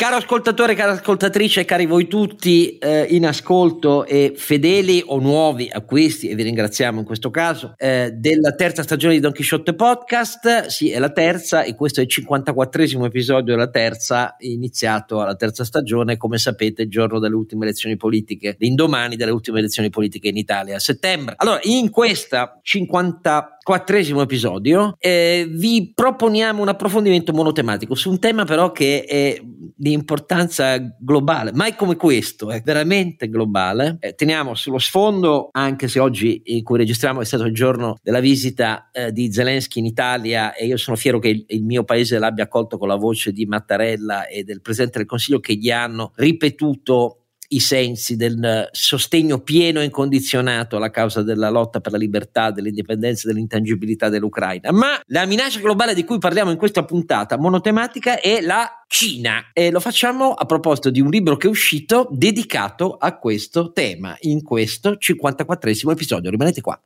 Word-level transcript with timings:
Caro 0.00 0.16
ascoltatore, 0.16 0.74
cara 0.74 0.92
ascoltatrice, 0.92 1.66
cari 1.66 1.84
voi 1.84 2.08
tutti 2.08 2.78
eh, 2.78 3.02
in 3.10 3.26
ascolto 3.26 4.06
e 4.06 4.32
fedeli 4.34 5.02
o 5.04 5.18
nuovi 5.18 5.68
acquisti, 5.70 6.30
e 6.30 6.34
vi 6.34 6.42
ringraziamo 6.42 7.00
in 7.00 7.04
questo 7.04 7.28
caso, 7.28 7.74
eh, 7.76 8.10
della 8.14 8.54
terza 8.54 8.82
stagione 8.82 9.12
di 9.12 9.20
Don 9.20 9.34
Quixote 9.34 9.74
Podcast. 9.74 10.68
Sì, 10.68 10.90
è 10.90 10.98
la 10.98 11.10
terza 11.10 11.64
e 11.64 11.74
questo 11.74 12.00
è 12.00 12.04
il 12.04 12.08
54esimo 12.10 13.04
episodio 13.04 13.52
della 13.52 13.68
terza, 13.68 14.36
iniziato 14.38 15.20
alla 15.20 15.36
terza 15.36 15.64
stagione, 15.64 16.16
come 16.16 16.38
sapete, 16.38 16.80
il 16.80 16.88
giorno 16.88 17.18
delle 17.18 17.34
ultime 17.34 17.66
elezioni 17.66 17.98
politiche, 17.98 18.56
l'indomani 18.58 19.16
delle 19.16 19.32
ultime 19.32 19.58
elezioni 19.58 19.90
politiche 19.90 20.28
in 20.28 20.38
Italia, 20.38 20.76
a 20.76 20.80
settembre. 20.80 21.34
Allora, 21.36 21.60
in 21.64 21.90
questa 21.90 22.58
54esimo 23.68 24.20
episodio 24.20 24.96
eh, 24.98 25.46
vi 25.50 25.92
proponiamo 25.94 26.62
un 26.62 26.68
approfondimento 26.68 27.32
monotematico 27.32 27.94
su 27.94 28.10
un 28.10 28.18
tema 28.18 28.44
però 28.44 28.72
che 28.72 29.04
è 29.04 29.40
di 29.80 29.92
importanza 29.92 30.76
globale, 30.98 31.52
mai 31.54 31.74
come 31.74 31.96
questo, 31.96 32.50
è 32.50 32.60
veramente 32.60 33.30
globale. 33.30 33.96
Eh, 33.98 34.14
teniamo 34.14 34.54
sullo 34.54 34.78
sfondo, 34.78 35.48
anche 35.52 35.88
se 35.88 35.98
oggi 35.98 36.42
in 36.44 36.62
cui 36.62 36.76
registriamo 36.76 37.22
è 37.22 37.24
stato 37.24 37.44
il 37.44 37.54
giorno 37.54 37.98
della 38.02 38.20
visita 38.20 38.90
eh, 38.92 39.10
di 39.10 39.32
Zelensky 39.32 39.78
in 39.78 39.86
Italia 39.86 40.52
e 40.54 40.66
io 40.66 40.76
sono 40.76 40.98
fiero 40.98 41.18
che 41.18 41.28
il, 41.28 41.44
il, 41.48 41.64
mio 41.64 41.84
paese 41.84 42.18
l'abbia 42.18 42.44
accolto 42.44 42.76
con 42.76 42.88
la 42.88 42.96
voce 42.96 43.32
di 43.32 43.46
Mattarella 43.46 44.26
e 44.26 44.44
del 44.44 44.60
Presidente 44.60 44.98
del 44.98 45.06
Consiglio 45.06 45.40
che 45.40 45.54
gli 45.54 45.70
hanno 45.70 46.12
ripetuto 46.16 47.19
i 47.52 47.60
sensi 47.60 48.16
del 48.16 48.68
sostegno 48.72 49.40
pieno 49.40 49.80
e 49.80 49.84
incondizionato 49.84 50.76
alla 50.76 50.90
causa 50.90 51.22
della 51.22 51.50
lotta 51.50 51.80
per 51.80 51.92
la 51.92 51.98
libertà, 51.98 52.50
dell'indipendenza 52.50 53.28
e 53.28 53.32
dell'intangibilità 53.32 54.08
dell'Ucraina. 54.08 54.70
Ma 54.72 55.00
la 55.06 55.26
minaccia 55.26 55.60
globale 55.60 55.94
di 55.94 56.04
cui 56.04 56.18
parliamo 56.18 56.50
in 56.50 56.56
questa 56.56 56.84
puntata 56.84 57.38
monotematica 57.38 58.20
è 58.20 58.40
la 58.40 58.84
Cina 58.86 59.50
e 59.52 59.70
lo 59.70 59.78
facciamo 59.78 60.32
a 60.32 60.44
proposito 60.46 60.90
di 60.90 61.00
un 61.00 61.10
libro 61.10 61.36
che 61.36 61.46
è 61.46 61.50
uscito 61.50 62.08
dedicato 62.10 62.96
a 62.96 63.16
questo 63.18 63.70
tema 63.72 64.16
in 64.20 64.42
questo 64.42 64.96
54 64.96 65.92
episodio. 65.92 66.30
Rimanete 66.30 66.60
qua. 66.60 66.80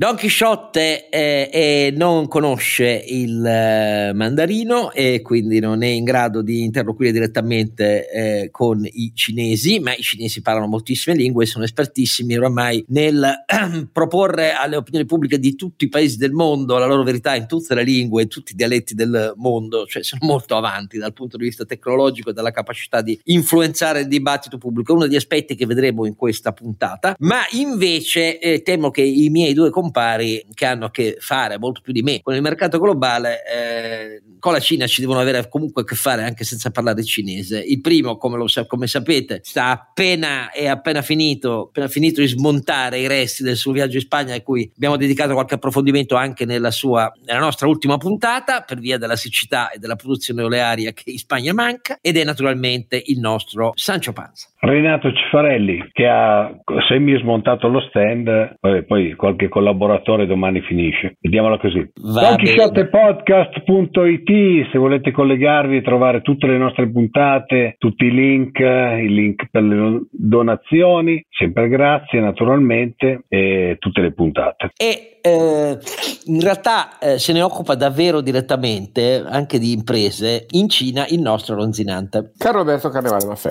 Don 0.00 0.16
Chisciotte 0.16 1.10
eh, 1.10 1.50
eh, 1.52 1.92
non 1.94 2.26
conosce 2.26 3.04
il 3.06 3.44
eh, 3.44 4.12
mandarino 4.14 4.92
e 4.92 5.20
quindi 5.20 5.58
non 5.58 5.82
è 5.82 5.88
in 5.88 6.04
grado 6.04 6.40
di 6.40 6.62
interloquire 6.62 7.12
direttamente 7.12 8.08
eh, 8.10 8.50
con 8.50 8.82
i 8.82 9.12
cinesi, 9.14 9.78
ma 9.78 9.94
i 9.94 10.00
cinesi 10.00 10.40
parlano 10.40 10.68
moltissime 10.68 11.14
lingue 11.16 11.44
e 11.44 11.46
sono 11.46 11.64
espertissimi 11.64 12.34
oramai 12.34 12.82
nel 12.88 13.44
proporre 13.92 14.52
alle 14.52 14.76
opinioni 14.76 15.04
pubbliche 15.04 15.38
di 15.38 15.54
tutti 15.54 15.84
i 15.84 15.90
paesi 15.90 16.16
del 16.16 16.32
mondo 16.32 16.78
la 16.78 16.86
loro 16.86 17.02
verità 17.02 17.34
in 17.34 17.46
tutte 17.46 17.74
le 17.74 17.84
lingue, 17.84 18.22
in 18.22 18.28
tutti 18.28 18.52
i 18.52 18.56
dialetti 18.56 18.94
del 18.94 19.34
mondo, 19.36 19.84
cioè 19.84 20.02
sono 20.02 20.24
molto 20.24 20.56
avanti 20.56 20.96
dal 20.96 21.12
punto 21.12 21.36
di 21.36 21.44
vista 21.44 21.66
tecnologico 21.66 22.30
e 22.30 22.32
della 22.32 22.52
capacità 22.52 23.02
di 23.02 23.20
influenzare 23.24 24.00
il 24.00 24.08
dibattito 24.08 24.56
pubblico, 24.56 24.94
uno 24.94 25.04
degli 25.04 25.16
aspetti 25.16 25.54
che 25.54 25.66
vedremo 25.66 26.06
in 26.06 26.16
questa 26.16 26.52
puntata, 26.52 27.16
ma 27.18 27.40
invece 27.50 28.38
eh, 28.38 28.62
temo 28.62 28.90
che 28.90 29.02
i 29.02 29.28
miei 29.28 29.52
due 29.52 29.68
compagni 29.68 29.88
compari 29.90 30.46
che 30.54 30.66
hanno 30.66 30.86
a 30.86 30.90
che 30.90 31.16
fare 31.18 31.58
molto 31.58 31.80
più 31.82 31.92
di 31.92 32.02
me 32.02 32.20
con 32.22 32.34
il 32.34 32.42
mercato 32.42 32.78
globale, 32.78 33.40
eh, 33.44 34.22
con 34.38 34.52
la 34.52 34.60
Cina 34.60 34.86
ci 34.86 35.00
devono 35.00 35.20
avere 35.20 35.48
comunque 35.48 35.82
a 35.82 35.84
che 35.84 35.96
fare 35.96 36.22
anche 36.22 36.44
senza 36.44 36.70
parlare 36.70 37.02
cinese. 37.02 37.60
Il 37.60 37.80
primo, 37.80 38.16
come, 38.16 38.36
lo, 38.36 38.46
come 38.66 38.86
sapete, 38.86 39.40
sta 39.42 39.70
appena, 39.70 40.50
è 40.50 40.66
appena 40.66 41.02
finito, 41.02 41.66
appena 41.68 41.88
finito 41.88 42.20
di 42.20 42.28
smontare 42.28 42.98
i 42.98 43.06
resti 43.06 43.42
del 43.42 43.56
suo 43.56 43.72
viaggio 43.72 43.96
in 43.96 44.02
Spagna 44.02 44.34
a 44.34 44.40
cui 44.40 44.70
abbiamo 44.74 44.96
dedicato 44.96 45.34
qualche 45.34 45.54
approfondimento 45.54 46.14
anche 46.16 46.44
nella, 46.44 46.70
sua, 46.70 47.12
nella 47.26 47.40
nostra 47.40 47.66
ultima 47.66 47.96
puntata 47.96 48.62
per 48.62 48.78
via 48.78 48.98
della 48.98 49.16
siccità 49.16 49.70
e 49.70 49.78
della 49.78 49.96
produzione 49.96 50.42
olearia 50.42 50.92
che 50.92 51.10
in 51.10 51.18
Spagna 51.18 51.52
manca 51.52 51.98
ed 52.00 52.16
è 52.16 52.24
naturalmente 52.24 53.02
il 53.04 53.18
nostro 53.18 53.72
Sancio 53.74 54.12
Panza. 54.12 54.48
Renato 54.60 55.12
Cifarelli 55.12 55.88
che 55.92 56.06
ha 56.06 56.54
semi 56.88 57.18
smontato 57.18 57.68
lo 57.68 57.80
stand, 57.88 58.56
poi, 58.60 58.84
poi 58.84 59.14
qualche 59.14 59.48
collaboratore 59.48 59.79
domani 60.26 60.60
finisce. 60.62 61.16
Vediamola 61.20 61.58
così. 61.58 61.86
DonChisciottepodcast.it 61.94 64.68
se 64.70 64.78
volete 64.78 65.10
collegarvi 65.10 65.76
e 65.76 65.82
trovare 65.82 66.22
tutte 66.22 66.46
le 66.46 66.58
nostre 66.58 66.90
puntate, 66.90 67.74
tutti 67.78 68.06
i 68.06 68.12
link, 68.12 68.58
i 68.58 69.08
link 69.08 69.46
per 69.50 69.62
le 69.62 70.02
donazioni, 70.10 71.24
sempre 71.28 71.68
grazie 71.68 72.20
naturalmente, 72.20 73.24
e 73.28 73.76
tutte 73.78 74.00
le 74.00 74.12
puntate. 74.12 74.70
E 74.76 75.18
eh, 75.22 75.78
in 76.26 76.40
realtà 76.40 76.98
eh, 76.98 77.18
se 77.18 77.32
ne 77.32 77.42
occupa 77.42 77.74
davvero 77.74 78.20
direttamente 78.20 79.22
anche 79.26 79.58
di 79.58 79.72
imprese 79.72 80.46
in 80.50 80.68
Cina 80.68 81.06
il 81.08 81.20
nostro 81.20 81.56
Ronzinante. 81.56 82.32
Caro 82.38 82.58
Roberto 82.58 82.88
Carnevale 82.88 83.26
Maffè. 83.26 83.50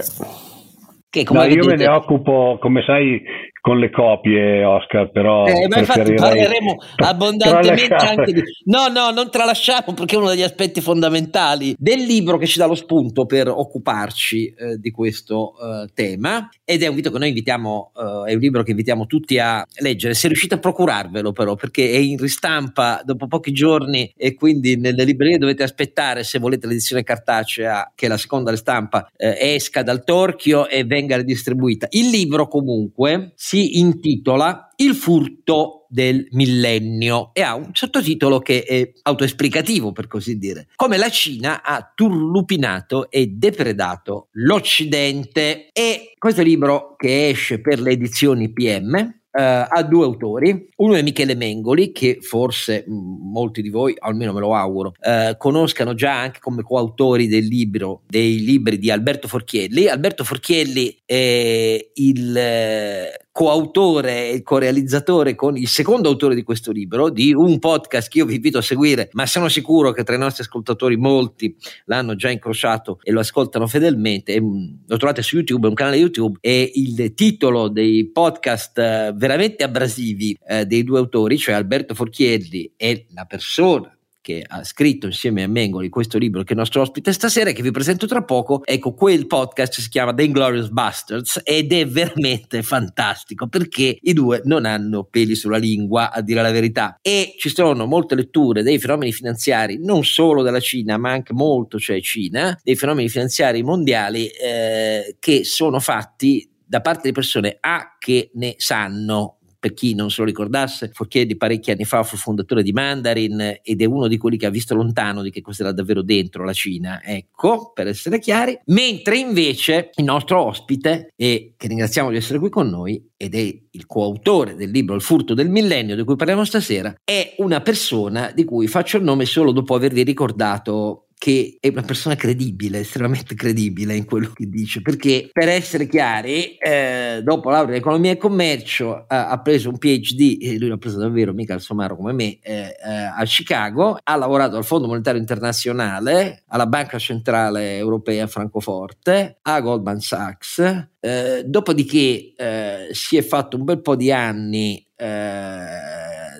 Che 1.11 1.23
come 1.23 1.47
no, 1.47 1.53
io 1.53 1.65
me 1.65 1.75
ne 1.75 1.87
occupo, 1.87 2.59
come 2.61 2.83
sai, 2.85 3.19
con 3.61 3.77
le 3.77 3.89
copie, 3.91 4.63
Oscar, 4.63 5.11
però 5.11 5.45
eh, 5.45 5.67
ma 5.67 5.79
infatti 5.79 6.13
parleremo 6.13 6.75
abbondantemente 7.03 7.95
anche 7.95 8.33
di... 8.33 8.41
No, 8.65 8.87
no, 8.87 9.11
non 9.11 9.29
tralasciamo 9.29 9.93
perché 9.93 10.15
è 10.15 10.17
uno 10.17 10.29
degli 10.29 10.41
aspetti 10.41 10.81
fondamentali 10.81 11.75
del 11.77 12.01
libro 12.03 12.37
che 12.37 12.45
ci 12.45 12.57
dà 12.57 12.65
lo 12.65 12.75
spunto 12.75 13.25
per 13.25 13.49
occuparci 13.49 14.53
eh, 14.57 14.77
di 14.77 14.91
questo 14.91 15.53
eh, 15.59 15.89
tema 15.93 16.49
ed 16.63 16.83
è 16.83 16.87
un 16.87 16.95
video 16.95 17.11
che 17.11 17.17
noi 17.17 17.27
invitiamo, 17.29 17.91
eh, 17.95 18.31
è 18.31 18.33
un 18.33 18.39
libro 18.39 18.63
che 18.63 18.71
invitiamo 18.71 19.05
tutti 19.05 19.37
a 19.39 19.65
leggere, 19.79 20.13
se 20.13 20.27
riuscite 20.27 20.55
a 20.55 20.59
procurarvelo 20.59 21.31
però 21.31 21.55
perché 21.55 21.91
è 21.91 21.97
in 21.97 22.17
ristampa 22.17 23.01
dopo 23.03 23.27
pochi 23.27 23.51
giorni 23.51 24.11
e 24.15 24.35
quindi 24.35 24.77
nelle 24.77 25.03
librerie 25.03 25.37
dovete 25.37 25.63
aspettare 25.63 26.23
se 26.23 26.39
volete 26.39 26.67
l'edizione 26.67 27.03
cartacea 27.03 27.91
che 27.95 28.07
la 28.07 28.17
seconda 28.17 28.51
ristampa 28.51 29.09
eh, 29.15 29.37
esca 29.39 29.83
dal 29.83 30.03
torchio 30.03 30.67
e 30.67 30.83
venga 30.83 31.17
ridistribuita. 31.17 31.87
Il 31.91 32.09
libro 32.09 32.47
comunque 32.47 33.33
si 33.49 33.79
intitola 33.79 34.69
Il 34.75 34.93
furto 34.93 35.87
del 35.89 36.27
millennio 36.33 37.31
e 37.33 37.41
ha 37.41 37.55
un 37.55 37.71
sottotitolo 37.73 38.37
che 38.41 38.61
è 38.61 38.91
autoesplicativo 39.01 39.91
per 39.91 40.05
così 40.05 40.37
dire. 40.37 40.67
Come 40.75 40.97
la 40.97 41.09
Cina 41.09 41.63
ha 41.63 41.91
turlupinato 41.95 43.09
e 43.09 43.25
depredato 43.25 44.27
l'Occidente 44.33 45.69
e 45.73 46.13
questo 46.19 46.43
libro 46.43 46.93
che 46.95 47.29
esce 47.29 47.59
per 47.59 47.81
le 47.81 47.89
edizioni 47.89 48.53
PM 48.53 49.17
Uh, 49.31 49.63
ha 49.69 49.83
due 49.83 50.05
autori, 50.05 50.69
uno 50.77 50.95
è 50.95 51.03
Michele 51.03 51.35
Mengoli, 51.35 51.91
che 51.91 52.17
forse 52.19 52.83
mm, 52.89 53.31
molti 53.31 53.61
di 53.61 53.69
voi, 53.69 53.95
almeno 53.99 54.33
me 54.33 54.39
lo 54.39 54.55
auguro, 54.55 54.93
uh, 54.99 55.37
conoscano 55.37 55.93
già 55.93 56.19
anche 56.19 56.39
come 56.39 56.63
coautori 56.63 57.27
del 57.27 57.45
libro, 57.45 58.01
dei 58.07 58.43
libri 58.43 58.79
di 58.79 58.89
Alberto 58.89 59.27
Forchielli. 59.27 59.85
Alberto 59.85 60.23
Forchielli 60.23 60.97
è 61.05 61.91
il 61.93 62.35
uh, 62.35 63.28
coautore 63.39 64.31
e 64.31 64.43
corealizzatore 64.43 65.33
con 65.33 65.55
il 65.55 65.69
secondo 65.69 66.09
autore 66.09 66.35
di 66.35 66.43
questo 66.43 66.73
libro, 66.73 67.09
di 67.09 67.33
un 67.33 67.57
podcast 67.57 68.09
che 68.09 68.17
io 68.17 68.25
vi 68.25 68.35
invito 68.35 68.57
a 68.57 68.61
seguire, 68.61 69.07
ma 69.13 69.25
sono 69.25 69.47
sicuro 69.47 69.93
che 69.93 70.03
tra 70.03 70.15
i 70.15 70.17
nostri 70.17 70.43
ascoltatori 70.43 70.97
molti 70.97 71.55
l'hanno 71.85 72.15
già 72.15 72.29
incrociato 72.29 72.99
e 73.01 73.13
lo 73.13 73.21
ascoltano 73.21 73.65
fedelmente. 73.65 74.37
Lo 74.37 74.97
trovate 74.97 75.21
su 75.21 75.37
YouTube, 75.37 75.67
è 75.67 75.69
un 75.69 75.75
canale 75.75 75.95
YouTube 75.95 76.37
e 76.41 76.69
il 76.73 77.13
titolo 77.13 77.69
dei 77.69 78.11
podcast 78.11 78.77
eh, 78.77 79.13
veramente 79.15 79.63
abrasivi 79.63 80.37
eh, 80.45 80.65
dei 80.65 80.83
due 80.83 80.99
autori, 80.99 81.37
cioè 81.37 81.55
Alberto 81.55 81.95
Forchielli 81.95 82.73
e 82.75 83.05
la 83.13 83.23
persona 83.23 83.98
che 84.29 84.45
ha 84.47 84.63
scritto 84.63 85.07
insieme 85.07 85.41
a 85.41 85.47
Mengoli 85.47 85.89
questo 85.89 86.19
libro 86.19 86.43
che 86.43 86.49
è 86.49 86.51
il 86.51 86.59
nostro 86.59 86.81
ospite 86.81 87.11
stasera 87.13 87.49
e 87.49 87.53
che 87.53 87.63
vi 87.63 87.71
presento 87.71 88.05
tra 88.05 88.23
poco, 88.23 88.61
ecco 88.63 88.93
quel 88.93 89.25
podcast 89.25 89.79
si 89.79 89.89
chiama 89.89 90.13
The 90.13 90.21
Inglorious 90.21 90.69
Bastards 90.69 91.41
ed 91.43 91.73
è 91.73 91.87
veramente 91.87 92.61
fantastico 92.61 93.47
perché 93.47 93.97
i 93.99 94.13
due 94.13 94.41
non 94.45 94.65
hanno 94.65 95.03
peli 95.09 95.33
sulla 95.33 95.57
lingua 95.57 96.11
a 96.11 96.21
dire 96.21 96.43
la 96.43 96.51
verità. 96.51 96.99
E 97.01 97.33
ci 97.39 97.49
sono 97.49 97.87
molte 97.87 98.13
letture 98.13 98.61
dei 98.61 98.77
fenomeni 98.77 99.11
finanziari 99.11 99.79
non 99.83 100.03
solo 100.03 100.43
della 100.43 100.59
Cina 100.59 100.97
ma 100.97 101.09
anche 101.09 101.33
molto 101.33 101.79
cioè 101.79 101.99
Cina, 101.99 102.55
dei 102.61 102.75
fenomeni 102.75 103.09
finanziari 103.09 103.63
mondiali 103.63 104.27
eh, 104.27 105.15
che 105.17 105.43
sono 105.43 105.79
fatti 105.79 106.47
da 106.63 106.81
parte 106.81 107.07
di 107.07 107.13
persone 107.13 107.57
A 107.59 107.95
che 107.97 108.29
ne 108.35 108.53
sanno 108.57 109.38
per 109.59 109.73
chi 109.73 109.93
non 109.93 110.09
se 110.09 110.21
lo 110.21 110.27
ricordasse, 110.27 110.89
Forchieri 110.93 111.35
parecchi 111.35 111.71
anni 111.71 111.83
fa 111.83 112.03
fu 112.03 112.15
fondatore 112.15 112.63
di 112.63 112.71
Mandarin 112.71 113.59
ed 113.61 113.81
è 113.81 113.85
uno 113.85 114.07
di 114.07 114.17
quelli 114.17 114.37
che 114.37 114.45
ha 114.45 114.49
visto 114.49 114.73
lontano 114.73 115.21
di 115.21 115.31
che 115.31 115.41
cosa 115.41 115.63
era 115.63 115.71
davvero 115.73 116.01
dentro 116.01 116.45
la 116.45 116.53
Cina, 116.53 117.01
ecco, 117.03 117.71
per 117.73 117.87
essere 117.87 118.19
chiari. 118.19 118.57
Mentre 118.65 119.17
invece 119.17 119.89
il 119.95 120.05
nostro 120.05 120.45
ospite, 120.45 121.11
e 121.15 121.53
che 121.57 121.67
ringraziamo 121.67 122.09
di 122.09 122.15
essere 122.15 122.39
qui 122.39 122.49
con 122.49 122.69
noi, 122.69 123.05
ed 123.17 123.35
è 123.35 123.59
il 123.71 123.85
coautore 123.85 124.55
del 124.55 124.71
libro 124.71 124.95
Il 124.95 125.01
furto 125.01 125.33
del 125.33 125.49
millennio 125.49 125.97
di 125.97 126.03
cui 126.05 126.15
parliamo 126.15 126.45
stasera, 126.45 126.95
è 127.03 127.35
una 127.39 127.59
persona 127.59 128.31
di 128.33 128.45
cui 128.45 128.67
faccio 128.67 128.95
il 128.95 129.03
nome 129.03 129.25
solo 129.25 129.51
dopo 129.51 129.75
avervi 129.75 130.03
ricordato 130.03 131.08
che 131.19 131.57
è 131.59 131.67
una 131.67 131.81
persona 131.81 132.15
credibile, 132.15 132.79
estremamente 132.79 133.35
credibile 133.35 133.93
in 133.93 134.05
quello 134.05 134.31
che 134.33 134.47
dice, 134.47 134.81
perché 134.81 135.29
per 135.33 135.49
essere 135.49 135.85
chiari, 135.85 136.55
eh, 136.55 137.19
dopo 137.21 137.49
laurea 137.49 137.75
in 137.75 137.81
economia 137.81 138.11
e 138.11 138.17
commercio 138.17 139.03
ha, 139.05 139.27
ha 139.27 139.41
preso 139.41 139.67
un 139.67 139.77
PhD, 139.77 140.37
e 140.41 140.57
lui 140.57 140.69
l'ha 140.69 140.77
preso 140.77 140.97
davvero, 140.97 141.33
mica 141.33 141.53
il 141.53 141.59
somaro 141.59 141.97
come 141.97 142.13
me, 142.13 142.39
eh, 142.41 142.73
eh, 142.81 143.13
a 143.17 143.21
Chicago, 143.25 143.99
ha 144.01 144.15
lavorato 144.15 144.55
al 144.55 144.63
Fondo 144.63 144.87
Monetario 144.87 145.19
Internazionale, 145.19 146.43
alla 146.47 146.67
Banca 146.67 146.97
Centrale 146.97 147.75
Europea 147.75 148.23
a 148.23 148.27
Francoforte, 148.27 149.39
a 149.41 149.59
Goldman 149.59 149.99
Sachs, 149.99 150.87
eh, 151.01 151.43
dopodiché 151.45 152.33
eh, 152.37 152.87
si 152.91 153.17
è 153.17 153.21
fatto 153.21 153.57
un 153.57 153.65
bel 153.65 153.81
po' 153.81 153.97
di 153.97 154.09
anni 154.09 154.81
eh, 154.95 155.67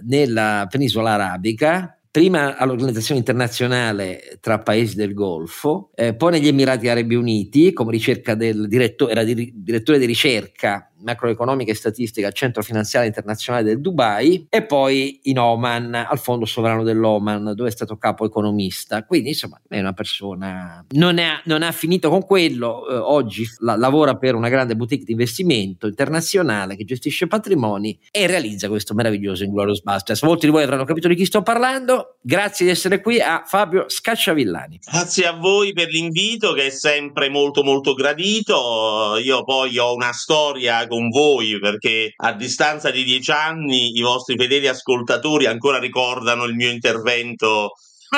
nella 0.06 0.68
penisola 0.70 1.12
arabica, 1.12 1.99
prima 2.12 2.58
all'Organizzazione 2.58 3.20
Internazionale 3.20 4.38
tra 4.42 4.60
Paesi 4.60 4.96
del 4.96 5.14
Golfo, 5.14 5.92
eh, 5.96 6.16
poi 6.16 6.32
negli 6.32 6.48
Emirati 6.48 6.88
Arabi 6.88 7.16
Uniti 7.16 7.72
come 7.72 7.92
ricerca 7.92 8.36
del 8.36 8.68
direttore, 8.68 9.12
era 9.12 9.24
di, 9.24 9.54
direttore 9.56 10.00
di 10.00 10.06
ricerca 10.06 10.92
macroeconomica 11.02 11.72
e 11.72 11.76
statistica 11.76 12.28
al 12.28 12.34
Centro 12.34 12.64
Finanziario 12.64 13.08
Internazionale 13.08 13.66
del 13.66 13.82
Dubai 13.82 14.48
e 14.50 14.64
poi 14.64 15.20
in 15.24 15.40
Oman 15.40 15.94
al 15.94 16.20
Fondo 16.20 16.46
Sovrano 16.46 16.84
dell'Oman 16.84 17.54
dove 17.56 17.70
è 17.70 17.72
stato 17.72 17.98
capo 17.98 18.26
economista. 18.26 19.04
Quindi 19.06 19.30
insomma 19.30 19.62
è 19.68 19.80
una 19.80 19.94
persona 19.94 20.86
non, 20.90 21.20
non 21.44 21.64
ha 21.64 21.72
finito 21.72 22.10
con 22.10 22.24
quello. 22.24 22.88
Eh, 22.88 22.96
oggi 22.96 23.46
la, 23.60 23.76
lavora 23.76 24.16
per 24.16 24.36
una 24.36 24.50
grande 24.50 24.76
boutique 24.76 25.06
di 25.06 25.12
investimento 25.12 25.88
internazionale 25.88 26.76
che 26.76 26.86
gestisce 26.86 27.28
patrimoni 27.28 27.98
e 28.12 28.28
realizza 28.28 28.68
questo 28.68 28.94
meraviglioso 28.94 29.44
Inglorious 29.44 29.82
Busters 29.82 30.22
molti 30.24 30.46
di 30.46 30.52
voi 30.52 30.64
avranno 30.64 30.86
capito 30.86 31.08
di 31.08 31.16
chi 31.16 31.26
sto 31.26 31.42
parlando 31.42 32.18
grazie 32.22 32.66
di 32.66 32.72
essere 32.72 33.02
qui 33.02 33.20
a 33.20 33.44
Fabio 33.46 33.86
Scacciavillani. 33.88 34.80
Grazie 34.84 35.26
a 35.26 35.34
voi 35.34 35.74
per 35.74 35.88
l'invito 35.88 36.54
che 36.54 36.68
è 36.68 36.70
sempre 36.70 37.30
molto 37.30 37.64
molto 37.64 37.94
gradito. 37.94 39.18
Io 39.24 39.44
poi 39.44 39.78
ho 39.78 39.94
una 39.94 40.12
storia 40.12 40.86
con 40.90 41.08
voi 41.08 41.58
perché 41.60 42.12
a 42.18 42.34
distanza 42.34 42.92
di 42.92 43.06
dieci 43.06 43.32
anni 43.32 43.98
i 43.98 44.02
vostri 44.02 44.36
fedeli 44.36 44.68
ascoltatori 44.68 45.46
ancora 45.46 45.80
ricordano 45.80 46.44
il 46.44 46.56
mio 46.56 46.70
intervento 46.70 47.72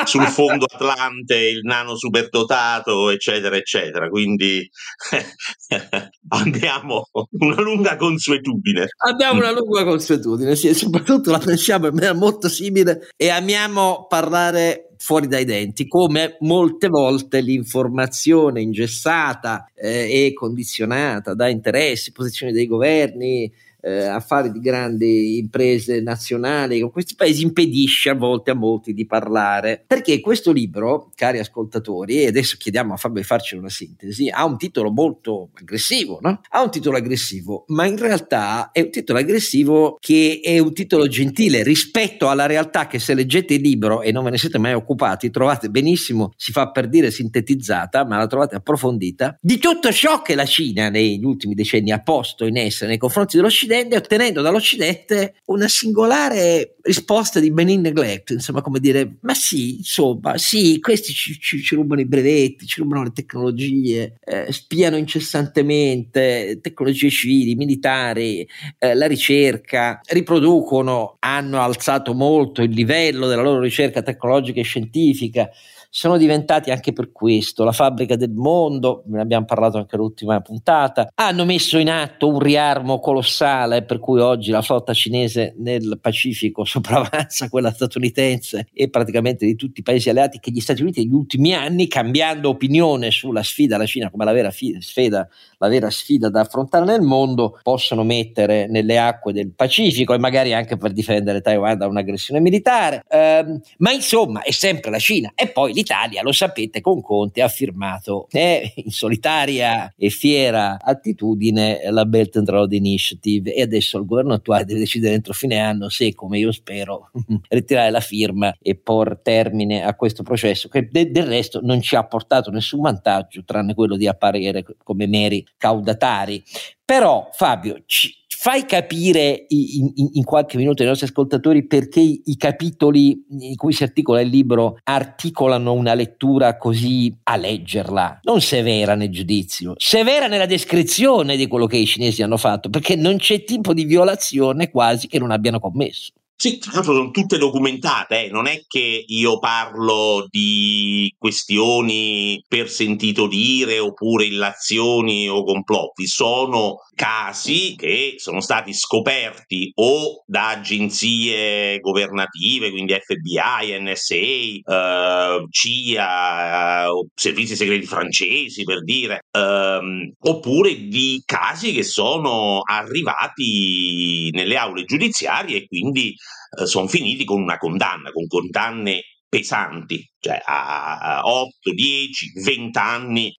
sul 0.04 0.26
fondo 0.26 0.64
Atlante, 0.64 1.36
il 1.36 1.60
nano 1.62 1.96
superdotato, 1.96 3.10
eccetera, 3.10 3.56
eccetera. 3.56 4.08
Quindi 4.08 4.68
abbiamo 6.28 7.08
una 7.38 7.60
lunga 7.60 7.96
consuetudine. 7.96 8.88
Abbiamo 9.06 9.40
una 9.40 9.52
lunga 9.52 9.84
consuetudine, 9.84 10.56
sì, 10.56 10.74
soprattutto 10.74 11.30
la 11.30 11.38
pensiamo 11.38 11.86
in 11.86 11.94
maniera 11.94 12.14
molto 12.14 12.48
simile 12.48 13.08
e 13.16 13.28
amiamo 13.28 14.06
parlare 14.08 14.91
fuori 15.02 15.26
dai 15.26 15.44
denti, 15.44 15.88
come 15.88 16.36
molte 16.42 16.86
volte 16.86 17.40
l'informazione 17.40 18.60
ingessata 18.60 19.68
eh, 19.74 20.26
e 20.26 20.32
condizionata 20.32 21.34
da 21.34 21.48
interessi, 21.48 22.12
posizioni 22.12 22.52
dei 22.52 22.68
governi, 22.68 23.52
eh, 23.82 24.04
affari 24.04 24.52
di 24.52 24.60
grandi 24.60 25.38
imprese 25.38 26.00
nazionali 26.00 26.80
con 26.80 26.92
questi 26.92 27.14
paesi 27.16 27.42
impedisce 27.42 28.10
a 28.10 28.14
volte 28.14 28.52
a 28.52 28.54
molti 28.54 28.94
di 28.94 29.04
parlare. 29.04 29.82
Perché 29.86 30.20
questo 30.20 30.52
libro, 30.52 31.10
cari 31.14 31.40
ascoltatori, 31.40 32.22
e 32.22 32.28
adesso 32.28 32.56
chiediamo 32.58 32.94
a 32.94 32.96
Fabio 32.96 33.20
di 33.20 33.26
farci 33.26 33.56
una 33.56 33.68
sintesi, 33.68 34.28
ha 34.28 34.44
un 34.44 34.56
titolo 34.56 34.90
molto 34.92 35.50
aggressivo, 35.54 36.18
no? 36.22 36.40
Ha 36.50 36.62
un 36.62 36.70
titolo 36.70 36.96
aggressivo, 36.96 37.64
ma 37.68 37.86
in 37.86 37.98
realtà 37.98 38.70
è 38.70 38.80
un 38.80 38.90
titolo 38.90 39.18
aggressivo 39.18 39.96
che 39.98 40.40
è 40.42 40.58
un 40.58 40.72
titolo 40.72 41.08
gentile 41.08 41.62
rispetto 41.62 42.28
alla 42.28 42.46
realtà 42.46 42.86
che 42.86 43.00
se 43.00 43.14
leggete 43.14 43.54
il 43.54 43.62
libro 43.62 44.02
e 44.02 44.12
non 44.12 44.24
ve 44.24 44.30
ne 44.30 44.38
siete 44.38 44.58
mai 44.58 44.74
occupati, 44.74 45.30
trovate 45.30 45.68
benissimo, 45.68 46.32
si 46.36 46.52
fa 46.52 46.70
per 46.70 46.88
dire 46.88 47.10
sintetizzata, 47.10 48.06
ma 48.06 48.18
la 48.18 48.26
trovate 48.26 48.54
approfondita, 48.54 49.36
di 49.40 49.58
tutto 49.58 49.90
ciò 49.90 50.22
che 50.22 50.36
la 50.36 50.44
Cina 50.44 50.88
negli 50.88 51.24
ultimi 51.24 51.54
decenni 51.54 51.90
ha 51.90 52.00
posto 52.00 52.46
in 52.46 52.56
essere 52.56 52.90
nei 52.90 52.98
confronti 52.98 53.36
dell'Occidente 53.36 53.71
Occidente, 53.72 53.96
ottenendo 53.96 54.42
dall'Occidente 54.42 55.34
una 55.46 55.66
singolare 55.66 56.76
risposta 56.82 57.40
di 57.40 57.50
Benin 57.50 57.80
Neglect, 57.80 58.30
insomma, 58.30 58.60
come 58.60 58.80
dire, 58.80 59.16
ma 59.20 59.32
sì, 59.32 59.76
insomma, 59.76 60.36
sì, 60.36 60.78
questi 60.78 61.12
ci, 61.14 61.38
ci, 61.40 61.62
ci 61.62 61.74
rubano 61.74 62.02
i 62.02 62.06
brevetti, 62.06 62.66
ci 62.66 62.80
rubano 62.80 63.04
le 63.04 63.12
tecnologie, 63.12 64.18
eh, 64.22 64.52
spiano 64.52 64.96
incessantemente, 64.96 66.58
tecnologie 66.60 67.08
civili, 67.08 67.54
militari, 67.54 68.46
eh, 68.78 68.94
la 68.94 69.06
ricerca, 69.06 70.00
riproducono, 70.06 71.16
hanno 71.20 71.60
alzato 71.62 72.12
molto 72.12 72.60
il 72.60 72.72
livello 72.72 73.26
della 73.26 73.42
loro 73.42 73.60
ricerca 73.60 74.02
tecnologica 74.02 74.60
e 74.60 74.64
scientifica 74.64 75.48
sono 75.94 76.16
diventati 76.16 76.70
anche 76.70 76.94
per 76.94 77.12
questo 77.12 77.64
la 77.64 77.72
fabbrica 77.72 78.16
del 78.16 78.32
mondo, 78.32 79.02
ne 79.08 79.20
abbiamo 79.20 79.44
parlato 79.44 79.76
anche 79.76 79.98
l'ultima 79.98 80.40
puntata, 80.40 81.12
hanno 81.14 81.44
messo 81.44 81.76
in 81.76 81.90
atto 81.90 82.28
un 82.28 82.38
riarmo 82.38 82.98
colossale 82.98 83.82
per 83.82 83.98
cui 83.98 84.18
oggi 84.18 84.50
la 84.50 84.62
flotta 84.62 84.94
cinese 84.94 85.54
nel 85.58 85.98
Pacifico 86.00 86.64
sopravanza 86.64 87.50
quella 87.50 87.70
statunitense 87.70 88.68
e 88.72 88.88
praticamente 88.88 89.44
di 89.44 89.54
tutti 89.54 89.80
i 89.80 89.82
paesi 89.82 90.08
alleati 90.08 90.40
che 90.40 90.50
gli 90.50 90.60
Stati 90.60 90.80
Uniti 90.80 91.02
negli 91.02 91.12
ultimi 91.12 91.52
anni 91.52 91.86
cambiando 91.88 92.48
opinione 92.48 93.10
sulla 93.10 93.42
sfida 93.42 93.74
alla 93.74 93.84
Cina 93.84 94.08
come 94.08 94.24
la 94.24 94.32
vera 94.32 94.50
fi- 94.50 94.78
sfida, 94.80 95.28
la 95.58 95.68
vera 95.68 95.90
sfida 95.90 96.30
da 96.30 96.40
affrontare 96.40 96.86
nel 96.86 97.02
mondo 97.02 97.58
possono 97.62 98.02
mettere 98.02 98.66
nelle 98.66 98.98
acque 98.98 99.34
del 99.34 99.52
Pacifico 99.52 100.14
e 100.14 100.18
magari 100.18 100.54
anche 100.54 100.78
per 100.78 100.92
difendere 100.92 101.42
Taiwan 101.42 101.76
da 101.76 101.86
un'aggressione 101.86 102.40
militare, 102.40 103.04
ehm, 103.10 103.60
ma 103.78 103.92
insomma 103.92 104.40
è 104.40 104.52
sempre 104.52 104.90
la 104.90 104.98
Cina 104.98 105.32
e 105.34 105.48
poi 105.48 105.80
l'Italia, 105.82 106.22
lo 106.22 106.32
sapete, 106.32 106.80
con 106.80 107.02
Conte 107.02 107.42
ha 107.42 107.48
firmato 107.48 108.28
eh, 108.30 108.72
in 108.76 108.90
solitaria 108.90 109.92
e 109.96 110.08
fiera 110.08 110.78
attitudine 110.80 111.80
la 111.90 112.04
Belt 112.04 112.36
and 112.36 112.48
Road 112.48 112.72
Initiative 112.72 113.52
e 113.52 113.62
adesso 113.62 113.98
il 113.98 114.06
governo 114.06 114.34
attuale 114.34 114.64
deve 114.64 114.80
decidere 114.80 115.14
entro 115.14 115.32
fine 115.32 115.58
anno 115.58 115.88
se, 115.88 116.14
come 116.14 116.38
io 116.38 116.52
spero, 116.52 117.10
ritirare 117.48 117.90
la 117.90 118.00
firma 118.00 118.54
e 118.60 118.76
por 118.76 119.20
termine 119.22 119.84
a 119.84 119.94
questo 119.94 120.22
processo 120.22 120.68
che 120.68 120.88
de- 120.90 121.10
del 121.10 121.26
resto 121.26 121.60
non 121.62 121.80
ci 121.80 121.96
ha 121.96 122.04
portato 122.04 122.50
nessun 122.50 122.80
vantaggio 122.80 123.42
tranne 123.44 123.74
quello 123.74 123.96
di 123.96 124.06
apparire 124.06 124.64
come 124.82 125.06
meri 125.06 125.44
caudatari. 125.56 126.42
Però 126.92 127.30
Fabio, 127.32 127.84
ci, 127.86 128.14
fai 128.28 128.66
capire 128.66 129.46
in, 129.48 129.92
in, 129.94 130.10
in, 130.12 130.24
qualche 130.24 130.58
minuto 130.58 130.82
ai 130.82 130.88
nostri 130.88 131.06
ascoltatori 131.06 131.66
perché 131.66 132.00
i, 132.00 132.20
i, 132.26 132.36
capitoli 132.36 133.24
in 133.30 133.56
cui 133.56 133.72
si 133.72 133.82
articola 133.82 134.20
il 134.20 134.28
libro 134.28 134.76
articolano 134.84 135.72
una 135.72 135.94
lettura 135.94 136.58
così 136.58 137.16
a 137.22 137.36
leggerla, 137.36 138.20
non 138.24 138.42
severa 138.42 138.94
nel 138.94 139.08
giudizio, 139.08 139.72
severa 139.78 140.26
nella 140.26 140.44
descrizione 140.44 141.38
di 141.38 141.46
quello 141.48 141.64
che 141.64 141.78
i 141.78 141.86
cinesi 141.86 142.22
hanno 142.22 142.36
fatto, 142.36 142.68
perché 142.68 142.94
non 142.94 143.16
c'è 143.16 143.42
tipo 143.42 143.72
di 143.72 143.86
violazione 143.86 144.70
quasi 144.70 145.08
che 145.08 145.18
non 145.18 145.30
abbiano 145.30 145.60
commesso. 145.60 146.12
Sì, 146.34 146.58
tra 146.58 146.72
l'altro 146.74 146.94
sono 146.94 147.10
tutte 147.10 147.38
documentate, 147.38 148.24
eh. 148.24 148.28
non 148.28 148.48
è 148.48 148.62
che 148.66 149.04
io 149.06 149.38
parlo 149.38 150.26
di 150.28 151.12
questioni 151.16 152.42
per 152.48 152.68
sentito 152.68 153.28
dire 153.28 153.78
oppure 153.78 154.24
illazioni 154.24 155.28
o 155.28 155.44
complotti, 155.44 156.04
sono 156.08 156.78
casi 156.96 157.76
che 157.76 158.14
sono 158.16 158.40
stati 158.40 158.74
scoperti 158.74 159.70
o 159.76 160.24
da 160.26 160.48
agenzie 160.48 161.78
governative, 161.78 162.70
quindi 162.70 162.92
FBI, 162.98 163.78
NSA, 163.80 164.14
eh, 164.16 165.46
CIA, 165.48 166.86
servizi 167.14 167.54
segreti 167.54 167.86
francesi 167.86 168.64
per 168.64 168.82
dire, 168.82 169.20
ehm, 169.30 170.12
oppure 170.22 170.88
di 170.88 171.22
casi 171.24 171.72
che 171.72 171.84
sono 171.84 172.62
arrivati 172.64 174.28
nelle 174.32 174.56
aule 174.56 174.84
giudiziarie 174.84 175.58
e 175.58 175.66
quindi 175.68 176.12
eh, 176.58 176.66
sono 176.66 176.86
finiti 176.86 177.24
con 177.24 177.40
una 177.40 177.58
condanna, 177.58 178.10
con 178.10 178.26
condanne 178.26 179.02
pesanti, 179.32 180.06
cioè 180.20 180.42
a 180.44 181.22
8, 181.24 181.72
10, 181.72 182.32
20 182.44 182.78
anni 182.78 183.28
eh, 183.28 183.34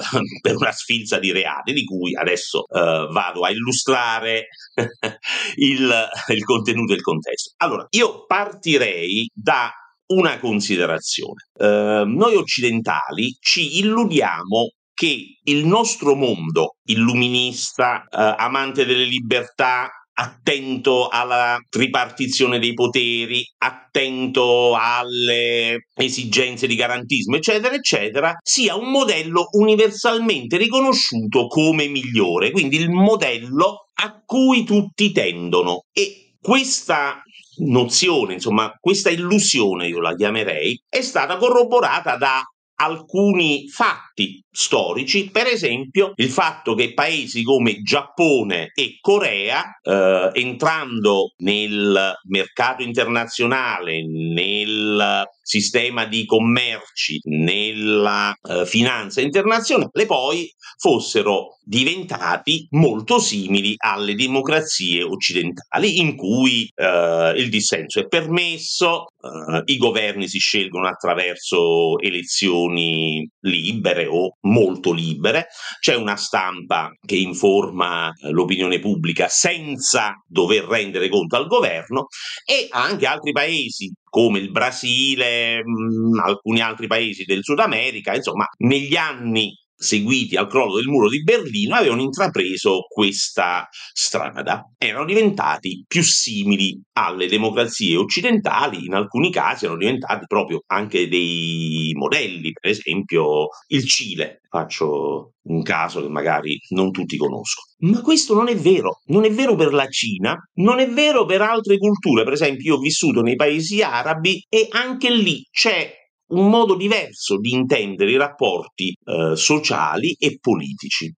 per 0.42 0.56
una 0.56 0.72
sfilza 0.72 1.18
di 1.18 1.32
reati, 1.32 1.72
di 1.72 1.84
cui 1.84 2.14
adesso 2.14 2.66
eh, 2.66 3.08
vado 3.10 3.44
a 3.44 3.50
illustrare 3.50 4.48
il, 5.56 6.08
il 6.28 6.44
contenuto 6.44 6.92
e 6.92 6.96
il 6.96 7.02
contesto. 7.02 7.54
Allora, 7.56 7.86
io 7.90 8.26
partirei 8.26 9.30
da 9.32 9.72
una 10.08 10.38
considerazione. 10.38 11.48
Eh, 11.58 12.04
noi 12.06 12.34
occidentali 12.36 13.36
ci 13.40 13.78
illudiamo 13.78 14.72
che 14.92 15.38
il 15.42 15.66
nostro 15.66 16.14
mondo 16.14 16.76
illuminista, 16.84 18.02
eh, 18.02 18.34
amante 18.38 18.84
delle 18.84 19.04
libertà, 19.04 19.90
attento 20.18 21.08
alla 21.08 21.58
ripartizione 21.70 22.58
dei 22.58 22.72
poteri, 22.72 23.44
attento 23.58 24.74
alle 24.74 25.88
esigenze 25.94 26.66
di 26.66 26.74
garantismo, 26.74 27.36
eccetera, 27.36 27.74
eccetera, 27.74 28.34
sia 28.42 28.76
un 28.76 28.90
modello 28.90 29.48
universalmente 29.52 30.56
riconosciuto 30.56 31.46
come 31.48 31.88
migliore, 31.88 32.50
quindi 32.50 32.76
il 32.76 32.90
modello 32.90 33.88
a 33.94 34.22
cui 34.24 34.64
tutti 34.64 35.12
tendono. 35.12 35.84
E 35.92 36.34
questa 36.40 37.20
nozione, 37.58 38.34
insomma, 38.34 38.72
questa 38.80 39.10
illusione, 39.10 39.88
io 39.88 40.00
la 40.00 40.14
chiamerei, 40.14 40.80
è 40.88 41.02
stata 41.02 41.36
corroborata 41.36 42.16
da 42.16 42.42
alcuni 42.78 43.68
fatti 43.68 44.42
storici, 44.56 45.28
per 45.30 45.46
esempio 45.46 46.12
il 46.16 46.30
fatto 46.30 46.74
che 46.74 46.94
paesi 46.94 47.42
come 47.42 47.82
Giappone 47.82 48.70
e 48.74 48.96
Corea, 49.02 49.78
eh, 49.82 50.30
entrando 50.32 51.34
nel 51.38 52.14
mercato 52.24 52.82
internazionale, 52.82 54.02
nel 54.06 55.24
sistema 55.42 56.06
di 56.06 56.24
commerci, 56.24 57.20
nella 57.24 58.34
eh, 58.42 58.64
finanza 58.64 59.20
internazionale, 59.20 60.06
poi 60.06 60.50
fossero 60.78 61.58
diventati 61.62 62.66
molto 62.70 63.18
simili 63.18 63.74
alle 63.76 64.14
democrazie 64.14 65.02
occidentali 65.02 65.98
in 65.98 66.16
cui 66.16 66.68
eh, 66.74 67.34
il 67.36 67.48
dissenso 67.50 68.00
è 68.00 68.06
permesso, 68.06 69.06
eh, 69.20 69.62
i 69.66 69.76
governi 69.76 70.28
si 70.28 70.38
scelgono 70.38 70.88
attraverso 70.88 71.98
elezioni 72.00 73.28
libere 73.40 74.06
o 74.06 74.36
molto 74.46 74.92
libere, 74.92 75.48
c'è 75.80 75.94
una 75.94 76.16
stampa 76.16 76.90
che 77.04 77.16
informa 77.16 78.08
eh, 78.08 78.30
l'opinione 78.30 78.78
pubblica 78.78 79.28
senza 79.28 80.14
dover 80.26 80.64
rendere 80.64 81.08
conto 81.08 81.36
al 81.36 81.46
governo 81.46 82.06
e 82.44 82.68
anche 82.70 83.06
altri 83.06 83.32
paesi 83.32 83.92
come 84.08 84.38
il 84.38 84.50
Brasile, 84.50 85.62
mh, 85.62 86.14
mm, 86.14 86.18
alcuni 86.20 86.60
altri 86.60 86.86
paesi 86.86 87.24
del 87.24 87.42
Sud 87.42 87.58
America, 87.58 88.14
insomma, 88.14 88.46
negli 88.58 88.96
anni 88.96 89.52
seguiti 89.76 90.36
al 90.36 90.48
crollo 90.48 90.76
del 90.76 90.86
muro 90.86 91.08
di 91.08 91.22
Berlino 91.22 91.74
avevano 91.74 92.02
intrapreso 92.02 92.86
questa 92.88 93.68
strada, 93.92 94.62
erano 94.78 95.04
diventati 95.04 95.84
più 95.86 96.02
simili 96.02 96.80
alle 96.92 97.28
democrazie 97.28 97.96
occidentali, 97.96 98.86
in 98.86 98.94
alcuni 98.94 99.30
casi 99.30 99.64
erano 99.64 99.80
diventati 99.80 100.24
proprio 100.26 100.62
anche 100.66 101.08
dei 101.08 101.92
modelli, 101.94 102.52
per 102.52 102.70
esempio 102.70 103.48
il 103.68 103.86
Cile, 103.86 104.40
faccio 104.48 105.32
un 105.42 105.62
caso 105.62 106.00
che 106.00 106.08
magari 106.08 106.58
non 106.70 106.90
tutti 106.90 107.16
conoscono. 107.16 107.66
Ma 107.78 108.00
questo 108.00 108.34
non 108.34 108.48
è 108.48 108.56
vero, 108.56 109.00
non 109.06 109.24
è 109.24 109.30
vero 109.30 109.54
per 109.54 109.72
la 109.72 109.86
Cina, 109.88 110.34
non 110.54 110.78
è 110.78 110.88
vero 110.88 111.24
per 111.26 111.42
altre 111.42 111.78
culture, 111.78 112.24
per 112.24 112.32
esempio 112.32 112.72
io 112.72 112.78
ho 112.78 112.80
vissuto 112.80 113.20
nei 113.20 113.36
paesi 113.36 113.82
arabi 113.82 114.44
e 114.48 114.68
anche 114.70 115.10
lì 115.10 115.46
c'è 115.50 116.05
un 116.28 116.48
modo 116.48 116.74
diverso 116.74 117.38
di 117.38 117.52
intendere 117.52 118.10
i 118.10 118.16
rapporti 118.16 118.96
eh, 119.04 119.36
sociali 119.36 120.14
e 120.18 120.38
politici. 120.40 121.12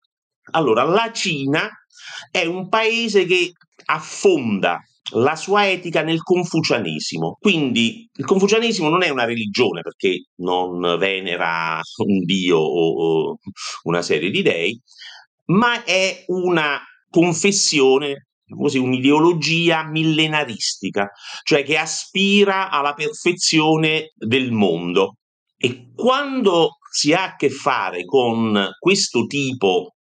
Allora, 0.51 0.83
la 0.83 1.11
Cina 1.13 1.69
è 2.31 2.45
un 2.45 2.67
paese 2.69 3.25
che 3.25 3.51
affonda 3.85 4.79
la 5.11 5.35
sua 5.35 5.69
etica 5.69 6.01
nel 6.01 6.21
confucianesimo. 6.21 7.37
Quindi 7.39 8.09
il 8.13 8.25
confucianesimo 8.25 8.89
non 8.89 9.03
è 9.03 9.09
una 9.09 9.25
religione 9.25 9.81
perché 9.81 10.25
non 10.37 10.79
venera 10.97 11.79
un 12.05 12.23
dio 12.25 12.57
o, 12.57 13.37
una 13.83 14.01
serie 14.01 14.29
di 14.29 14.41
dei, 14.41 14.79
ma 15.45 15.83
è 15.83 16.25
una 16.27 16.79
confessione 17.09 18.26
così, 18.55 18.77
un'ideologia 18.77 19.83
millenaristica, 19.83 21.09
cioè 21.43 21.63
che 21.63 21.77
aspira 21.77 22.69
alla 22.69 22.93
perfezione 22.93 24.11
del 24.15 24.51
mondo. 24.51 25.17
E 25.57 25.91
quando 25.95 26.77
si 26.91 27.13
ha 27.13 27.23
a 27.23 27.35
che 27.35 27.49
fare 27.49 28.05
con 28.05 28.69
questo 28.79 29.25
tipo 29.25 29.93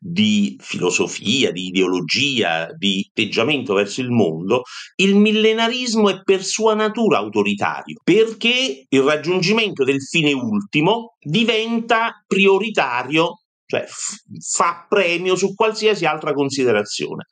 di 0.00 0.56
filosofia, 0.60 1.52
di 1.52 1.66
ideologia, 1.66 2.66
di 2.76 3.06
atteggiamento 3.08 3.74
verso 3.74 4.00
il 4.00 4.10
mondo, 4.10 4.62
il 4.96 5.14
millenarismo 5.14 6.10
è 6.10 6.22
per 6.22 6.44
sua 6.44 6.74
natura 6.74 7.18
autoritario, 7.18 8.00
perché 8.02 8.86
il 8.88 9.00
raggiungimento 9.02 9.84
del 9.84 10.00
fine 10.02 10.32
ultimo 10.32 11.16
diventa 11.20 12.22
prioritario, 12.26 13.42
cioè 13.66 13.84
fa 14.40 14.86
premio 14.88 15.36
su 15.36 15.54
qualsiasi 15.54 16.04
altra 16.04 16.32
considerazione. 16.32 17.26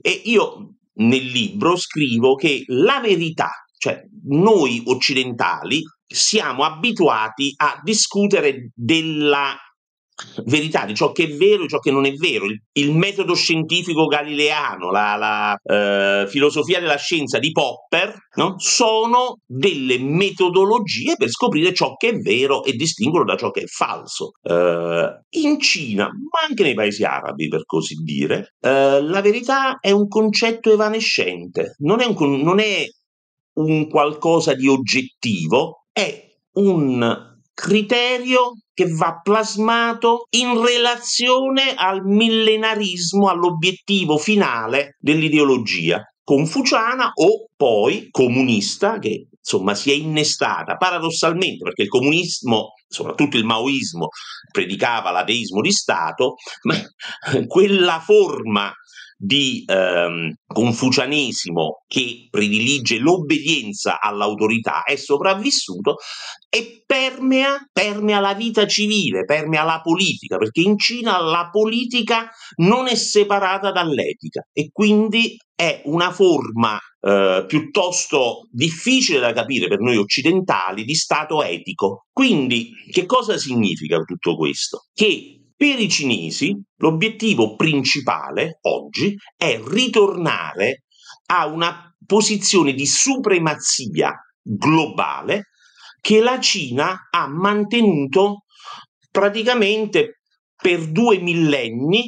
E 0.00 0.10
io 0.24 0.74
nel 0.94 1.24
libro 1.24 1.76
scrivo 1.76 2.34
che 2.34 2.64
la 2.66 3.00
verità, 3.00 3.50
cioè 3.76 4.02
noi 4.24 4.82
occidentali, 4.86 5.82
siamo 6.06 6.64
abituati 6.64 7.52
a 7.56 7.80
discutere 7.82 8.70
della 8.74 9.56
verità 10.44 10.84
di 10.84 10.94
ciò 10.94 11.12
che 11.12 11.24
è 11.24 11.36
vero 11.36 11.64
e 11.64 11.68
ciò 11.68 11.78
che 11.78 11.90
non 11.90 12.04
è 12.06 12.12
vero. 12.12 12.46
Il, 12.46 12.60
il 12.72 12.92
metodo 12.92 13.34
scientifico 13.34 14.06
galileano, 14.06 14.90
la, 14.90 15.16
la 15.16 15.56
eh, 15.62 16.26
filosofia 16.28 16.80
della 16.80 16.96
scienza 16.96 17.38
di 17.38 17.50
Popper, 17.50 18.14
no? 18.36 18.54
sono 18.58 19.38
delle 19.46 19.98
metodologie 19.98 21.14
per 21.16 21.28
scoprire 21.28 21.72
ciò 21.72 21.94
che 21.94 22.10
è 22.10 22.16
vero 22.16 22.64
e 22.64 22.72
distinguerlo 22.72 23.32
da 23.32 23.38
ciò 23.38 23.50
che 23.50 23.62
è 23.62 23.66
falso. 23.66 24.30
Eh, 24.42 25.20
in 25.30 25.60
Cina, 25.60 26.04
ma 26.04 26.46
anche 26.48 26.62
nei 26.62 26.74
paesi 26.74 27.04
arabi, 27.04 27.48
per 27.48 27.64
così 27.64 27.94
dire, 28.02 28.54
eh, 28.60 29.00
la 29.02 29.20
verità 29.20 29.78
è 29.80 29.90
un 29.90 30.08
concetto 30.08 30.72
evanescente, 30.72 31.74
non 31.78 32.00
è 32.00 32.06
un, 32.06 32.40
non 32.40 32.58
è 32.58 32.84
un 33.58 33.88
qualcosa 33.88 34.54
di 34.54 34.68
oggettivo, 34.68 35.86
è 35.92 36.26
un 36.52 37.27
criterio 37.58 38.52
che 38.72 38.86
va 38.86 39.18
plasmato 39.20 40.26
in 40.30 40.64
relazione 40.64 41.74
al 41.74 42.04
millenarismo, 42.04 43.28
all'obiettivo 43.28 44.16
finale 44.16 44.96
dell'ideologia 45.00 46.00
confuciana 46.22 47.10
o 47.14 47.48
poi 47.56 48.08
comunista 48.10 48.98
che 48.98 49.26
insomma 49.40 49.74
si 49.74 49.90
è 49.90 49.94
innestata 49.94 50.76
paradossalmente 50.76 51.64
perché 51.64 51.82
il 51.82 51.88
comunismo, 51.88 52.74
soprattutto 52.86 53.36
il 53.36 53.44
maoismo, 53.44 54.08
predicava 54.52 55.10
l'ateismo 55.10 55.60
di 55.60 55.72
Stato, 55.72 56.34
ma 56.62 56.76
quella 57.46 57.98
forma 57.98 58.72
di 59.20 59.64
ehm, 59.66 60.32
confucianesimo 60.46 61.82
che 61.88 62.28
predilige 62.30 62.98
l'obbedienza 62.98 64.00
all'autorità 64.00 64.84
è 64.84 64.94
sopravvissuto 64.94 65.96
e 66.48 66.84
permea, 66.86 67.58
permea 67.72 68.20
la 68.20 68.34
vita 68.34 68.64
civile, 68.66 69.24
permea 69.24 69.64
la 69.64 69.80
politica, 69.82 70.36
perché 70.36 70.60
in 70.60 70.78
Cina 70.78 71.18
la 71.20 71.48
politica 71.50 72.30
non 72.58 72.86
è 72.86 72.94
separata 72.94 73.72
dall'etica 73.72 74.46
e 74.52 74.70
quindi 74.72 75.36
è 75.54 75.82
una 75.86 76.12
forma 76.12 76.78
eh, 77.00 77.44
piuttosto 77.48 78.46
difficile 78.50 79.18
da 79.18 79.32
capire 79.32 79.66
per 79.66 79.80
noi 79.80 79.96
occidentali 79.96 80.84
di 80.84 80.94
stato 80.94 81.42
etico. 81.42 82.06
Quindi 82.12 82.70
che 82.90 83.04
cosa 83.06 83.36
significa 83.36 83.98
tutto 83.98 84.36
questo? 84.36 84.84
Che 84.94 85.37
per 85.58 85.80
i 85.80 85.88
cinesi 85.88 86.56
l'obiettivo 86.76 87.56
principale 87.56 88.58
oggi 88.62 89.16
è 89.36 89.60
ritornare 89.66 90.84
a 91.30 91.46
una 91.46 91.92
posizione 92.06 92.74
di 92.74 92.86
supremazia 92.86 94.14
globale 94.40 95.48
che 96.00 96.20
la 96.20 96.38
Cina 96.38 97.08
ha 97.10 97.26
mantenuto 97.26 98.44
praticamente 99.10 100.20
per 100.54 100.92
due 100.92 101.18
millenni 101.18 102.04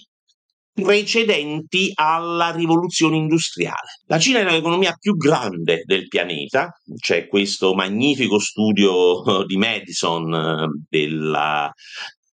precedenti 0.73 1.91
alla 1.93 2.53
rivoluzione 2.53 3.17
industriale. 3.17 3.99
La 4.07 4.21
Cina 4.21 4.39
è 4.39 4.45
l'economia 4.45 4.95
più 4.99 5.17
grande 5.17 5.83
del 5.85 6.07
pianeta, 6.07 6.71
c'è 6.97 7.27
questo 7.27 7.75
magnifico 7.75 8.39
studio 8.39 9.45
di 9.45 9.57
Madison 9.57 10.33
eh, 10.33 10.69
della 10.89 11.71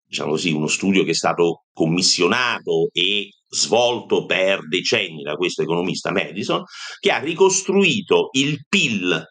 diciamo 0.07 0.31
così, 0.31 0.53
uno 0.53 0.69
studio 0.69 1.05
che 1.05 1.11
è 1.11 1.15
stato 1.15 1.65
commissionato 1.73 2.89
e 2.93 3.31
svolto 3.49 4.25
per 4.25 4.67
decenni 4.69 5.23
da 5.23 5.35
questo 5.35 5.63
economista 5.63 6.13
Madison, 6.13 6.63
che 7.01 7.11
ha 7.11 7.19
ricostruito 7.19 8.29
il 8.33 8.65
PIL 8.69 9.23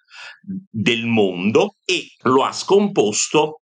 del 0.69 1.05
mondo 1.05 1.75
e 1.83 2.07
lo 2.23 2.43
ha 2.43 2.51
scomposto 2.51 3.61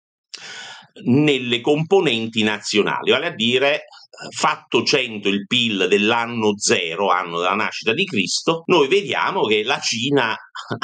nelle 1.05 1.61
componenti 1.61 2.43
nazionali, 2.43 3.11
vale 3.11 3.27
a 3.27 3.35
dire 3.35 3.85
fatto 4.31 4.83
100 4.83 5.29
il 5.29 5.47
PIL 5.47 5.87
dell'anno 5.89 6.59
zero, 6.59 7.09
anno 7.09 7.39
della 7.39 7.55
nascita 7.55 7.95
di 7.95 8.05
Cristo, 8.05 8.63
noi 8.67 8.89
vediamo 8.89 9.47
che 9.47 9.63
la 9.63 9.81
Cina 9.81 10.33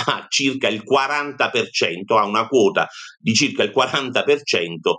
ha 0.07 0.27
circa 0.29 0.69
il 0.69 0.83
40%, 0.89 2.17
ha 2.17 2.25
una 2.25 2.47
quota 2.47 2.89
di 3.19 3.35
circa 3.35 3.63
il 3.63 3.73
40% 3.75 4.23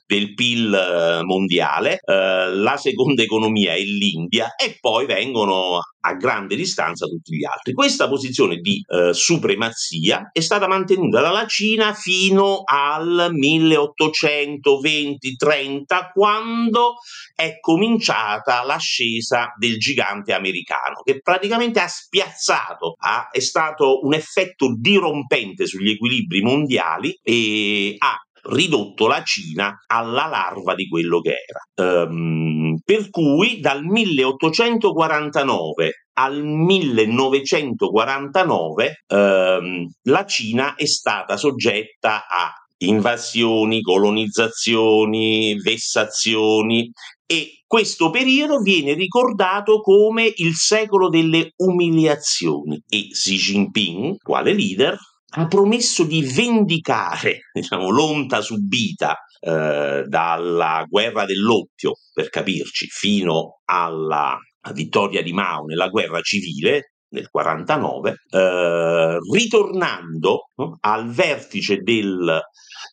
del 0.06 0.36
PIL 0.36 0.74
eh, 0.74 1.24
mondiale, 1.24 2.02
eh, 2.06 2.54
la 2.54 2.78
seconda 2.78 3.24
economia 3.24 3.74
è 3.74 3.82
l'India 3.82 4.54
e 4.56 4.78
poi 4.80 5.08
vengono 5.08 5.80
a 6.02 6.14
grande 6.14 6.56
distanza 6.56 7.08
tutti 7.08 7.36
gli 7.36 7.44
altri. 7.44 7.74
Questa 7.74 8.08
posizione 8.08 8.56
di 8.58 8.82
eh, 8.88 9.12
supremazia 9.14 10.30
è 10.32 10.40
stata 10.40 10.66
mantenuta 10.68 11.20
dalla 11.20 11.46
Cina 11.46 11.94
fino 11.94 12.62
al 12.64 13.32
1820-30 13.34 16.12
quando 16.14 16.94
è 17.36 17.60
cominciata 17.60 18.19
stata 18.20 18.66
l'ascesa 18.66 19.54
del 19.58 19.78
gigante 19.78 20.34
americano, 20.34 21.02
che 21.04 21.22
praticamente 21.22 21.80
ha 21.80 21.88
spiazzato, 21.88 22.96
ha, 23.00 23.30
è 23.32 23.40
stato 23.40 24.02
un 24.04 24.14
effetto 24.14 24.76
dirompente 24.78 25.66
sugli 25.66 25.92
equilibri 25.92 26.42
mondiali 26.42 27.18
e 27.24 27.96
ha 27.98 28.18
ridotto 28.42 29.08
la 29.08 29.22
Cina 29.24 29.84
alla 29.88 30.28
larva 30.28 30.76
di 30.76 30.88
quello 30.88 31.20
che 31.22 31.34
era. 31.48 31.62
Um, 32.04 32.78
per 32.84 33.10
cui 33.10 33.60
dal 33.60 33.84
1849 33.84 36.04
al 36.20 36.44
1949 36.44 39.04
ehm, 39.08 39.90
la 40.04 40.26
Cina 40.26 40.76
è 40.76 40.86
stata 40.86 41.38
soggetta 41.38 42.28
a 42.28 42.52
invasioni, 42.80 43.82
colonizzazioni, 43.82 45.56
vessazioni. 45.62 46.92
E 47.26 47.64
questo 47.66 48.10
periodo 48.10 48.60
viene 48.60 48.94
ricordato 48.94 49.82
come 49.82 50.32
il 50.38 50.56
secolo 50.56 51.10
delle 51.10 51.52
umiliazioni. 51.58 52.82
E 52.88 53.10
Xi 53.10 53.36
Jinping, 53.36 54.18
quale 54.18 54.54
leader, 54.54 54.98
ha 55.32 55.48
promesso 55.48 56.04
di 56.04 56.24
vendicare 56.24 57.42
diciamo, 57.54 57.90
l'onta 57.90 58.42
subita 58.42 59.16
eh, 59.40 60.04
dalla 60.08 60.86
guerra 60.90 61.26
dell'oppio, 61.26 61.94
per 62.14 62.30
capirci, 62.30 62.88
fino 62.88 63.60
alla 63.66 64.38
vittoria 64.74 65.22
di 65.22 65.32
Mao 65.34 65.66
nella 65.66 65.88
guerra 65.88 66.22
civile 66.22 66.94
nel 67.12 67.30
49, 67.30 68.16
eh, 68.30 69.18
ritornando 69.32 70.50
no, 70.56 70.78
al 70.82 71.10
vertice 71.10 71.78
del, 71.78 72.42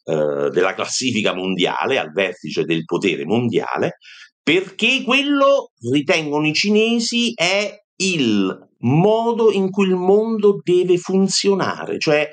eh, 0.08 0.50
della 0.50 0.74
classifica 0.74 1.34
mondiale, 1.34 1.98
al 1.98 2.12
vertice 2.12 2.62
del 2.62 2.84
potere 2.84 3.24
mondiale, 3.24 3.98
perché 4.40 5.02
quello, 5.02 5.72
ritengono 5.90 6.46
i 6.46 6.54
cinesi, 6.54 7.32
è 7.34 7.76
il 7.96 8.65
modo 8.80 9.50
in 9.50 9.70
cui 9.70 9.86
il 9.86 9.96
mondo 9.96 10.60
deve 10.62 10.98
funzionare, 10.98 11.98
cioè 11.98 12.28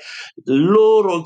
loro, 0.45 1.23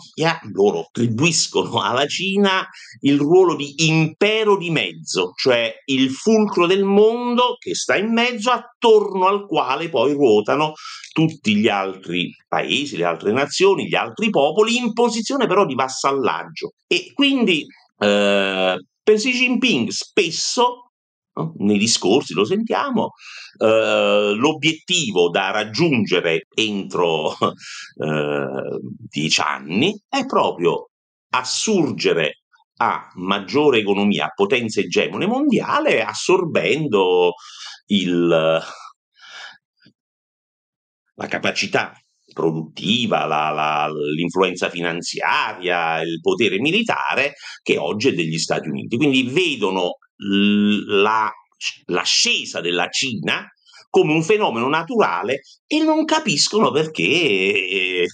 loro 0.53 0.79
attribuiscono 0.81 1.81
alla 1.81 2.05
Cina 2.05 2.67
il 3.01 3.17
ruolo 3.17 3.55
di 3.55 3.87
impero 3.87 4.57
di 4.57 4.69
mezzo, 4.69 5.31
cioè 5.35 5.73
il 5.85 6.11
fulcro 6.11 6.67
del 6.67 6.83
mondo 6.83 7.55
che 7.59 7.73
sta 7.75 7.95
in 7.95 8.11
mezzo 8.11 8.51
attorno 8.51 9.27
al 9.27 9.45
quale 9.47 9.89
poi 9.89 10.13
ruotano 10.13 10.73
tutti 11.11 11.55
gli 11.55 11.67
altri 11.67 12.31
paesi, 12.47 12.97
le 12.97 13.05
altre 13.05 13.31
nazioni, 13.31 13.87
gli 13.87 13.95
altri 13.95 14.29
popoli 14.29 14.77
in 14.77 14.93
posizione 14.93 15.47
però 15.47 15.65
di 15.65 15.73
vassallaggio. 15.73 16.73
E 16.85 17.11
quindi 17.13 17.65
eh, 17.99 18.77
per 19.03 19.15
Xi 19.15 19.31
Jinping 19.31 19.89
spesso 19.89 20.86
no? 21.37 21.53
nei 21.57 21.77
discorsi 21.77 22.33
lo 22.33 22.45
sentiamo, 22.45 23.11
eh, 23.57 24.33
l'obiettivo 24.35 25.29
da 25.29 25.51
raggiungere 25.51 26.47
entro 26.53 27.31
eh, 28.03 28.79
dieci 29.07 29.41
anni 29.41 29.99
è 30.09 30.25
proprio 30.25 30.89
assurgere 31.29 32.41
a 32.79 33.11
maggiore 33.15 33.79
economia, 33.79 34.25
a 34.25 34.33
potenza 34.35 34.79
egemone 34.79 35.25
mondiale, 35.25 36.03
assorbendo 36.03 37.33
il, 37.87 38.27
la 41.15 41.27
capacità 41.27 41.93
produttiva, 42.33 43.25
la, 43.25 43.49
la, 43.49 43.89
l'influenza 44.15 44.69
finanziaria, 44.69 46.01
il 46.01 46.19
potere 46.21 46.59
militare 46.59 47.33
che 47.63 47.77
oggi 47.77 48.09
è 48.09 48.13
degli 48.13 48.37
Stati 48.37 48.67
Uniti. 48.69 48.95
Quindi 48.95 49.23
vedono 49.23 49.96
la, 50.17 51.31
l'ascesa 51.85 52.61
della 52.61 52.87
Cina 52.89 53.47
come 53.89 54.13
un 54.13 54.23
fenomeno 54.23 54.67
naturale 54.67 55.41
e 55.65 55.81
non 55.83 56.05
capiscono 56.05 56.71
perché 56.71 58.05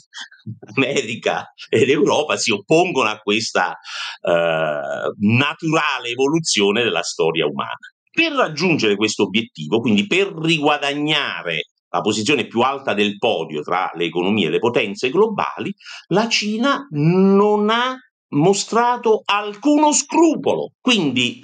America 0.75 1.51
ed 1.69 1.89
Europa 1.89 2.37
si 2.37 2.51
oppongono 2.51 3.09
a 3.09 3.17
questa 3.17 3.71
eh, 3.71 5.13
naturale 5.19 6.09
evoluzione 6.09 6.83
della 6.83 7.01
storia 7.01 7.45
umana. 7.45 7.77
Per 8.11 8.31
raggiungere 8.31 8.95
questo 8.95 9.23
obiettivo, 9.23 9.79
quindi 9.79 10.05
per 10.05 10.31
riguadagnare 10.33 11.69
la 11.89 12.01
posizione 12.01 12.47
più 12.47 12.61
alta 12.61 12.93
del 12.93 13.17
podio 13.17 13.61
tra 13.61 13.91
le 13.95 14.05
economie 14.05 14.47
e 14.47 14.49
le 14.51 14.59
potenze 14.59 15.09
globali, 15.09 15.73
la 16.07 16.27
Cina 16.27 16.87
non 16.91 17.69
ha 17.69 17.95
mostrato 18.29 19.21
alcuno 19.25 19.91
scrupolo. 19.91 20.71
Quindi 20.79 21.43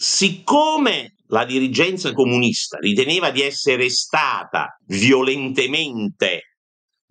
siccome 0.00 1.14
la 1.26 1.44
dirigenza 1.44 2.12
comunista 2.12 2.78
riteneva 2.78 3.32
di 3.32 3.42
essere 3.42 3.90
stata 3.90 4.78
violentemente 4.86 6.58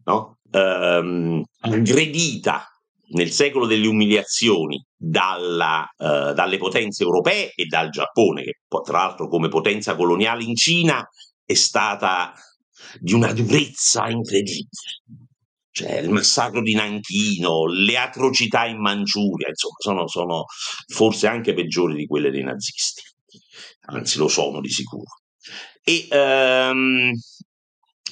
no, 0.06 0.38
ehm, 0.50 1.44
aggredita 1.60 2.66
nel 3.10 3.32
secolo 3.32 3.66
delle 3.66 3.88
umiliazioni 3.88 4.82
dalla, 4.96 5.86
eh, 5.98 6.34
dalle 6.34 6.58
potenze 6.58 7.04
europee 7.04 7.52
e 7.54 7.66
dal 7.66 7.90
Giappone, 7.90 8.44
che 8.44 8.56
tra 8.86 9.00
l'altro 9.00 9.28
come 9.28 9.50
potenza 9.50 9.98
coloniale 9.98 10.44
in 10.44 10.56
Cina 10.56 11.06
è 11.44 11.54
stata 11.56 12.32
di 13.00 13.14
una 13.14 13.34
durezza 13.34 14.08
incredibile 14.08 14.70
cioè 15.78 15.98
il 15.98 16.10
massacro 16.10 16.64
di 16.64 16.74
Nanchino, 16.74 17.68
le 17.68 17.98
atrocità 17.98 18.66
in 18.66 18.80
Manciuria, 18.80 19.50
insomma, 19.50 19.76
sono, 19.78 20.08
sono 20.08 20.46
forse 20.88 21.28
anche 21.28 21.54
peggiori 21.54 21.94
di 21.94 22.08
quelle 22.08 22.32
dei 22.32 22.42
nazisti, 22.42 23.04
anzi 23.92 24.18
lo 24.18 24.28
sono 24.28 24.60
di 24.60 24.70
sicuro. 24.70 25.20
E 25.84 26.08
ehm, 26.10 27.12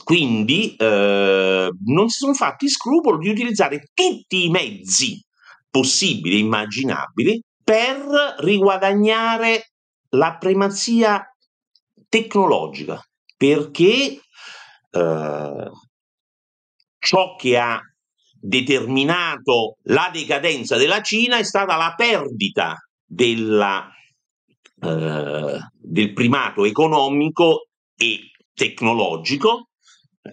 quindi 0.03 0.75
eh, 0.75 1.69
non 1.85 2.09
si 2.09 2.19
sono 2.19 2.35
fatti 2.35 2.69
scrupolo 2.69 3.17
di 3.17 3.29
utilizzare 3.29 3.89
tutti 3.95 4.45
i 4.45 4.49
mezzi 4.49 5.19
possibili 5.67 6.35
e 6.35 6.39
immaginabili 6.39 7.41
per 7.63 8.35
riguadagnare 8.41 9.71
la 10.09 10.37
primazia 10.37 11.25
tecnologica, 12.07 13.01
perché 13.35 14.21
eh, 14.91 15.71
ciò 17.05 17.35
che 17.35 17.57
ha 17.57 17.79
determinato 18.31 19.77
la 19.83 20.09
decadenza 20.11 20.75
della 20.75 21.01
Cina 21.01 21.37
è 21.37 21.43
stata 21.43 21.77
la 21.77 21.93
perdita 21.95 22.75
della, 23.05 23.87
eh, 24.81 25.59
del 25.71 26.13
primato 26.13 26.65
economico 26.65 27.67
e 27.95 28.31
tecnologico. 28.53 29.69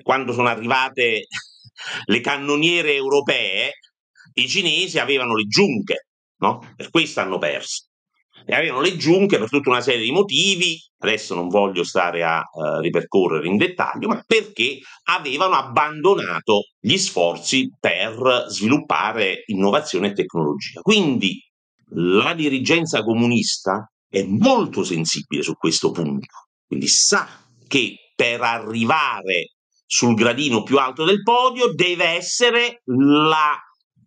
Quando 0.02 0.32
sono 0.32 0.48
arrivate 0.48 1.26
le 2.06 2.20
cannoniere 2.20 2.94
europee, 2.94 3.72
i 4.35 4.48
cinesi 4.48 4.98
avevano 4.98 5.35
le 5.35 5.44
giunche, 5.44 6.06
no? 6.38 6.72
per 6.74 6.88
questo 6.88 7.20
hanno 7.20 7.37
perso 7.38 7.88
e 8.44 8.55
avevano 8.55 8.81
le 8.81 8.96
giunche 8.96 9.38
per 9.38 9.48
tutta 9.48 9.70
una 9.70 9.81
serie 9.81 10.05
di 10.05 10.12
motivi, 10.12 10.78
adesso 10.98 11.35
non 11.35 11.48
voglio 11.48 11.85
stare 11.85 12.22
a 12.22 12.40
uh, 12.40 12.81
ripercorrere 12.81 13.46
in 13.46 13.57
dettaglio, 13.57 14.09
ma 14.09 14.22
perché 14.26 14.78
avevano 15.05 15.55
abbandonato 15.55 16.62
gli 16.78 16.96
sforzi 16.96 17.68
per 17.78 18.46
sviluppare 18.48 19.42
innovazione 19.46 20.09
e 20.09 20.12
tecnologia. 20.12 20.81
Quindi 20.81 21.38
la 21.94 22.35
dirigenza 22.35 23.02
comunista 23.02 23.90
è 24.09 24.22
molto 24.24 24.85
sensibile 24.85 25.42
su 25.42 25.55
questo 25.55 25.90
punto, 25.90 26.48
quindi 26.66 26.88
sa 26.88 27.28
che 27.66 27.96
per 28.14 28.40
arrivare 28.42 29.52
sul 29.87 30.14
gradino 30.14 30.62
più 30.62 30.78
alto 30.78 31.05
del 31.05 31.22
podio 31.22 31.72
deve 31.74 32.05
essere 32.05 32.81
la 32.85 33.59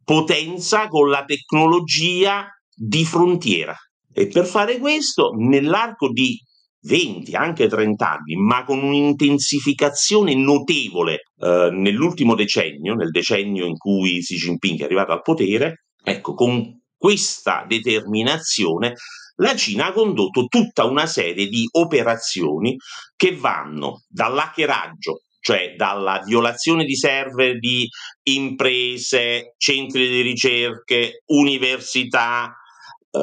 potenza 0.03 0.87
con 0.87 1.09
la 1.09 1.23
tecnologia 1.25 2.47
di 2.73 3.05
frontiera. 3.05 3.75
E 4.17 4.27
per 4.27 4.45
fare 4.45 4.77
questo, 4.77 5.31
nell'arco 5.35 6.09
di 6.09 6.39
20, 6.83 7.35
anche 7.35 7.67
30 7.67 8.09
anni, 8.09 8.35
ma 8.35 8.63
con 8.63 8.81
un'intensificazione 8.81 10.33
notevole 10.35 11.23
eh, 11.37 11.69
nell'ultimo 11.73 12.33
decennio, 12.33 12.93
nel 12.93 13.11
decennio 13.11 13.65
in 13.65 13.75
cui 13.75 14.19
Xi 14.19 14.37
Jinping 14.37 14.79
è 14.79 14.83
arrivato 14.85 15.11
al 15.11 15.21
potere, 15.21 15.87
ecco, 16.01 16.33
con 16.33 16.81
questa 16.95 17.65
determinazione 17.67 18.93
la 19.39 19.53
Cina 19.53 19.87
ha 19.87 19.91
condotto 19.91 20.45
tutta 20.45 20.85
una 20.85 21.07
serie 21.07 21.47
di 21.47 21.67
operazioni 21.71 22.77
che 23.17 23.35
vanno 23.35 24.03
dall'hackeraggio, 24.07 25.23
cioè 25.41 25.73
dalla 25.75 26.21
violazione 26.25 26.85
di 26.85 26.95
server 26.95 27.59
di 27.59 27.85
imprese, 28.23 29.55
centri 29.57 30.07
di 30.07 30.21
ricerche, 30.21 31.23
università, 31.25 32.55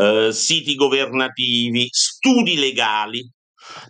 eh, 0.01 0.33
siti 0.33 0.75
governativi, 0.75 1.89
studi 1.91 2.57
legali 2.57 3.29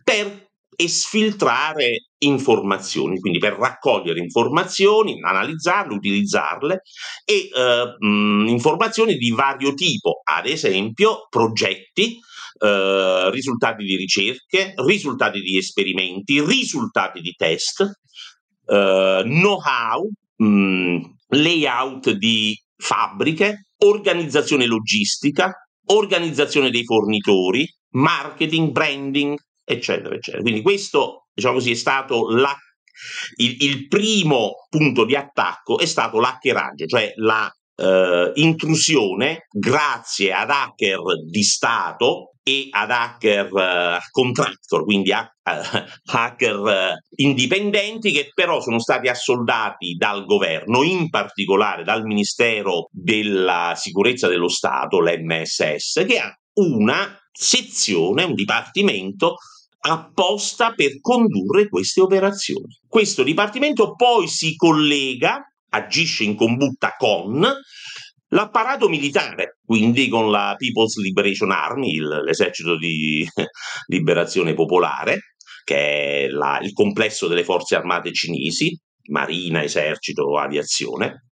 per 0.02 0.50
esfiltrare 0.74 2.08
informazioni, 2.18 3.18
quindi 3.18 3.38
per 3.38 3.54
raccogliere 3.54 4.20
informazioni, 4.20 5.20
analizzarle, 5.22 5.94
utilizzarle 5.94 6.82
e 7.24 7.48
eh, 7.54 7.96
mh, 7.98 8.46
informazioni 8.48 9.16
di 9.16 9.30
vario 9.30 9.74
tipo, 9.74 10.20
ad 10.24 10.46
esempio 10.46 11.26
progetti 11.28 12.18
eh, 12.58 13.30
risultati 13.30 13.84
di 13.84 13.96
ricerche, 13.96 14.72
risultati 14.76 15.40
di 15.40 15.56
esperimenti, 15.56 16.40
risultati 16.44 17.20
di 17.20 17.32
test, 17.36 17.82
eh, 18.66 19.22
know-how, 19.24 20.08
layout 21.28 22.10
di 22.10 22.56
fabbriche, 22.76 23.66
organizzazione 23.78 24.66
logistica, 24.66 25.52
organizzazione 25.92 26.70
dei 26.70 26.84
fornitori, 26.84 27.66
marketing, 27.90 28.70
branding, 28.70 29.36
eccetera, 29.64 30.14
eccetera. 30.14 30.42
Quindi 30.42 30.62
questo, 30.62 31.28
diciamo 31.32 31.54
così, 31.54 31.72
è 31.72 31.74
stato 31.74 32.28
la, 32.30 32.54
il, 33.36 33.56
il, 33.60 33.88
primo 33.88 34.66
punto 34.68 35.04
di 35.04 35.14
attacco, 35.14 35.78
è 35.78 35.86
stato 35.86 36.18
l'hackeraggio, 36.18 36.86
cioè 36.86 37.12
la 37.16 37.50
eh, 37.76 38.32
intrusione 38.34 39.46
grazie 39.50 40.32
ad 40.32 40.50
hacker 40.50 41.00
di 41.28 41.42
Stato 41.42 42.31
e 42.44 42.68
ad 42.70 42.90
hacker 42.90 43.52
uh, 43.52 43.98
contractor, 44.10 44.84
quindi 44.84 45.12
a, 45.12 45.20
uh, 45.22 45.84
hacker 46.12 46.58
uh, 46.58 46.94
indipendenti 47.16 48.10
che 48.10 48.30
però 48.34 48.60
sono 48.60 48.80
stati 48.80 49.08
assoldati 49.08 49.94
dal 49.94 50.24
governo, 50.24 50.82
in 50.82 51.08
particolare 51.08 51.84
dal 51.84 52.04
Ministero 52.04 52.88
della 52.90 53.74
Sicurezza 53.76 54.28
dello 54.28 54.48
Stato, 54.48 55.00
l'MSS, 55.00 56.04
che 56.06 56.18
ha 56.18 56.34
una 56.54 57.16
sezione, 57.30 58.24
un 58.24 58.34
dipartimento 58.34 59.36
apposta 59.84 60.72
per 60.74 61.00
condurre 61.00 61.68
queste 61.68 62.00
operazioni. 62.00 62.78
Questo 62.86 63.22
dipartimento 63.22 63.94
poi 63.94 64.28
si 64.28 64.54
collega, 64.54 65.40
agisce 65.70 66.24
in 66.24 66.36
combutta 66.36 66.94
con 66.96 67.48
L'apparato 68.32 68.88
militare, 68.88 69.58
quindi 69.62 70.08
con 70.08 70.30
la 70.30 70.54
People's 70.56 70.96
Liberation 70.96 71.50
Army, 71.50 71.98
l'esercito 71.98 72.78
di 72.78 73.26
liberazione 73.88 74.54
popolare, 74.54 75.34
che 75.64 76.24
è 76.24 76.28
la, 76.28 76.58
il 76.62 76.72
complesso 76.72 77.28
delle 77.28 77.44
forze 77.44 77.76
armate 77.76 78.10
cinesi, 78.12 78.74
marina, 79.10 79.62
esercito, 79.62 80.38
aviazione, 80.38 81.26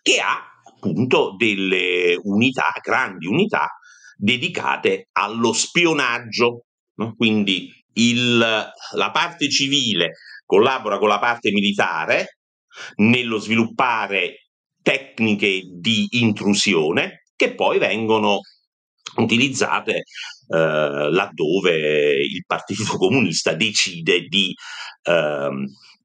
che 0.00 0.20
ha 0.20 0.40
appunto 0.64 1.34
delle 1.36 2.16
unità, 2.22 2.72
grandi 2.80 3.26
unità, 3.26 3.68
dedicate 4.16 5.08
allo 5.12 5.52
spionaggio. 5.52 6.66
No? 6.94 7.14
Quindi 7.16 7.72
il, 7.94 8.38
la 8.38 9.10
parte 9.10 9.48
civile 9.48 10.12
collabora 10.46 10.98
con 10.98 11.08
la 11.08 11.18
parte 11.18 11.50
militare 11.50 12.38
nello 12.96 13.38
sviluppare 13.38 14.47
tecniche 14.88 15.64
di 15.70 16.06
intrusione 16.12 17.24
che 17.36 17.54
poi 17.54 17.78
vengono 17.78 18.40
utilizzate 19.16 19.96
eh, 19.96 20.02
laddove 21.10 22.14
il 22.24 22.42
Partito 22.46 22.84
Comunista 22.96 23.52
decide 23.52 24.22
di 24.22 24.54
eh, 25.02 25.50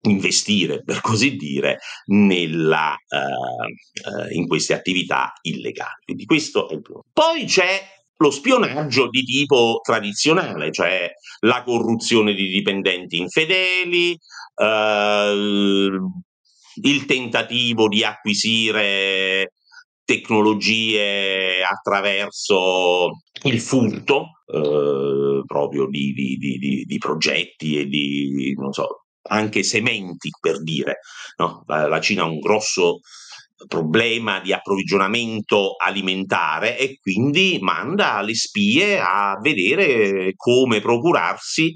investire, 0.01 0.83
per 0.83 0.99
così 0.99 1.37
dire, 1.37 1.79
nella, 2.07 2.93
eh, 3.07 4.27
eh, 4.27 4.35
in 4.35 4.47
queste 4.47 4.73
attività 4.73 5.31
illegali. 5.43 6.01
Quindi 6.03 6.25
questo 6.25 6.67
è 6.67 6.73
il 6.73 6.81
primo. 6.81 7.05
Poi 7.13 7.45
c'è 7.45 7.81
lo 8.17 8.31
spionaggio 8.31 9.07
di 9.07 9.23
tipo 9.23 9.79
tradizionale, 9.81 10.73
cioè 10.73 11.09
la 11.39 11.63
corruzione 11.63 12.33
di 12.33 12.49
dipendenti 12.49 13.17
infedeli, 13.17 14.17
eh, 14.55 15.99
il 16.81 17.05
tentativo 17.05 17.87
di 17.87 18.03
acquisire 18.03 19.53
tecnologie 20.05 21.63
attraverso 21.63 23.21
il 23.43 23.59
furto 23.59 24.41
eh, 24.45 25.43
proprio 25.45 25.87
di, 25.87 26.13
di, 26.13 26.37
di, 26.37 26.83
di, 26.85 26.97
progetti 26.97 27.79
e 27.79 27.85
di, 27.85 28.53
non 28.57 28.71
so, 28.73 29.05
anche 29.29 29.63
sementi 29.63 30.29
per 30.39 30.61
dire. 30.61 30.99
No? 31.37 31.63
La, 31.67 31.87
la 31.87 32.01
Cina 32.01 32.23
ha 32.23 32.27
un 32.27 32.39
grosso 32.39 32.99
problema 33.67 34.39
di 34.39 34.51
approvvigionamento 34.51 35.75
alimentare 35.75 36.77
e 36.77 36.97
quindi 36.99 37.59
manda 37.61 38.21
le 38.21 38.35
spie 38.35 38.99
a 38.99 39.37
vedere 39.41 40.33
come 40.35 40.81
procurarsi 40.81 41.73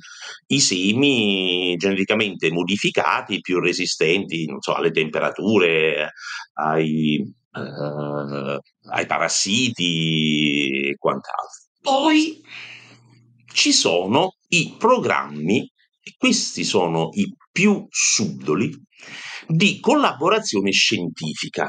i 0.48 0.60
semi 0.60 1.76
geneticamente 1.78 2.52
modificati 2.52 3.40
più 3.40 3.60
resistenti 3.60 4.46
so, 4.60 4.74
alle 4.74 4.92
temperature, 4.92 6.14
ai, 6.54 7.16
eh, 7.18 8.60
ai 8.92 9.06
parassiti 9.06 10.90
e 10.90 10.96
quant'altro. 10.98 11.66
Poi 11.82 12.42
ci 13.54 13.72
sono 13.72 14.36
i 14.50 14.76
programmi, 14.78 15.60
e 15.60 16.16
questi 16.18 16.64
sono 16.64 17.10
i 17.14 17.26
più 17.58 17.88
subdoli, 17.90 18.72
di 19.48 19.80
collaborazione 19.80 20.70
scientifica. 20.70 21.68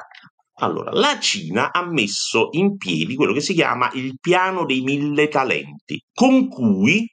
Allora, 0.61 0.91
la 0.93 1.19
Cina 1.19 1.73
ha 1.73 1.91
messo 1.91 2.49
in 2.51 2.77
piedi 2.77 3.15
quello 3.15 3.33
che 3.33 3.41
si 3.41 3.55
chiama 3.55 3.91
il 3.95 4.19
piano 4.21 4.67
dei 4.67 4.83
mille 4.83 5.29
talenti, 5.29 5.99
con 6.13 6.49
cui 6.49 7.11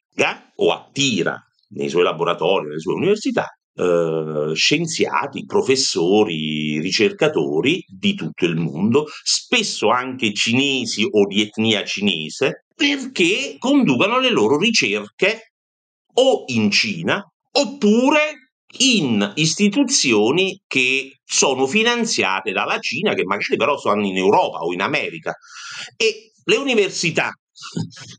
o 0.58 0.74
attira 0.74 1.42
nei 1.70 1.88
suoi 1.88 2.04
laboratori, 2.04 2.68
nelle 2.68 2.80
sue 2.82 2.96
università, 2.96 3.48
eh, 3.76 4.52
scienziati, 4.54 5.46
professori, 5.46 6.78
ricercatori 6.82 7.82
di 7.88 8.14
tutto 8.14 8.44
il 8.44 8.58
mondo, 8.58 9.06
spesso 9.24 9.90
anche 9.90 10.34
cinesi 10.34 11.08
o 11.10 11.26
di 11.28 11.44
etnia 11.44 11.86
cinese, 11.86 12.66
perché 12.76 13.56
conducano 13.58 14.20
le 14.20 14.32
loro 14.32 14.58
ricerche 14.58 15.54
o 16.16 16.44
in 16.48 16.70
Cina 16.72 17.24
oppure 17.54 18.45
in 18.80 19.32
istituzioni 19.36 20.62
che 20.68 21.20
sono 21.24 21.68
finanziate 21.68 22.52
dalla 22.52 22.80
Cina, 22.80 23.14
che 23.14 23.24
magari 23.24 23.56
però 23.56 23.78
sono 23.78 24.06
in 24.06 24.18
Europa 24.18 24.60
o 24.60 24.74
in 24.74 24.82
America. 24.82 25.34
E 25.98 26.32
le 26.44 26.56
università 26.58 27.32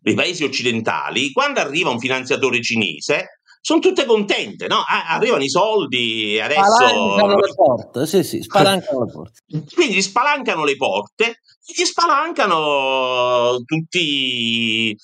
dei 0.01 0.15
paesi 0.15 0.45
occidentali, 0.45 1.33
quando 1.33 1.61
arriva 1.61 1.91
un 1.91 1.99
finanziatore 1.99 2.63
cinese, 2.63 3.41
sono 3.61 3.81
tutte 3.81 4.05
contente, 4.05 4.69
no? 4.69 4.85
Arrivano 4.87 5.43
i 5.43 5.49
soldi 5.49 6.37
e 6.37 6.41
adesso... 6.41 6.63
Spalancano 6.63 7.37
le 7.37 7.55
porte, 7.55 8.07
sì 8.07 8.23
sì, 8.23 8.43
spalancano 8.43 9.05
le 9.05 9.13
porte. 9.13 9.43
Quindi 9.75 10.03
spalancano 10.03 10.65
le 10.65 10.77
porte 10.77 11.25
e 11.25 11.73
gli 11.75 11.85
spalancano 11.85 13.57
tutti 13.65 14.97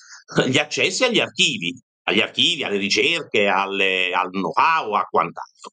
gli 0.47 0.57
accessi 0.57 1.03
agli 1.03 1.19
archivi 1.19 1.77
agli 2.03 2.21
archivi, 2.21 2.63
alle 2.63 2.77
ricerche, 2.77 3.47
alle, 3.47 4.11
al 4.11 4.29
know-how, 4.29 4.93
a 4.93 5.03
quant'altro. 5.09 5.71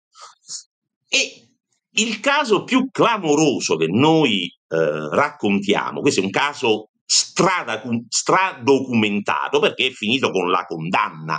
E 1.08 1.48
il 1.92 2.20
caso 2.20 2.64
più 2.64 2.88
clamoroso 2.90 3.76
che 3.76 3.86
noi 3.88 4.44
eh, 4.68 5.08
raccontiamo, 5.10 6.00
questo 6.00 6.20
è 6.20 6.24
un 6.24 6.30
caso 6.30 6.90
strada, 7.04 7.82
stradocumentato 8.08 9.58
perché 9.58 9.88
è 9.88 9.90
finito 9.90 10.30
con 10.30 10.48
la 10.48 10.64
condanna 10.64 11.36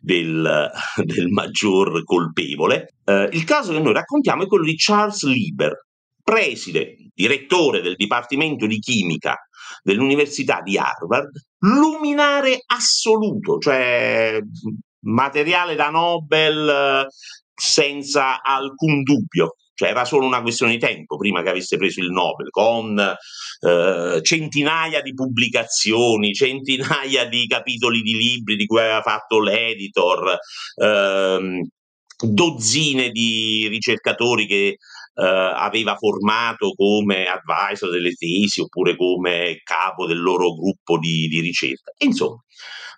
del, 0.00 0.70
del 0.96 1.28
maggior 1.28 2.02
colpevole. 2.02 2.94
Eh, 3.04 3.28
il 3.32 3.44
caso 3.44 3.72
che 3.72 3.78
noi 3.78 3.92
raccontiamo 3.92 4.42
è 4.42 4.46
quello 4.46 4.64
di 4.64 4.74
Charles 4.76 5.22
Lieber, 5.22 5.86
preside, 6.20 6.96
direttore 7.14 7.82
del 7.82 7.94
Dipartimento 7.94 8.66
di 8.66 8.80
Chimica 8.80 9.36
dell'Università 9.82 10.60
di 10.60 10.76
Harvard, 10.76 11.30
luminare 11.60 12.62
assoluto, 12.66 13.58
cioè 13.58 14.38
materiale 15.06 15.74
da 15.74 15.90
Nobel 15.90 17.06
senza 17.54 18.42
alcun 18.42 19.02
dubbio. 19.02 19.56
Cioè 19.76 19.90
era 19.90 20.06
solo 20.06 20.24
una 20.24 20.40
questione 20.40 20.72
di 20.72 20.78
tempo 20.78 21.18
prima 21.18 21.42
che 21.42 21.50
avesse 21.50 21.76
preso 21.76 22.00
il 22.00 22.10
Nobel, 22.10 22.48
con 22.48 22.98
eh, 22.98 24.20
centinaia 24.22 25.02
di 25.02 25.12
pubblicazioni, 25.12 26.32
centinaia 26.32 27.26
di 27.28 27.46
capitoli 27.46 28.00
di 28.00 28.16
libri 28.16 28.56
di 28.56 28.64
cui 28.64 28.80
aveva 28.80 29.02
fatto 29.02 29.38
l'editor, 29.38 30.38
eh, 30.82 31.60
dozzine 32.18 33.10
di 33.10 33.68
ricercatori 33.68 34.46
che 34.46 34.78
aveva 35.22 35.96
formato 35.96 36.72
come 36.74 37.26
advisor 37.26 37.90
delle 37.90 38.12
tesi 38.12 38.60
oppure 38.60 38.96
come 38.96 39.60
capo 39.62 40.06
del 40.06 40.20
loro 40.20 40.54
gruppo 40.54 40.98
di, 40.98 41.26
di 41.28 41.40
ricerca. 41.40 41.92
Insomma, 41.98 42.42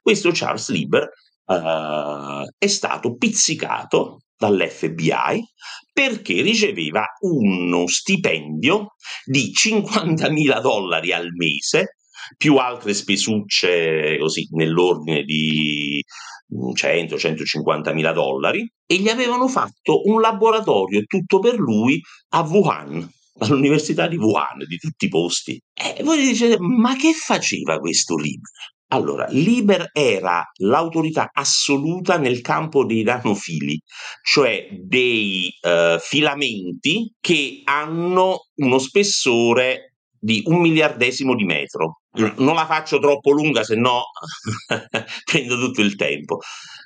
questo 0.02 0.30
Charles 0.32 0.70
Lieber 0.70 1.08
eh, 1.46 2.44
è 2.56 2.66
stato 2.66 3.16
pizzicato 3.16 4.22
dall'FBI 4.36 5.42
perché 5.92 6.42
riceveva 6.42 7.04
uno 7.20 7.86
stipendio 7.88 8.94
di 9.24 9.52
50.000 9.52 10.60
dollari 10.60 11.12
al 11.12 11.28
mese 11.32 11.96
più 12.36 12.56
altre 12.56 12.94
spesucce 12.94 14.16
così 14.18 14.46
nell'ordine 14.52 15.22
di 15.24 16.02
100-150 16.50 17.92
mila 17.92 18.12
dollari 18.12 18.66
e 18.86 18.96
gli 18.96 19.08
avevano 19.08 19.48
fatto 19.48 20.02
un 20.04 20.20
laboratorio 20.20 21.02
tutto 21.04 21.38
per 21.38 21.58
lui 21.58 22.00
a 22.30 22.40
Wuhan, 22.40 23.08
all'università 23.40 24.06
di 24.08 24.16
Wuhan, 24.16 24.58
di 24.66 24.76
tutti 24.76 25.06
i 25.06 25.08
posti. 25.08 25.60
E 25.74 26.02
voi 26.02 26.24
dicete, 26.24 26.56
ma 26.58 26.96
che 26.96 27.12
faceva 27.12 27.78
questo 27.78 28.16
libro? 28.16 28.50
Allora, 28.90 29.26
Liber 29.28 29.90
era 29.92 30.42
l'autorità 30.60 31.28
assoluta 31.30 32.16
nel 32.16 32.40
campo 32.40 32.86
dei 32.86 33.02
nanofili, 33.02 33.78
cioè 34.22 34.66
dei 34.80 35.50
uh, 35.60 35.98
filamenti 36.00 37.12
che 37.20 37.60
hanno 37.64 38.46
uno 38.54 38.78
spessore 38.78 39.96
di 40.18 40.42
un 40.46 40.60
miliardesimo 40.60 41.34
di 41.34 41.44
metro. 41.44 42.00
Non 42.10 42.54
la 42.54 42.66
faccio 42.66 42.98
troppo 42.98 43.32
lunga, 43.32 43.62
se 43.62 43.76
no 43.76 44.04
prendo 45.24 45.58
tutto 45.58 45.82
il 45.82 45.94
tempo. 45.94 46.38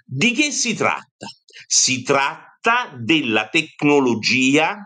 Di 0.05 0.33
che 0.33 0.51
si 0.51 0.75
tratta? 0.75 1.27
Si 1.67 2.03
tratta 2.03 2.93
della 2.99 3.49
tecnologia 3.49 4.77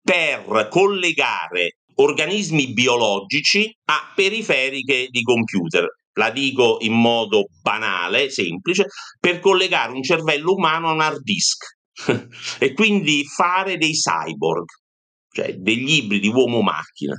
per 0.00 0.68
collegare 0.70 1.78
organismi 1.96 2.72
biologici 2.72 3.70
a 3.86 4.12
periferiche 4.14 5.08
di 5.10 5.22
computer. 5.22 5.86
La 6.14 6.30
dico 6.30 6.78
in 6.80 6.94
modo 6.94 7.46
banale, 7.60 8.30
semplice, 8.30 8.86
per 9.18 9.40
collegare 9.40 9.92
un 9.92 10.02
cervello 10.02 10.54
umano 10.54 10.88
a 10.88 10.92
un 10.92 11.00
hard 11.00 11.20
disk 11.20 11.64
e 12.58 12.72
quindi 12.72 13.24
fare 13.24 13.76
dei 13.76 13.92
cyborg 13.92 14.64
cioè 15.36 15.52
degli 15.52 15.96
ibridi 15.96 16.28
uomo-macchina. 16.28 17.14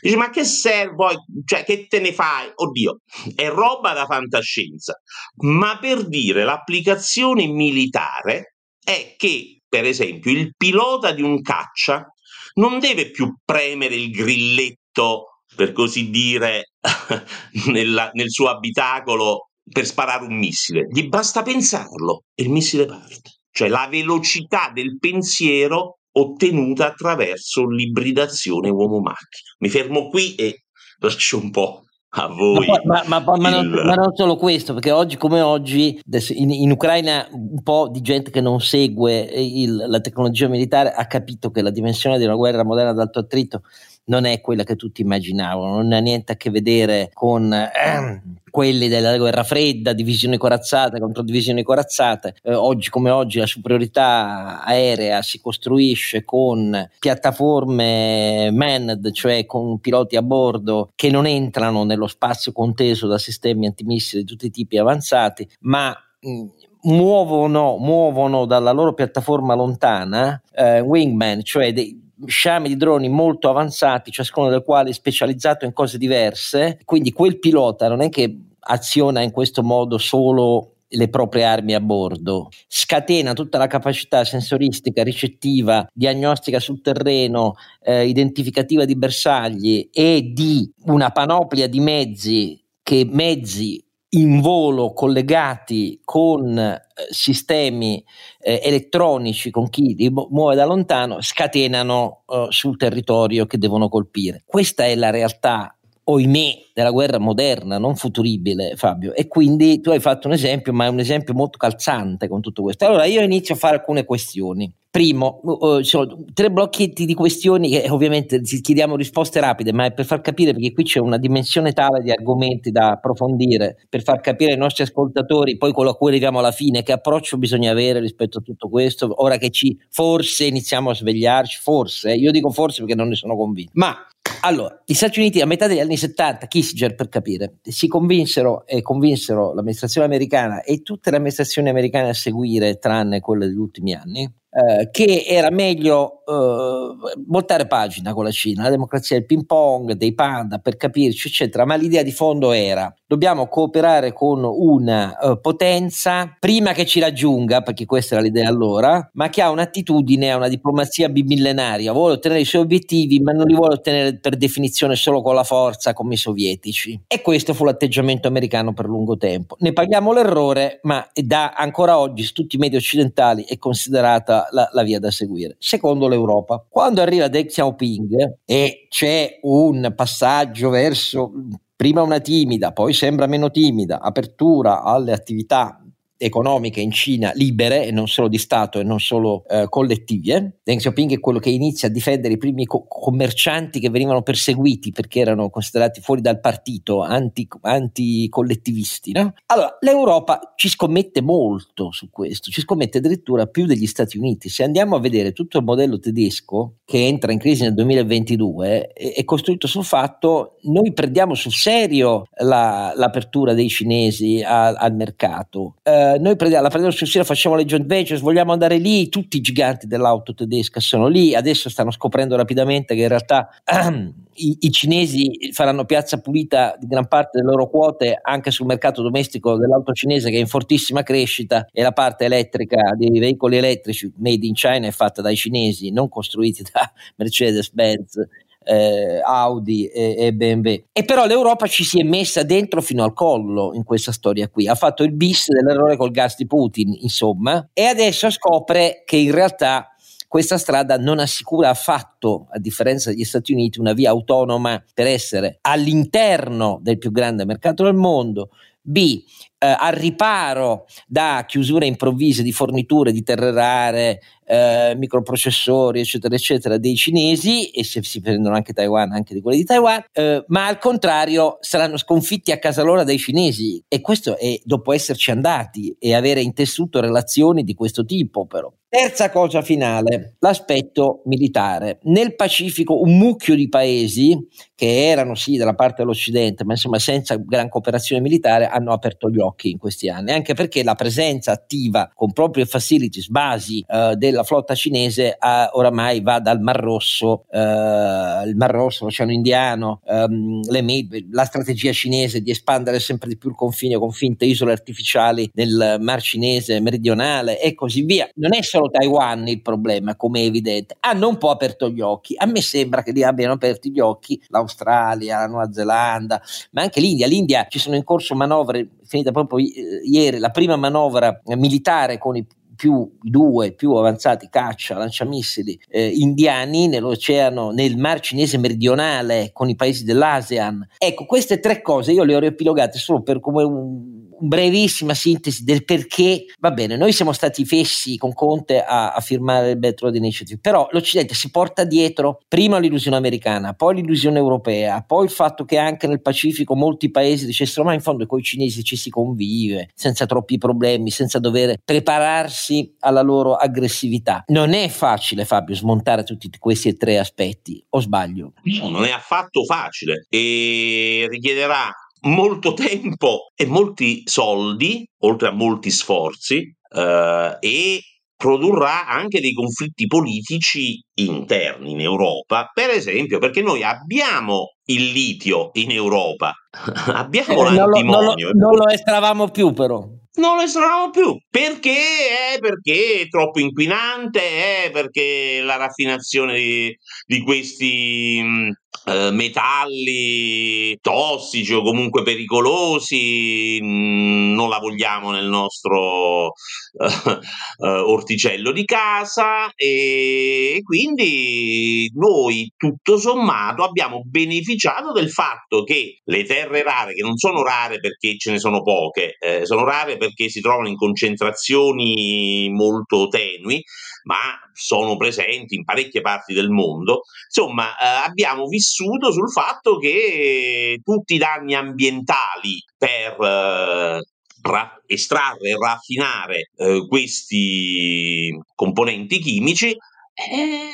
Dice, 0.00 0.16
ma 0.16 0.30
che 0.30 0.44
serve? 0.44 1.24
Cioè, 1.44 1.64
che 1.64 1.86
te 1.88 1.98
ne 1.98 2.12
fai? 2.12 2.48
Oddio, 2.54 3.00
è 3.34 3.48
roba 3.48 3.92
da 3.92 4.06
fantascienza. 4.06 4.94
Ma 5.42 5.76
per 5.80 6.06
dire 6.06 6.44
l'applicazione 6.44 7.46
militare 7.48 8.54
è 8.82 9.16
che, 9.16 9.62
per 9.68 9.84
esempio, 9.84 10.30
il 10.30 10.54
pilota 10.56 11.10
di 11.10 11.22
un 11.22 11.42
caccia 11.42 12.06
non 12.54 12.78
deve 12.78 13.10
più 13.10 13.34
premere 13.44 13.96
il 13.96 14.10
grilletto, 14.10 15.40
per 15.56 15.72
così 15.72 16.10
dire, 16.10 16.70
nella, 17.66 18.10
nel 18.12 18.30
suo 18.30 18.48
abitacolo 18.48 19.50
per 19.68 19.86
sparare 19.86 20.24
un 20.24 20.38
missile. 20.38 20.86
Gli 20.88 21.08
basta 21.08 21.42
pensarlo 21.42 22.22
e 22.32 22.44
il 22.44 22.50
missile 22.50 22.86
parte. 22.86 23.32
Cioè 23.50 23.68
la 23.68 23.88
velocità 23.90 24.70
del 24.72 24.98
pensiero 24.98 25.96
ottenuta 26.18 26.86
attraverso 26.86 27.66
l'ibridazione 27.66 28.70
uomo-macchina. 28.70 29.54
Mi 29.58 29.68
fermo 29.68 30.08
qui 30.08 30.34
e 30.34 30.64
lascio 30.98 31.38
un 31.38 31.50
po' 31.50 31.82
a 32.10 32.28
voi. 32.28 32.66
Ma, 32.66 33.04
ma, 33.06 33.20
ma, 33.20 33.36
ma, 33.36 33.50
non, 33.50 33.68
ma, 33.68 33.94
non, 33.94 34.14
solo 34.14 34.36
questo, 34.36 34.72
perché 34.72 34.90
oggi 34.90 35.16
come 35.16 35.40
oggi 35.40 36.00
in, 36.30 36.50
in 36.50 36.70
Ucraina 36.70 37.28
un 37.30 37.62
po' 37.62 37.88
di 37.90 38.00
gente 38.00 38.30
che 38.30 38.40
non 38.40 38.60
segue 38.60 39.18
il, 39.20 39.76
la 39.76 40.00
tecnologia 40.00 40.48
militare 40.48 40.92
ha 40.92 41.06
capito 41.06 41.50
che 41.50 41.62
la 41.62 41.70
dimensione 41.70 42.18
di 42.18 42.24
una 42.24 42.34
guerra 42.34 42.64
moderna 42.64 42.90
ad 42.90 43.00
alto 43.00 43.18
attrito 43.18 43.62
non 44.06 44.24
è 44.24 44.40
quella 44.40 44.64
che 44.64 44.76
tutti 44.76 45.02
immaginavano, 45.02 45.76
non 45.76 45.92
ha 45.92 45.98
niente 45.98 46.32
a 46.32 46.36
che 46.36 46.50
vedere 46.50 47.10
con 47.12 47.52
eh, 47.52 48.22
quelli 48.50 48.88
della 48.88 49.16
guerra 49.16 49.42
fredda, 49.42 49.92
divisioni 49.92 50.36
corazzate 50.36 51.00
contro 51.00 51.22
divisioni 51.22 51.62
corazzate. 51.62 52.36
Eh, 52.42 52.54
oggi 52.54 52.90
come 52.90 53.10
oggi 53.10 53.38
la 53.38 53.46
superiorità 53.46 54.62
aerea 54.64 55.22
si 55.22 55.40
costruisce 55.40 56.24
con 56.24 56.88
piattaforme 56.98 58.50
manned, 58.52 59.12
cioè 59.12 59.44
con 59.46 59.78
piloti 59.80 60.16
a 60.16 60.22
bordo 60.22 60.90
che 60.94 61.10
non 61.10 61.26
entrano 61.26 61.84
nello 61.84 62.06
spazio 62.06 62.52
conteso 62.52 63.06
da 63.06 63.18
sistemi 63.18 63.66
antimissili 63.66 64.22
di 64.22 64.28
tutti 64.28 64.46
i 64.46 64.50
tipi 64.50 64.78
avanzati, 64.78 65.48
ma 65.60 65.94
mh, 66.20 66.44
muovono, 66.82 67.76
muovono 67.76 68.46
dalla 68.46 68.72
loro 68.72 68.94
piattaforma 68.94 69.54
lontana 69.54 70.40
eh, 70.54 70.80
wingman, 70.80 71.42
cioè 71.42 71.72
dei, 71.72 72.05
sciami 72.24 72.68
di 72.68 72.76
droni 72.76 73.08
molto 73.08 73.48
avanzati, 73.48 74.10
ciascuno 74.10 74.48
del 74.48 74.62
quale 74.62 74.90
è 74.90 74.92
specializzato 74.92 75.64
in 75.64 75.72
cose 75.72 75.98
diverse, 75.98 76.78
quindi 76.84 77.12
quel 77.12 77.38
pilota 77.38 77.88
non 77.88 78.00
è 78.00 78.08
che 78.08 78.38
aziona 78.60 79.20
in 79.20 79.30
questo 79.30 79.62
modo 79.62 79.98
solo 79.98 80.72
le 80.88 81.08
proprie 81.08 81.44
armi 81.44 81.74
a 81.74 81.80
bordo, 81.80 82.48
scatena 82.68 83.32
tutta 83.32 83.58
la 83.58 83.66
capacità 83.66 84.24
sensoristica, 84.24 85.02
ricettiva, 85.02 85.86
diagnostica 85.92 86.60
sul 86.60 86.80
terreno, 86.80 87.54
eh, 87.82 88.06
identificativa 88.06 88.84
di 88.84 88.96
bersagli 88.96 89.88
e 89.92 90.30
di 90.32 90.70
una 90.84 91.10
panoplia 91.10 91.66
di 91.66 91.80
mezzi 91.80 92.64
che 92.82 93.06
mezzi 93.10 93.84
in 94.16 94.40
volo 94.40 94.92
collegati 94.92 96.00
con 96.04 96.58
eh, 96.58 96.82
sistemi 97.10 98.04
eh, 98.40 98.60
elettronici 98.62 99.50
con 99.50 99.68
chi 99.68 99.94
li 99.94 100.10
muove 100.10 100.54
da 100.54 100.64
lontano 100.64 101.20
scatenano 101.20 102.22
eh, 102.26 102.46
sul 102.48 102.76
territorio 102.76 103.46
che 103.46 103.58
devono 103.58 103.88
colpire. 103.88 104.42
Questa 104.46 104.84
è 104.84 104.94
la 104.94 105.10
realtà 105.10 105.76
oimè, 106.04 106.65
della 106.76 106.90
guerra 106.90 107.18
moderna, 107.18 107.78
non 107.78 107.96
futuribile, 107.96 108.76
Fabio. 108.76 109.14
E 109.14 109.28
quindi 109.28 109.80
tu 109.80 109.88
hai 109.92 109.98
fatto 109.98 110.26
un 110.26 110.34
esempio, 110.34 110.74
ma 110.74 110.84
è 110.84 110.88
un 110.88 110.98
esempio 110.98 111.32
molto 111.32 111.56
calzante 111.56 112.28
con 112.28 112.42
tutto 112.42 112.60
questo. 112.60 112.84
Allora 112.84 113.06
io 113.06 113.22
inizio 113.22 113.54
a 113.54 113.56
fare 113.56 113.76
alcune 113.76 114.04
questioni. 114.04 114.70
Primo, 114.90 115.40
uh, 115.42 115.80
sono 115.80 116.24
tre 116.34 116.50
blocchetti 116.50 117.06
di 117.06 117.14
questioni 117.14 117.70
che 117.70 117.86
ovviamente 117.88 118.42
chiediamo 118.42 118.94
risposte 118.94 119.40
rapide, 119.40 119.72
ma 119.72 119.86
è 119.86 119.92
per 119.92 120.04
far 120.04 120.20
capire 120.20 120.52
perché 120.52 120.72
qui 120.72 120.84
c'è 120.84 121.00
una 121.00 121.16
dimensione 121.16 121.72
tale 121.72 122.02
di 122.02 122.10
argomenti 122.10 122.70
da 122.70 122.90
approfondire, 122.90 123.86
per 123.88 124.02
far 124.02 124.20
capire 124.20 124.52
ai 124.52 124.58
nostri 124.58 124.82
ascoltatori, 124.82 125.56
poi 125.56 125.72
quello 125.72 125.90
a 125.90 125.96
cui 125.96 126.08
arriviamo 126.10 126.40
alla 126.40 126.52
fine, 126.52 126.82
che 126.82 126.92
approccio 126.92 127.38
bisogna 127.38 127.70
avere 127.70 128.00
rispetto 128.00 128.38
a 128.38 128.42
tutto 128.42 128.68
questo, 128.68 129.22
ora 129.22 129.38
che 129.38 129.48
ci 129.48 129.78
forse 129.88 130.44
iniziamo 130.44 130.90
a 130.90 130.94
svegliarci, 130.94 131.58
forse, 131.58 132.12
io 132.12 132.30
dico 132.30 132.50
forse 132.50 132.80
perché 132.80 132.94
non 132.94 133.08
ne 133.08 133.14
sono 133.14 133.34
convinto. 133.34 133.72
Ma 133.74 133.96
allora, 134.40 134.80
gli 134.84 134.94
Stati 134.94 135.18
Uniti 135.18 135.40
a 135.40 135.46
metà 135.46 135.66
degli 135.66 135.80
anni 135.80 135.96
70, 135.96 136.46
Kissinger 136.66 136.94
per 136.96 137.08
capire, 137.08 137.58
si 137.62 137.86
convinsero 137.86 138.66
e 138.66 138.82
convinsero 138.82 139.54
l'amministrazione 139.54 140.06
americana 140.06 140.62
e 140.62 140.82
tutte 140.82 141.10
le 141.10 141.16
amministrazioni 141.16 141.68
americane 141.68 142.08
a 142.08 142.14
seguire, 142.14 142.78
tranne 142.78 143.20
quelle 143.20 143.46
degli 143.46 143.56
ultimi 143.56 143.94
anni, 143.94 144.28
eh, 144.56 144.88
che 144.90 145.24
era 145.26 145.50
meglio 145.50 146.22
eh, 146.24 147.12
voltare 147.26 147.66
pagina 147.66 148.14
con 148.14 148.24
la 148.24 148.30
Cina, 148.30 148.62
la 148.62 148.70
democrazia 148.70 149.18
del 149.18 149.26
ping 149.26 149.44
pong, 149.44 149.92
dei 149.92 150.14
panda, 150.14 150.58
per 150.58 150.78
capirci, 150.78 151.28
eccetera, 151.28 151.66
ma 151.66 151.74
l'idea 151.74 152.02
di 152.02 152.10
fondo 152.10 152.52
era 152.52 152.90
dobbiamo 153.06 153.46
cooperare 153.46 154.12
con 154.12 154.42
una 154.42 155.16
uh, 155.20 155.40
potenza 155.40 156.34
prima 156.38 156.72
che 156.72 156.84
ci 156.86 157.00
raggiunga, 157.00 157.62
perché 157.62 157.84
questa 157.84 158.16
era 158.16 158.24
l'idea 158.24 158.48
allora, 158.48 159.08
ma 159.14 159.28
che 159.28 159.42
ha 159.42 159.50
un'attitudine 159.50 160.32
a 160.32 160.36
una 160.36 160.48
diplomazia 160.48 161.08
bimillenaria, 161.08 161.92
vuole 161.92 162.14
ottenere 162.14 162.40
i 162.40 162.44
suoi 162.44 162.62
obiettivi, 162.62 163.20
ma 163.20 163.32
non 163.32 163.46
li 163.46 163.54
vuole 163.54 163.74
ottenere 163.74 164.18
per 164.18 164.36
definizione 164.36 164.96
solo 164.96 165.22
con 165.22 165.34
la 165.34 165.44
forza 165.44 165.92
come 165.92 166.14
i 166.14 166.18
sovietici. 166.18 167.00
E 167.06 167.22
questo 167.22 167.54
fu 167.54 167.64
l'atteggiamento 167.64 168.26
americano 168.26 168.72
per 168.72 168.86
lungo 168.86 169.16
tempo. 169.16 169.56
Ne 169.60 169.72
paghiamo 169.72 170.12
l'errore, 170.12 170.80
ma 170.82 171.06
da 171.14 171.52
ancora 171.52 171.98
oggi 171.98 172.24
su 172.24 172.32
tutti 172.32 172.56
i 172.56 172.58
media 172.58 172.78
occidentali 172.78 173.44
è 173.44 173.58
considerata 173.58 174.45
la, 174.50 174.68
la 174.72 174.82
via 174.82 174.98
da 174.98 175.10
seguire. 175.10 175.56
Secondo 175.58 176.08
l'Europa, 176.08 176.64
quando 176.68 177.00
arriva 177.00 177.28
Deng 177.28 177.46
Xiaoping 177.46 178.38
e 178.44 178.86
c'è 178.88 179.38
un 179.42 179.92
passaggio 179.94 180.70
verso 180.70 181.32
prima 181.76 182.02
una 182.02 182.20
timida, 182.20 182.72
poi 182.72 182.92
sembra 182.92 183.26
meno 183.26 183.50
timida 183.50 184.00
apertura 184.00 184.82
alle 184.82 185.12
attività 185.12 185.85
economiche 186.18 186.80
in 186.80 186.90
Cina 186.90 187.32
libere 187.34 187.86
e 187.86 187.90
non 187.90 188.08
solo 188.08 188.28
di 188.28 188.38
Stato 188.38 188.80
e 188.80 188.82
non 188.82 189.00
solo 189.00 189.44
eh, 189.48 189.66
collettive. 189.68 190.58
Deng 190.62 190.78
Xiaoping 190.78 191.12
è 191.12 191.20
quello 191.20 191.38
che 191.38 191.50
inizia 191.50 191.88
a 191.88 191.90
difendere 191.90 192.34
i 192.34 192.38
primi 192.38 192.64
co- 192.64 192.86
commercianti 192.88 193.80
che 193.80 193.90
venivano 193.90 194.22
perseguiti 194.22 194.92
perché 194.92 195.20
erano 195.20 195.50
considerati 195.50 196.00
fuori 196.00 196.20
dal 196.20 196.40
partito, 196.40 197.02
anti, 197.02 197.46
anti-collettivisti. 197.60 199.12
No? 199.12 199.34
Allora, 199.46 199.76
l'Europa 199.80 200.52
ci 200.56 200.68
scommette 200.68 201.20
molto 201.20 201.92
su 201.92 202.10
questo, 202.10 202.50
ci 202.50 202.60
scommette 202.60 202.98
addirittura 202.98 203.46
più 203.46 203.66
degli 203.66 203.86
Stati 203.86 204.18
Uniti. 204.18 204.48
Se 204.48 204.62
andiamo 204.62 204.96
a 204.96 205.00
vedere 205.00 205.32
tutto 205.32 205.58
il 205.58 205.64
modello 205.64 205.98
tedesco 205.98 206.76
che 206.84 207.06
entra 207.06 207.32
in 207.32 207.38
crisi 207.38 207.62
nel 207.62 207.74
2022 207.74 208.88
è, 208.92 209.12
è 209.14 209.24
costruito 209.24 209.66
sul 209.66 209.84
fatto 209.84 210.56
noi 210.62 210.92
prendiamo 210.92 211.34
sul 211.34 211.52
serio 211.52 212.24
la, 212.38 212.92
l'apertura 212.94 213.54
dei 213.54 213.68
cinesi 213.68 214.42
a, 214.42 214.68
al 214.68 214.94
mercato. 214.94 215.76
Eh, 215.82 216.05
eh, 216.14 216.18
noi 216.18 216.36
prendiamo, 216.36 216.64
la 216.64 216.68
prendiamo 216.68 216.96
sul 216.96 217.06
serio, 217.06 217.26
facciamo 217.26 217.54
le 217.54 217.64
joint 217.64 217.86
ventures, 217.86 218.22
vogliamo 218.22 218.52
andare 218.52 218.78
lì, 218.78 219.08
tutti 219.08 219.36
i 219.36 219.40
giganti 219.40 219.86
dell'auto 219.86 220.34
tedesca 220.34 220.80
sono 220.80 221.08
lì, 221.08 221.34
adesso 221.34 221.68
stanno 221.68 221.90
scoprendo 221.90 222.36
rapidamente 222.36 222.94
che 222.94 223.02
in 223.02 223.08
realtà 223.08 223.48
ehm, 223.64 224.12
i, 224.36 224.56
i, 224.60 224.70
cinesi 224.70 225.50
faranno 225.52 225.84
piazza 225.84 226.20
pulita 226.20 226.76
di 226.78 226.86
gran 226.86 227.08
parte 227.08 227.38
delle 227.38 227.50
loro 227.50 227.68
quote 227.68 228.18
anche 228.20 228.50
sul 228.50 228.66
mercato 228.66 229.00
domestico 229.00 229.56
dell'auto 229.56 229.92
cinese 229.92 230.30
che 230.30 230.36
è 230.36 230.40
in 230.40 230.46
fortissima 230.46 231.02
crescita 231.02 231.66
e 231.72 231.82
la 231.82 231.92
parte 231.92 232.26
elettrica 232.26 232.94
dei 232.96 233.18
veicoli 233.18 233.56
elettrici 233.56 234.12
made 234.18 234.46
in 234.46 234.54
China 234.54 234.86
è 234.86 234.90
fatta 234.90 235.22
dai 235.22 235.36
cinesi, 235.36 235.90
non 235.90 236.08
costruiti 236.08 236.62
da 236.70 236.90
Mercedes-Benz 237.16 238.44
eh, 238.66 239.20
Audi 239.22 239.86
e, 239.86 240.16
e, 240.18 240.32
BMW. 240.34 240.68
E 240.92 241.04
però 241.04 241.24
l'Europa 241.24 241.66
ci 241.66 241.84
si 241.84 242.00
è 242.00 242.02
messa 242.02 242.42
dentro 242.42 242.82
fino 242.82 243.04
al 243.04 243.12
collo 243.12 243.72
in 243.74 243.84
questa 243.84 244.10
storia 244.10 244.48
qui. 244.48 244.66
Ha 244.66 244.74
fatto 244.74 245.04
il 245.04 245.12
bis 245.12 245.46
dell'errore 245.48 245.96
col 245.96 246.10
gas 246.10 246.36
di 246.36 246.46
Putin, 246.46 246.96
insomma, 247.00 247.68
e 247.72 247.84
adesso 247.84 248.28
scopre 248.30 249.02
che 249.04 249.16
in 249.16 249.30
realtà 249.30 249.90
questa 250.26 250.58
strada 250.58 250.98
non 250.98 251.20
assicura 251.20 251.70
affatto, 251.70 252.48
a 252.50 252.58
differenza 252.58 253.10
degli 253.10 253.24
Stati 253.24 253.52
Uniti, 253.52 253.78
una 253.78 253.92
via 253.92 254.10
autonoma 254.10 254.82
per 254.92 255.06
essere 255.06 255.58
all'interno 255.60 256.80
del 256.82 256.98
più 256.98 257.12
grande 257.12 257.44
mercato 257.44 257.84
del 257.84 257.94
mondo, 257.94 258.50
B. 258.82 259.22
Eh, 259.58 259.74
al 259.74 259.94
riparo 259.94 260.84
da 261.06 261.46
chiusure 261.48 261.86
improvvise 261.86 262.42
di 262.42 262.52
forniture 262.52 263.10
di 263.10 263.22
terre 263.22 263.52
rare, 263.52 264.20
eh, 264.44 264.94
microprocessori, 264.98 265.98
eccetera, 265.98 266.34
eccetera, 266.34 266.76
dei 266.76 266.94
cinesi, 266.94 267.70
e 267.70 267.82
se 267.82 268.02
si 268.02 268.20
prendono 268.20 268.54
anche 268.54 268.74
Taiwan, 268.74 269.12
anche 269.12 269.32
di 269.32 269.40
quelli 269.40 269.56
di 269.56 269.64
Taiwan, 269.64 270.04
eh, 270.12 270.44
ma 270.48 270.66
al 270.66 270.78
contrario 270.78 271.56
saranno 271.60 271.96
sconfitti 271.96 272.52
a 272.52 272.58
casa 272.58 272.82
loro 272.82 273.02
dai 273.02 273.16
cinesi. 273.16 273.82
E 273.88 274.02
questo 274.02 274.36
è 274.36 274.60
dopo 274.62 274.92
esserci 274.92 275.30
andati 275.30 275.96
e 275.98 276.14
avere 276.14 276.42
intessuto 276.42 277.00
relazioni 277.00 277.64
di 277.64 277.72
questo 277.72 278.04
tipo, 278.04 278.44
però. 278.44 278.70
Terza 278.88 279.30
cosa 279.30 279.62
finale, 279.62 280.36
l'aspetto 280.38 281.22
militare. 281.24 281.98
Nel 282.02 282.34
Pacifico 282.34 283.00
un 283.00 283.18
mucchio 283.18 283.54
di 283.54 283.68
paesi 283.68 284.38
che 284.74 285.08
erano 285.08 285.34
sì 285.34 285.56
dalla 285.56 285.74
parte 285.74 286.02
dell'Occidente, 286.02 286.64
ma 286.64 286.72
insomma 286.72 286.98
senza 286.98 287.36
gran 287.36 287.68
cooperazione 287.68 288.22
militare, 288.22 288.66
hanno 288.68 288.92
aperto 288.92 289.28
gli 289.28 289.38
occhi 289.38 289.45
in 289.68 289.78
questi 289.78 290.08
anni, 290.08 290.32
anche 290.32 290.54
perché 290.54 290.82
la 290.82 290.94
presenza 290.94 291.52
attiva 291.52 292.10
con 292.14 292.32
proprie 292.32 292.64
facilities, 292.64 293.28
basi 293.28 293.84
eh, 293.86 294.14
della 294.16 294.42
flotta 294.42 294.74
cinese 294.74 295.34
a, 295.38 295.70
oramai 295.72 296.20
va 296.20 296.40
dal 296.40 296.60
Mar 296.60 296.80
Rosso, 296.80 297.44
eh, 297.50 297.58
il 297.58 298.54
Mar 298.56 298.70
Rosso, 298.70 299.04
l'Oceano 299.04 299.32
Indiano, 299.32 300.00
ehm, 300.06 300.70
le, 300.70 300.84
la 301.30 301.44
strategia 301.44 301.92
cinese 301.92 302.40
di 302.40 302.50
espandere 302.50 303.00
sempre 303.00 303.28
di 303.28 303.36
più 303.36 303.50
il 303.50 303.56
confine 303.56 303.98
con 303.98 304.10
finte 304.12 304.44
isole 304.44 304.72
artificiali 304.72 305.50
nel 305.54 305.96
Mar 306.00 306.20
Cinese 306.20 306.80
meridionale 306.80 307.60
e 307.60 307.74
così 307.74 308.02
via. 308.02 308.28
Non 308.34 308.54
è 308.54 308.62
solo 308.62 308.88
Taiwan 308.88 309.46
il 309.48 309.62
problema, 309.62 310.16
come 310.16 310.40
è 310.40 310.44
evidente. 310.44 310.96
Hanno 311.00 311.28
un 311.28 311.38
po' 311.38 311.50
aperto 311.50 311.88
gli 311.88 312.00
occhi. 312.00 312.34
A 312.36 312.46
me 312.46 312.60
sembra 312.60 313.02
che 313.02 313.12
li 313.12 313.22
abbiano 313.22 313.54
aperti 313.54 313.90
gli 313.90 314.00
occhi 314.00 314.40
l'Australia, 314.48 315.40
la 315.40 315.46
Nuova 315.46 315.72
Zelanda, 315.72 316.40
ma 316.72 316.82
anche 316.82 317.00
l'India. 317.00 317.26
L'India 317.26 317.66
ci 317.68 317.78
sono 317.78 317.96
in 317.96 318.04
corso 318.04 318.34
manovre, 318.34 318.88
finita 319.04 319.32
proprio 319.44 319.66
ieri, 320.04 320.38
la 320.38 320.50
prima 320.50 320.76
manovra 320.76 321.42
militare 321.56 322.16
con 322.16 322.36
i 322.36 322.46
più 322.76 323.10
due 323.20 323.72
più 323.72 323.94
avanzati 323.94 324.48
caccia, 324.50 324.98
lanciamissili 324.98 325.80
eh, 325.88 326.08
indiani 326.08 326.88
nell'oceano, 326.88 327.70
nel 327.70 327.96
Mar 327.96 328.20
Cinese 328.20 328.58
meridionale 328.58 329.50
con 329.52 329.68
i 329.68 329.74
paesi 329.74 330.04
dell'ASEAN. 330.04 330.86
Ecco, 330.98 331.24
queste 331.24 331.58
tre 331.58 331.80
cose 331.80 332.12
io 332.12 332.22
le 332.22 332.34
ho 332.34 332.38
riepilogate 332.38 332.98
solo 332.98 333.22
per 333.22 333.40
come 333.40 333.62
un 333.62 334.25
brevissima 334.40 335.14
sintesi 335.14 335.64
del 335.64 335.84
perché, 335.84 336.46
va 336.58 336.70
bene, 336.70 336.96
noi 336.96 337.12
siamo 337.12 337.32
stati 337.32 337.64
fessi 337.64 338.16
con 338.16 338.32
Conte 338.32 338.82
a, 338.82 339.12
a 339.12 339.20
firmare 339.20 339.70
il 339.70 339.78
Belt 339.78 340.00
Road 340.00 340.14
Initiative, 340.14 340.58
però 340.60 340.88
l'Occidente 340.90 341.34
si 341.34 341.50
porta 341.50 341.84
dietro 341.84 342.40
prima 342.48 342.78
l'illusione 342.78 343.16
americana, 343.16 343.74
poi 343.74 343.96
l'illusione 343.96 344.38
europea, 344.38 345.02
poi 345.02 345.24
il 345.24 345.30
fatto 345.30 345.64
che 345.64 345.78
anche 345.78 346.06
nel 346.06 346.22
Pacifico 346.22 346.74
molti 346.74 347.10
paesi 347.10 347.46
dicessero 347.46 347.84
ma 347.84 347.94
in 347.94 348.00
fondo 348.00 348.26
con 348.26 348.38
i 348.38 348.42
cinesi 348.42 348.82
ci 348.82 348.96
si 348.96 349.10
convive 349.10 349.90
senza 349.94 350.26
troppi 350.26 350.58
problemi, 350.58 351.10
senza 351.10 351.38
dover 351.38 351.76
prepararsi 351.84 352.94
alla 353.00 353.22
loro 353.22 353.54
aggressività. 353.54 354.44
Non 354.48 354.72
è 354.72 354.88
facile 354.88 355.44
Fabio 355.44 355.74
smontare 355.74 356.24
tutti 356.24 356.50
questi 356.58 356.96
tre 356.96 357.18
aspetti, 357.18 357.84
o 357.90 358.00
sbaglio? 358.00 358.52
No, 358.62 358.88
non 358.88 359.04
è 359.04 359.10
affatto 359.10 359.64
facile 359.64 360.26
e 360.28 361.26
richiederà 361.28 361.90
molto 362.26 362.74
tempo 362.74 363.50
e 363.54 363.66
molti 363.66 364.22
soldi, 364.24 365.06
oltre 365.22 365.48
a 365.48 365.52
molti 365.52 365.90
sforzi, 365.90 366.74
eh, 366.94 367.56
e 367.60 368.00
produrrà 368.36 369.08
anche 369.08 369.40
dei 369.40 369.54
conflitti 369.54 370.06
politici 370.06 371.02
interni 371.14 371.92
in 371.92 372.00
Europa, 372.00 372.70
per 372.72 372.90
esempio 372.90 373.38
perché 373.38 373.62
noi 373.62 373.82
abbiamo 373.82 374.74
il 374.86 375.10
litio 375.10 375.70
in 375.74 375.90
Europa, 375.90 376.52
abbiamo 377.14 377.66
eh, 377.66 377.74
l'antimonio. 377.74 378.50
Non 378.52 378.58
lo, 378.58 378.68
non 378.68 378.76
lo 378.76 378.88
estravamo 378.88 379.48
più 379.48 379.72
però. 379.72 380.06
Non 380.38 380.56
lo 380.56 380.62
estravamo 380.62 381.08
più. 381.08 381.34
Perché? 381.48 382.54
È 382.54 382.58
perché 382.58 383.22
è 383.22 383.28
troppo 383.28 383.58
inquinante 383.58 384.84
è 384.84 384.90
perché 384.90 385.62
la 385.62 385.76
raffinazione 385.76 386.58
di, 386.58 386.96
di 387.24 387.40
questi 387.40 388.70
eh, 389.08 389.30
metalli 389.30 390.98
tossici 391.00 391.72
o 391.74 391.82
comunque 391.82 392.24
pericolosi, 392.24 393.78
mh, 393.80 394.54
non 394.54 394.68
la 394.68 394.78
vogliamo 394.78 395.30
nel 395.30 395.46
nostro 395.46 396.46
uh, 396.46 396.50
uh, 397.86 397.86
orticello 397.86 398.72
di 398.72 398.84
casa 398.84 399.70
e 399.76 400.80
quindi 400.82 402.10
noi 402.14 402.72
tutto 402.76 403.16
sommato 403.16 403.84
abbiamo 403.84 404.22
beneficiato 404.24 405.12
del 405.12 405.30
fatto 405.30 405.84
che 405.84 406.22
le 406.24 406.44
terre 406.44 406.82
rare, 406.82 407.14
che 407.14 407.22
non 407.22 407.36
sono 407.36 407.62
rare 407.62 408.00
perché 408.00 408.36
ce 408.36 408.50
ne 408.50 408.58
sono 408.58 408.82
poche, 408.82 409.36
eh, 409.38 409.64
sono 409.66 409.84
rare 409.84 410.16
perché 410.16 410.48
si 410.48 410.60
trovano 410.60 410.88
in 410.88 410.96
concentrazioni 410.96 412.68
molto 412.70 413.28
tenui, 413.28 413.80
ma 414.26 414.58
sono 414.72 415.16
presenti 415.16 415.76
in 415.76 415.84
parecchie 415.84 416.20
parti 416.20 416.52
del 416.52 416.68
mondo. 416.70 417.22
Insomma, 417.46 417.96
eh, 417.96 418.26
abbiamo 418.28 418.66
vissuto 418.66 419.32
sul 419.32 419.50
fatto 419.50 419.98
che 419.98 421.00
tutti 421.02 421.34
i 421.34 421.38
danni 421.38 421.74
ambientali 421.74 422.82
per 422.96 423.36
eh, 423.40 424.20
ra- 424.62 425.02
estrarre 425.06 425.70
e 425.70 425.76
raffinare 425.78 426.70
eh, 426.76 427.06
questi 427.08 428.50
componenti 428.74 429.38
chimici 429.38 429.90
eh, 429.90 430.90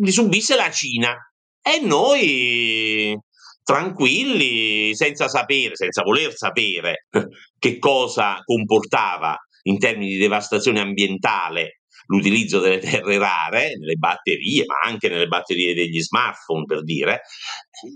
li 0.00 0.10
subisse 0.10 0.56
la 0.56 0.70
Cina 0.70 1.14
e 1.62 1.80
noi 1.80 3.18
tranquilli, 3.62 4.94
senza 4.94 5.28
sapere, 5.28 5.76
senza 5.76 6.02
voler 6.02 6.34
sapere 6.34 7.06
che 7.58 7.78
cosa 7.78 8.38
comportava 8.44 9.36
in 9.64 9.78
termini 9.78 10.12
di 10.12 10.16
devastazione 10.16 10.80
ambientale 10.80 11.79
l'utilizzo 12.10 12.58
delle 12.58 12.78
terre 12.78 13.18
rare 13.18 13.76
nelle 13.78 13.94
batterie, 13.94 14.64
ma 14.66 14.88
anche 14.88 15.08
nelle 15.08 15.28
batterie 15.28 15.74
degli 15.74 16.00
smartphone 16.00 16.64
per 16.64 16.82
dire, 16.82 17.22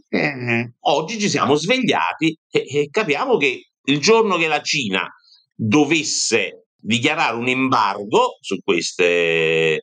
eh, 0.08 0.72
oggi 0.80 1.18
ci 1.18 1.28
siamo 1.28 1.56
svegliati 1.56 2.36
e, 2.50 2.64
e 2.66 2.88
capiamo 2.90 3.36
che 3.36 3.70
il 3.86 3.98
giorno 3.98 4.36
che 4.36 4.46
la 4.46 4.62
Cina 4.62 5.06
dovesse 5.54 6.66
dichiarare 6.76 7.36
un 7.36 7.48
embargo 7.48 8.38
su 8.40 8.58
queste 8.62 9.82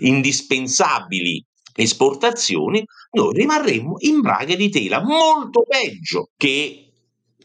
indispensabili 0.00 1.44
esportazioni, 1.74 2.82
noi 3.12 3.32
rimarremo 3.34 3.96
in 4.00 4.20
braghe 4.20 4.56
di 4.56 4.68
tela, 4.68 5.02
molto 5.02 5.64
peggio 5.68 6.30
che 6.36 6.88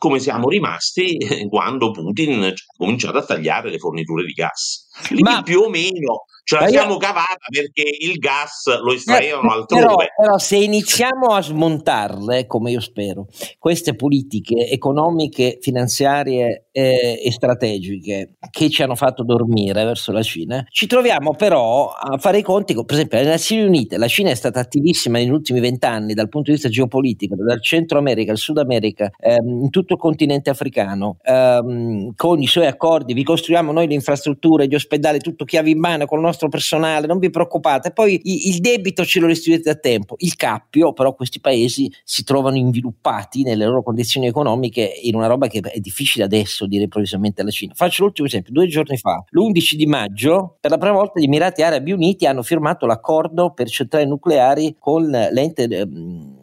come 0.03 0.19
siamo 0.19 0.49
rimasti 0.49 1.17
quando 1.47 1.91
Putin 1.91 2.43
ha 2.43 2.53
cominciato 2.75 3.19
a 3.19 3.23
tagliare 3.23 3.69
le 3.69 3.77
forniture 3.77 4.25
di 4.25 4.33
gas. 4.33 4.89
Ma... 5.19 5.41
più 5.41 5.59
o 5.61 5.69
meno 5.69 6.25
ce 6.43 6.59
la 6.59 6.67
siamo 6.67 6.97
cavata 6.97 7.45
perché 7.49 7.83
il 7.99 8.17
gas 8.17 8.65
lo 8.81 8.91
eh, 8.91 8.95
estraevano 8.95 9.49
eh, 9.49 9.53
altrove. 9.55 9.81
Però, 9.81 9.97
però, 10.17 10.37
se 10.37 10.57
iniziamo 10.57 11.27
a 11.27 11.41
smontarle, 11.41 12.45
come 12.47 12.71
io 12.71 12.81
spero, 12.81 13.27
queste 13.57 13.95
politiche 13.95 14.69
economiche, 14.69 15.57
finanziarie 15.61 16.67
eh, 16.71 17.21
e 17.23 17.31
strategiche 17.31 18.35
che 18.51 18.69
ci 18.69 18.83
hanno 18.83 18.95
fatto 18.95 19.23
dormire 19.23 19.83
verso 19.85 20.11
la 20.11 20.21
Cina, 20.21 20.65
ci 20.69 20.85
troviamo 20.85 21.33
però 21.33 21.89
a 21.89 22.17
fare 22.17 22.39
i 22.39 22.43
conti 22.43 22.73
con, 22.73 22.85
per 22.85 22.95
esempio, 22.95 23.19
le 23.19 23.25
Nazioni 23.25 23.63
Unite. 23.63 23.97
La 23.97 24.07
Cina 24.07 24.29
è 24.29 24.35
stata 24.35 24.59
attivissima 24.59 25.17
negli 25.19 25.29
ultimi 25.29 25.59
vent'anni 25.59 26.13
dal 26.13 26.29
punto 26.29 26.49
di 26.49 26.57
vista 26.57 26.69
geopolitico, 26.69 27.35
dal 27.35 27.61
Centro 27.61 27.97
America 27.97 28.31
al 28.31 28.37
Sud 28.37 28.57
America, 28.57 29.09
ehm, 29.17 29.61
in 29.63 29.69
tutto 29.69 29.93
il 29.93 29.99
continente 29.99 30.49
africano, 30.49 31.17
ehm, 31.23 32.13
con 32.15 32.41
i 32.41 32.47
suoi 32.47 32.65
accordi, 32.65 33.13
vi 33.13 33.23
costruiamo 33.23 33.71
noi 33.71 33.87
le 33.87 33.93
infrastrutture, 33.93 34.67
gli 34.67 34.75
ospedali, 34.75 34.82
tutto 35.19 35.45
chiavi 35.45 35.71
in 35.71 35.79
mano 35.79 36.05
con 36.05 36.19
il 36.19 36.25
nostro 36.25 36.49
personale, 36.49 37.07
non 37.07 37.19
vi 37.19 37.29
preoccupate. 37.29 37.91
Poi 37.91 38.19
il 38.23 38.59
debito 38.59 39.05
ce 39.05 39.19
lo 39.19 39.27
restituite 39.27 39.69
a 39.69 39.75
tempo. 39.75 40.15
Il 40.19 40.35
cappio, 40.35 40.93
però, 40.93 41.13
questi 41.13 41.39
paesi 41.39 41.91
si 42.03 42.23
trovano 42.23 42.57
inviluppati 42.57 43.43
nelle 43.43 43.65
loro 43.65 43.83
condizioni 43.83 44.27
economiche 44.27 44.91
in 45.03 45.15
una 45.15 45.27
roba 45.27 45.47
che 45.47 45.59
è 45.59 45.79
difficile 45.79 46.25
adesso 46.25 46.65
dire 46.65 46.83
improvvisamente 46.83 47.41
alla 47.41 47.51
Cina. 47.51 47.73
Faccio 47.75 48.03
l'ultimo 48.03 48.27
esempio: 48.27 48.53
due 48.53 48.67
giorni 48.67 48.97
fa, 48.97 49.23
l'11 49.29 49.73
di 49.75 49.85
maggio, 49.85 50.57
per 50.59 50.71
la 50.71 50.77
prima 50.77 50.95
volta 50.95 51.19
gli 51.19 51.25
Emirati 51.25 51.61
Arabi 51.61 51.91
Uniti 51.91 52.25
hanno 52.25 52.43
firmato 52.43 52.85
l'accordo 52.85 53.51
per 53.53 53.69
centrali 53.69 54.07
nucleari 54.07 54.75
con 54.79 55.07
l'ente. 55.07 55.63
Ehm, 55.63 56.41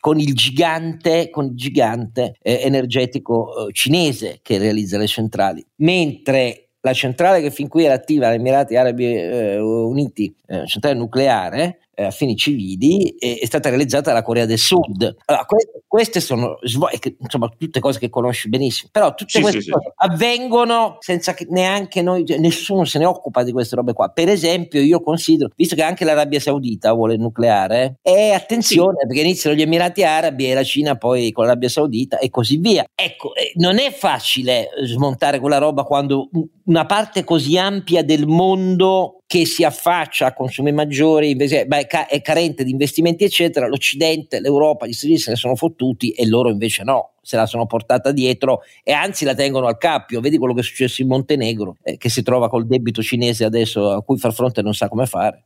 con 0.00 0.18
il 0.20 0.32
gigante, 0.34 1.28
con 1.28 1.46
il 1.46 1.54
gigante 1.54 2.36
eh, 2.40 2.60
energetico 2.62 3.68
eh, 3.68 3.72
cinese 3.72 4.38
che 4.42 4.58
realizza 4.58 4.96
le 4.96 5.06
centrali, 5.06 5.64
mentre 5.76 6.67
la 6.80 6.92
centrale 6.92 7.40
che 7.40 7.50
fin 7.50 7.68
qui 7.68 7.84
era 7.84 7.94
attiva 7.94 8.28
agli 8.28 8.34
Emirati 8.34 8.76
Arabi 8.76 9.14
eh, 9.14 9.58
Uniti, 9.58 10.34
eh, 10.46 10.66
centrale 10.66 10.96
nucleare, 10.96 11.80
eh, 11.98 12.04
a 12.04 12.10
fini 12.12 12.36
civili 12.36 13.16
è, 13.18 13.40
è, 13.40 13.44
stata 13.44 13.68
realizzata 13.70 14.10
dalla 14.10 14.22
Corea 14.22 14.46
del 14.46 14.58
Sud. 14.58 15.16
Allora, 15.24 15.44
que- 15.44 15.82
queste 15.84 16.20
sono 16.20 16.58
insomma 16.62 17.48
tutte 17.58 17.80
cose 17.80 17.98
che 17.98 18.08
conosci 18.08 18.48
benissimo, 18.48 18.90
però 18.92 19.14
tutte 19.14 19.32
sì, 19.32 19.40
queste 19.40 19.62
sì, 19.62 19.70
cose 19.70 19.86
sì. 19.88 20.04
avvengono 20.06 20.98
senza 21.00 21.34
che 21.34 21.46
neanche 21.50 22.00
noi, 22.02 22.24
cioè, 22.24 22.38
nessuno 22.38 22.84
se 22.84 23.00
ne 23.00 23.04
occupa 23.04 23.42
di 23.42 23.50
queste 23.50 23.74
robe 23.74 23.94
qua. 23.94 24.10
Per 24.10 24.28
esempio, 24.28 24.80
io 24.80 25.00
considero, 25.00 25.50
visto 25.56 25.74
che 25.74 25.82
anche 25.82 26.04
l'Arabia 26.04 26.38
Saudita 26.38 26.92
vuole 26.92 27.14
il 27.14 27.20
nucleare, 27.20 27.98
e 28.02 28.30
attenzione 28.30 29.04
perché 29.04 29.22
iniziano 29.22 29.56
gli 29.56 29.62
Emirati 29.62 30.04
Arabi 30.04 30.50
e 30.50 30.54
la 30.54 30.62
Cina 30.62 30.96
poi 30.96 31.32
con 31.32 31.46
l'Arabia 31.46 31.68
Saudita 31.68 32.18
e 32.18 32.30
così 32.30 32.58
via. 32.58 32.84
Ecco, 32.94 33.34
eh, 33.34 33.52
non 33.56 33.80
è 33.80 33.90
facile 33.90 34.68
smontare 34.84 35.40
quella 35.40 35.58
roba 35.58 35.82
quando 35.82 36.28
una 36.66 36.86
parte 36.86 37.24
così 37.24 37.58
ampia 37.58 38.04
del 38.04 38.26
mondo 38.26 39.17
che 39.28 39.44
si 39.44 39.62
affaccia 39.62 40.24
a 40.24 40.32
consumi 40.32 40.72
maggiori, 40.72 41.28
invece, 41.28 41.66
beh, 41.66 41.86
è 41.86 42.22
carente 42.22 42.64
di 42.64 42.70
investimenti, 42.70 43.24
eccetera. 43.24 43.68
L'Occidente, 43.68 44.40
l'Europa, 44.40 44.86
gli 44.86 44.92
Stati 44.94 45.08
Uniti 45.08 45.22
se 45.24 45.30
ne 45.32 45.36
sono 45.36 45.54
fottuti 45.54 46.12
e 46.12 46.26
loro 46.26 46.48
invece 46.48 46.82
no, 46.82 47.10
se 47.20 47.36
la 47.36 47.44
sono 47.44 47.66
portata 47.66 48.10
dietro 48.10 48.62
e 48.82 48.92
anzi 48.92 49.26
la 49.26 49.34
tengono 49.34 49.66
al 49.66 49.76
cappio. 49.76 50.20
Vedi 50.20 50.38
quello 50.38 50.54
che 50.54 50.60
è 50.60 50.62
successo 50.62 51.02
in 51.02 51.08
Montenegro, 51.08 51.76
eh, 51.82 51.98
che 51.98 52.08
si 52.08 52.22
trova 52.22 52.48
col 52.48 52.66
debito 52.66 53.02
cinese 53.02 53.44
adesso 53.44 53.90
a 53.90 54.02
cui 54.02 54.16
far 54.16 54.32
fronte 54.32 54.62
non 54.62 54.72
sa 54.72 54.88
come 54.88 55.04
fare. 55.04 55.44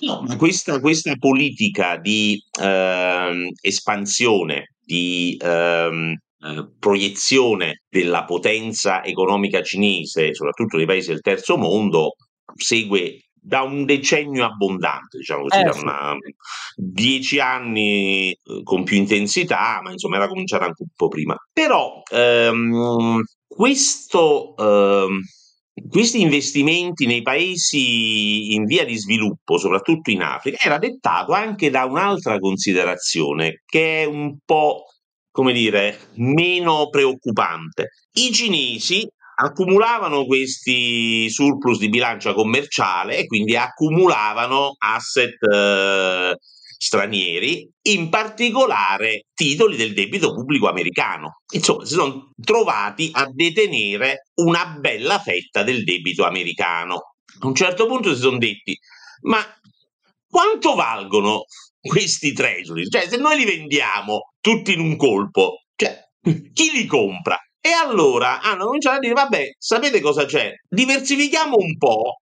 No, 0.00 0.24
ma 0.26 0.36
questa, 0.36 0.80
questa 0.80 1.14
politica 1.14 1.98
di 1.98 2.42
eh, 2.60 3.52
espansione, 3.60 4.72
di 4.84 5.38
ehm, 5.40 6.16
eh, 6.40 6.68
proiezione 6.80 7.82
della 7.88 8.24
potenza 8.24 9.04
economica 9.04 9.62
cinese, 9.62 10.34
soprattutto 10.34 10.78
nei 10.78 10.86
paesi 10.86 11.10
del 11.10 11.20
terzo 11.20 11.56
mondo, 11.56 12.16
segue 12.56 13.28
da 13.40 13.62
un 13.62 13.84
decennio 13.84 14.44
abbondante, 14.44 15.18
diciamo 15.18 15.42
così, 15.42 15.60
eh, 15.60 15.64
da 15.64 15.72
una, 15.80 16.16
dieci 16.76 17.40
anni 17.40 18.30
eh, 18.30 18.62
con 18.62 18.84
più 18.84 18.96
intensità, 18.96 19.80
ma 19.82 19.90
insomma 19.90 20.16
era 20.16 20.28
cominciata 20.28 20.64
anche 20.64 20.82
un 20.82 20.90
po' 20.94 21.08
prima. 21.08 21.34
Però 21.52 22.02
ehm, 22.10 23.22
questo, 23.46 24.54
ehm, 24.56 25.20
questi 25.88 26.20
investimenti 26.20 27.06
nei 27.06 27.22
paesi 27.22 28.52
in 28.54 28.64
via 28.64 28.84
di 28.84 28.98
sviluppo, 28.98 29.56
soprattutto 29.56 30.10
in 30.10 30.22
Africa, 30.22 30.58
era 30.60 30.78
dettato 30.78 31.32
anche 31.32 31.70
da 31.70 31.84
un'altra 31.84 32.38
considerazione 32.38 33.62
che 33.64 34.02
è 34.02 34.04
un 34.04 34.36
po' 34.44 34.84
come 35.30 35.52
dire, 35.52 35.96
meno 36.14 36.88
preoccupante. 36.90 37.90
I 38.14 38.32
cinesi 38.32 39.08
accumulavano 39.40 40.24
questi 40.24 41.30
surplus 41.30 41.78
di 41.78 41.88
bilancia 41.88 42.34
commerciale 42.34 43.18
e 43.18 43.26
quindi 43.26 43.56
accumulavano 43.56 44.74
asset 44.78 45.40
eh, 45.42 46.36
stranieri, 46.76 47.68
in 47.82 48.08
particolare 48.08 49.26
titoli 49.34 49.76
del 49.76 49.94
debito 49.94 50.32
pubblico 50.34 50.68
americano. 50.68 51.40
Insomma, 51.52 51.84
si 51.84 51.94
sono 51.94 52.32
trovati 52.40 53.10
a 53.12 53.28
detenere 53.30 54.28
una 54.42 54.76
bella 54.80 55.18
fetta 55.18 55.62
del 55.62 55.84
debito 55.84 56.24
americano. 56.24 57.14
A 57.40 57.46
un 57.46 57.54
certo 57.54 57.86
punto 57.86 58.14
si 58.14 58.20
sono 58.20 58.38
detti, 58.38 58.76
ma 59.22 59.38
quanto 60.28 60.74
valgono 60.74 61.44
questi 61.80 62.32
treasury? 62.32 62.88
Cioè, 62.88 63.08
se 63.08 63.16
noi 63.16 63.38
li 63.38 63.44
vendiamo 63.44 64.32
tutti 64.40 64.72
in 64.72 64.80
un 64.80 64.96
colpo, 64.96 65.62
cioè, 65.76 65.96
chi 66.52 66.72
li 66.72 66.86
compra? 66.86 67.38
E 67.68 67.72
allora 67.72 68.40
hanno 68.40 68.64
cominciato 68.64 68.96
a 68.96 69.00
dire, 69.00 69.12
vabbè, 69.12 69.50
sapete 69.58 70.00
cosa 70.00 70.24
c'è? 70.24 70.52
Diversifichiamo 70.66 71.54
un 71.54 71.76
po'. 71.76 72.20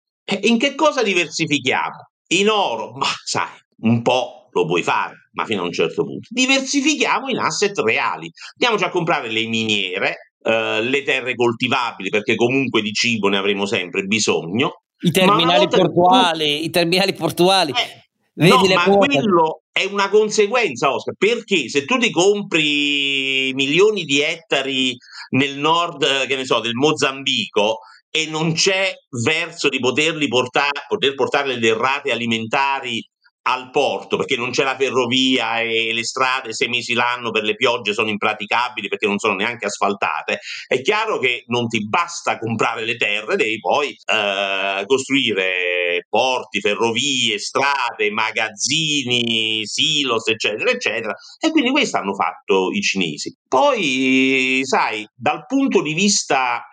In 0.42 0.60
che 0.60 0.76
cosa 0.76 1.02
diversifichiamo? 1.02 2.10
In 2.32 2.50
oro, 2.50 2.92
ma 2.92 3.08
sai, 3.24 3.48
un 3.84 4.02
po' 4.02 4.50
lo 4.52 4.66
puoi 4.66 4.84
fare, 4.84 5.30
ma 5.32 5.46
fino 5.46 5.62
a 5.62 5.64
un 5.64 5.72
certo 5.72 6.04
punto. 6.04 6.28
Diversifichiamo 6.30 7.30
in 7.30 7.38
asset 7.38 7.78
reali. 7.80 8.30
Andiamoci 8.56 8.84
a 8.84 8.90
comprare 8.90 9.30
le 9.32 9.48
miniere, 9.48 10.34
eh, 10.44 10.82
le 10.82 11.04
terre 11.04 11.36
coltivabili, 11.36 12.10
perché 12.10 12.36
comunque 12.36 12.82
di 12.82 12.92
cibo 12.92 13.30
ne 13.30 13.38
avremo 13.38 13.66
sempre 13.66 14.04
bisogno. 14.04 14.82
I 15.02 15.12
terminali 15.12 15.70
portuali, 15.70 16.58
tu... 16.58 16.66
i 16.66 16.70
terminali 16.70 17.14
portuali. 17.14 17.72
Eh, 17.72 18.09
Vedi 18.40 18.70
no, 18.70 18.74
ma 18.74 18.84
quote. 18.86 19.08
quello 19.08 19.64
è 19.70 19.84
una 19.84 20.10
conseguenza, 20.10 20.94
Oscar, 20.94 21.14
perché 21.18 21.68
se 21.68 21.84
tu 21.84 21.98
ti 21.98 22.10
compri 22.10 23.52
milioni 23.54 24.06
di 24.06 24.22
ettari 24.22 24.96
nel 25.32 25.58
nord, 25.58 26.26
che 26.26 26.36
ne 26.38 26.46
so, 26.46 26.62
del 26.62 26.74
Mozambico 26.74 27.80
e 28.10 28.28
non 28.28 28.54
c'è 28.54 28.94
verso 29.24 29.68
di 29.68 29.80
poterli 29.80 30.30
portare, 30.30 30.86
poter 30.88 31.16
portare 31.16 31.50
le 31.50 31.60
derrate 31.60 32.12
alimentari 32.12 33.06
al 33.52 33.70
porto 33.72 34.18
perché 34.18 34.36
non 34.36 34.52
c'è 34.52 34.64
la 34.64 34.76
ferrovia 34.76 35.60
e 35.60 35.92
le 35.94 36.04
strade 36.04 36.54
sei 36.54 36.68
mesi 36.68 36.94
l'anno 36.94 37.32
per 37.32 37.44
le 37.44 37.56
piogge 37.56 37.94
sono 37.94 38.10
impraticabili 38.10 38.88
perché 38.88 39.08
non 39.08 39.18
sono 39.18 39.34
neanche 39.34 39.66
asfaltate, 39.66 40.40
è 40.68 40.82
chiaro 40.82 41.20
che 41.20 41.44
non 41.48 41.68
ti 41.68 41.88
basta 41.88 42.38
comprare 42.38 42.86
le 42.86 42.96
terre, 42.96 43.36
devi 43.36 43.60
poi 43.60 43.90
eh, 43.90 44.84
costruire 44.86 46.06
porti, 46.08 46.60
ferrovie, 46.60 47.40
strade, 47.40 48.12
magazzini, 48.12 49.66
silos, 49.66 50.28
eccetera, 50.28 50.70
eccetera. 50.70 51.16
E 51.40 51.52
quindi 51.52 51.72
questo 51.72 51.98
hanno 51.98 52.14
fatto 52.14 52.70
i 52.72 52.82
cinesi. 52.82 53.36
Poi, 53.48 54.62
sai, 54.64 55.08
dal 55.16 55.46
punto 55.46 55.82
di 55.82 55.94
vista 55.94 56.64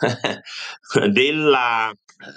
della 1.10 1.92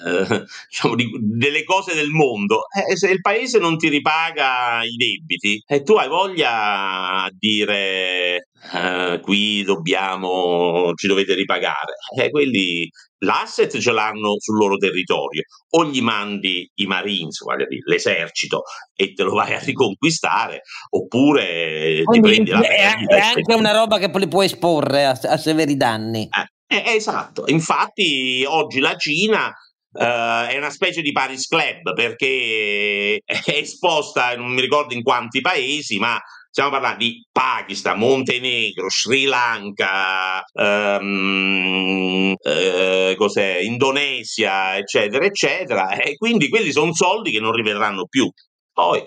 eh, 0.06 0.46
diciamo, 0.70 0.96
di, 0.96 1.10
delle 1.20 1.64
cose 1.64 1.94
del 1.94 2.10
mondo, 2.10 2.64
eh, 2.70 2.96
se 2.96 3.10
il 3.10 3.22
paese 3.22 3.60
non 3.60 3.78
ti 3.78 3.90
ripaga 3.90 4.84
i 4.84 4.96
debiti 4.96 5.62
e 5.66 5.76
eh, 5.76 5.84
tu 5.84 5.94
hai 5.94 6.08
voglia 6.08 7.24
a 7.24 7.32
dire 7.38 8.48
eh, 8.74 9.20
qui 9.22 9.64
dobbiamo, 9.64 10.92
ci 10.96 11.08
dovete 11.08 11.34
ripagare, 11.34 11.94
eh, 12.20 12.30
quelli 12.30 12.90
l'asset 13.20 13.78
ce 13.80 13.92
l'hanno 13.92 14.36
sul 14.38 14.58
loro 14.58 14.78
territorio, 14.78 15.44
o 15.70 15.86
gli 15.86 16.02
mandi 16.02 16.70
i 16.76 16.86
Marines, 16.86 17.40
dire, 17.56 17.68
l'esercito, 17.86 18.64
e 18.96 19.14
te 19.14 19.24
lo 19.24 19.34
vai 19.34 19.54
a 19.54 19.60
riconquistare, 19.60 20.62
oppure 20.90 22.04
ti 22.04 22.20
prendi 22.20 22.52
la 22.52 22.62
è, 22.62 22.94
è 23.06 23.20
anche 23.20 23.54
una 23.54 23.72
roba 23.72 23.98
che 23.98 24.12
li 24.14 24.28
puoi 24.28 24.46
esporre 24.46 25.06
a, 25.06 25.20
a 25.22 25.38
severi 25.38 25.76
danni. 25.76 26.28
Eh, 26.70 26.96
esatto, 26.96 27.46
infatti 27.48 28.44
oggi 28.46 28.80
la 28.80 28.96
Cina 28.98 29.54
Uh, 30.00 30.46
è 30.48 30.56
una 30.58 30.70
specie 30.70 31.02
di 31.02 31.12
Paris 31.12 31.48
Club 31.48 31.94
perché 31.96 33.20
è 33.26 33.42
esposta, 33.48 34.36
non 34.36 34.52
mi 34.52 34.62
ricordo 34.62 34.94
in 34.94 35.02
quanti 35.02 35.42
paesi, 35.42 35.98
ma 35.98 36.20
stiamo 36.52 36.70
parlando 36.70 37.04
di 37.04 37.26
Pakistan, 37.32 37.98
Montenegro, 37.98 38.92
Sri 38.92 39.26
Lanka, 39.26 40.44
um, 40.54 42.36
uh, 42.38 43.64
Indonesia, 43.64 44.78
eccetera, 44.78 45.26
eccetera. 45.26 45.96
E 45.98 46.16
quindi 46.16 46.48
quelli 46.50 46.72
sono 46.72 46.94
soldi 46.94 47.32
che 47.32 47.40
non 47.40 47.54
riverranno 47.54 48.06
più. 48.06 48.30
Poi 48.72 49.04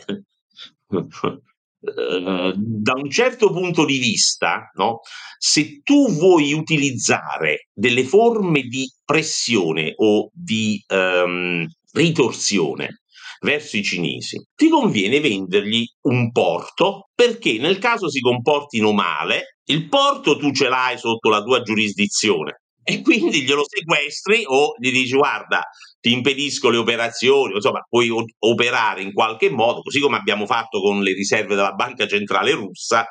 Da 1.83 2.93
un 2.95 3.09
certo 3.09 3.51
punto 3.53 3.87
di 3.87 3.97
vista, 3.97 4.71
no, 4.75 5.01
se 5.39 5.81
tu 5.83 6.11
vuoi 6.11 6.53
utilizzare 6.53 7.69
delle 7.73 8.05
forme 8.05 8.63
di 8.63 8.87
pressione 9.03 9.95
o 9.97 10.31
di 10.31 10.83
um, 10.89 11.67
ritorsione 11.93 13.01
verso 13.41 13.79
i 13.79 13.83
cinesi, 13.83 14.37
ti 14.55 14.69
conviene 14.69 15.21
vendergli 15.21 15.83
un 16.03 16.31
porto 16.31 17.09
perché 17.15 17.57
nel 17.57 17.79
caso 17.79 18.11
si 18.11 18.21
comportino 18.21 18.93
male, 18.93 19.57
il 19.71 19.89
porto 19.89 20.37
tu 20.37 20.53
ce 20.53 20.69
l'hai 20.69 20.99
sotto 20.99 21.31
la 21.31 21.43
tua 21.43 21.63
giurisdizione 21.63 22.61
e 22.83 23.03
quindi 23.03 23.43
glielo 23.45 23.65
sequestri 23.67 24.43
o 24.47 24.75
gli 24.79 24.91
dici 24.91 25.17
guarda 25.17 25.63
ti 26.01 26.13
impedisco 26.13 26.71
le 26.71 26.79
operazioni, 26.79 27.55
insomma 27.55 27.85
puoi 27.87 28.11
operare 28.39 29.03
in 29.03 29.13
qualche 29.13 29.51
modo, 29.51 29.83
così 29.83 30.01
come 30.01 30.17
abbiamo 30.17 30.47
fatto 30.47 30.81
con 30.81 31.03
le 31.03 31.13
riserve 31.13 31.55
della 31.55 31.73
banca 31.73 32.07
centrale 32.07 32.53
russa, 32.53 33.07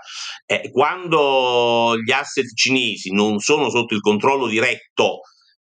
eh, 0.45 0.71
quando 0.71 1.95
gli 2.03 2.11
asset 2.11 2.51
cinesi 2.55 3.11
non 3.11 3.39
sono 3.39 3.69
sotto 3.69 3.93
il 3.93 4.01
controllo 4.01 4.47
diretto 4.47 5.19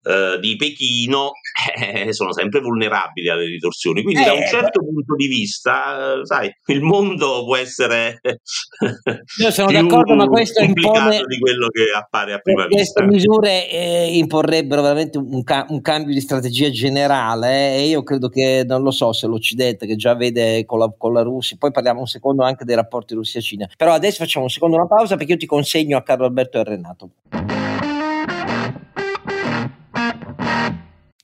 eh, 0.06 0.38
di 0.40 0.56
Pechino 0.56 1.32
eh, 2.06 2.12
sono 2.12 2.32
sempre 2.32 2.60
vulnerabili 2.60 3.28
alle 3.28 3.46
ritorsioni. 3.46 4.02
Quindi, 4.02 4.22
eh, 4.22 4.24
da 4.24 4.32
un 4.32 4.42
eh, 4.42 4.48
certo 4.48 4.80
beh. 4.80 4.86
punto 4.86 5.14
di 5.16 5.26
vista, 5.26 6.24
sai, 6.24 6.50
il 6.66 6.82
mondo 6.82 7.44
può 7.44 7.56
essere 7.56 8.20
Io 9.40 9.50
sono 9.50 9.70
d'accordo, 9.70 10.14
ma 10.14 10.26
questo 10.26 10.62
impone 10.62 11.20
di 11.26 11.38
quello 11.38 11.68
che 11.68 11.84
appare 11.96 12.34
a 12.34 12.38
prima 12.38 12.66
vista. 12.66 13.02
Queste 13.02 13.04
misure 13.04 13.70
eh, 13.70 14.16
imporrebbero 14.16 14.82
veramente 14.82 15.18
un, 15.18 15.42
ca- 15.42 15.66
un, 15.68 15.80
cambio 15.80 16.14
di 16.14 16.20
strategia 16.20 16.70
generale 16.70 17.74
eh, 17.74 17.82
e 17.82 17.86
io 17.88 18.02
credo 18.02 18.28
che 18.28 18.64
non 18.66 18.82
lo 18.82 18.90
so 18.90 19.12
se 19.12 19.26
l'Occidente 19.26 19.86
che 19.86 19.96
già 19.96 20.14
vede 20.14 20.64
con 20.64 20.78
la, 20.78 20.92
con 20.96 21.12
la 21.12 21.22
Russia, 21.22 21.56
poi 21.58 21.70
parliamo 21.70 22.00
un 22.00 22.06
secondo 22.06 22.44
anche 22.44 22.64
dei 22.64 22.76
rapporti 22.76 23.14
Russia-Cina. 23.14 23.68
Però 23.76 23.92
adesso 23.92 24.18
facciamo 24.18 24.44
un 24.44 24.50
secondo 24.50 24.76
una 24.76 24.86
pausa 24.86 25.16
perché 25.16 25.32
io 25.32 25.38
ti 25.38 25.46
consegno 25.46 25.96
a 25.96 26.02
Carlo 26.02 26.26
Alberto 26.26 26.58
e 26.58 26.60
a 26.60 26.64
Renato. 26.64 27.10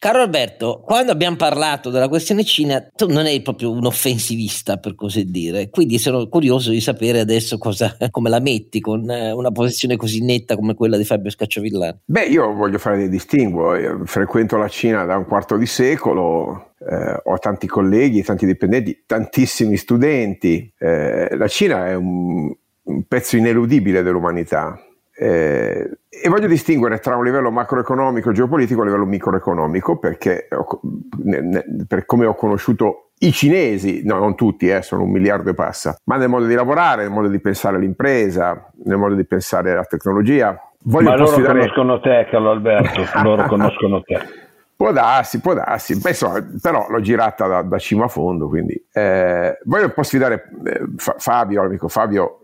Caro 0.02 0.18
Alberto, 0.18 0.82
quando 0.84 1.12
abbiamo 1.12 1.36
parlato 1.36 1.88
della 1.88 2.08
questione 2.08 2.42
Cina, 2.42 2.84
tu 2.92 3.06
non 3.06 3.24
eri 3.24 3.40
proprio 3.40 3.70
un 3.70 3.86
offensivista, 3.86 4.78
per 4.78 4.96
così 4.96 5.30
dire, 5.30 5.70
quindi 5.70 5.96
sono 5.98 6.26
curioso 6.26 6.72
di 6.72 6.80
sapere 6.80 7.20
adesso 7.20 7.56
cosa, 7.56 7.96
come 8.10 8.28
la 8.28 8.40
metti 8.40 8.80
con 8.80 9.08
eh, 9.08 9.30
una 9.30 9.52
posizione 9.52 9.96
così 9.96 10.24
netta 10.24 10.56
come 10.56 10.74
quella 10.74 10.96
di 10.96 11.04
Fabio 11.04 11.30
Scacciavillani. 11.30 12.00
Beh, 12.04 12.24
io 12.24 12.52
voglio 12.52 12.78
fare 12.78 12.96
dei 12.96 13.08
distinguo, 13.08 13.76
io 13.76 14.00
frequento 14.04 14.56
la 14.56 14.66
Cina 14.66 15.04
da 15.04 15.16
un 15.16 15.24
quarto 15.24 15.56
di 15.56 15.66
secolo, 15.66 16.72
eh, 16.80 17.20
ho 17.22 17.38
tanti 17.38 17.68
colleghi, 17.68 18.24
tanti 18.24 18.44
dipendenti, 18.44 19.04
tantissimi 19.06 19.76
studenti. 19.76 20.68
Eh, 20.80 21.36
la 21.36 21.46
Cina 21.46 21.86
è 21.86 21.94
un, 21.94 22.52
un 22.82 23.02
pezzo 23.06 23.36
ineludibile 23.36 24.02
dell'umanità 24.02 24.76
eh, 25.14 25.90
e 26.08 26.28
voglio 26.28 26.46
distinguere 26.46 26.98
tra 26.98 27.16
un 27.16 27.24
livello 27.24 27.50
macroeconomico 27.50 28.30
e 28.30 28.32
geopolitico 28.32 28.80
e 28.80 28.82
un 28.82 28.88
livello 28.88 29.06
microeconomico 29.06 29.98
perché 29.98 30.48
per 31.86 32.06
come 32.06 32.26
ho 32.26 32.34
conosciuto 32.34 33.08
i 33.22 33.32
cinesi, 33.32 34.02
no, 34.04 34.18
non 34.18 34.34
tutti, 34.34 34.68
eh, 34.68 34.82
sono 34.82 35.02
un 35.02 35.10
miliardo 35.10 35.50
e 35.50 35.54
passa, 35.54 35.96
ma 36.04 36.16
nel 36.16 36.28
modo 36.28 36.46
di 36.46 36.54
lavorare, 36.54 37.02
nel 37.02 37.12
modo 37.12 37.28
di 37.28 37.38
pensare 37.38 37.76
all'impresa, 37.76 38.70
nel 38.84 38.96
modo 38.96 39.14
di 39.14 39.24
pensare 39.24 39.72
alla 39.72 39.84
tecnologia. 39.84 40.60
Voglio 40.84 41.10
ma 41.10 41.16
loro 41.16 41.30
sfidare... 41.30 41.58
conoscono 41.58 42.00
te, 42.00 42.26
Carlo 42.28 42.50
Alberto, 42.50 43.04
loro 43.22 43.46
conoscono 43.46 44.02
te. 44.02 44.20
Può 44.74 44.90
darsi, 44.90 45.40
può 45.40 45.54
darsi, 45.54 45.96
Beh, 46.00 46.08
insomma, 46.08 46.44
però 46.60 46.86
l'ho 46.88 47.00
girata 47.00 47.46
da, 47.46 47.62
da, 47.62 47.78
cima 47.78 48.06
a 48.06 48.08
fondo, 48.08 48.48
quindi 48.48 48.74
eh, 48.92 49.56
voglio 49.64 49.84
un 49.84 49.92
po' 49.92 50.02
sfidare 50.02 50.50
eh, 50.64 50.80
Fabio, 50.96 51.62
l'amico 51.62 51.86
Fabio, 51.86 52.40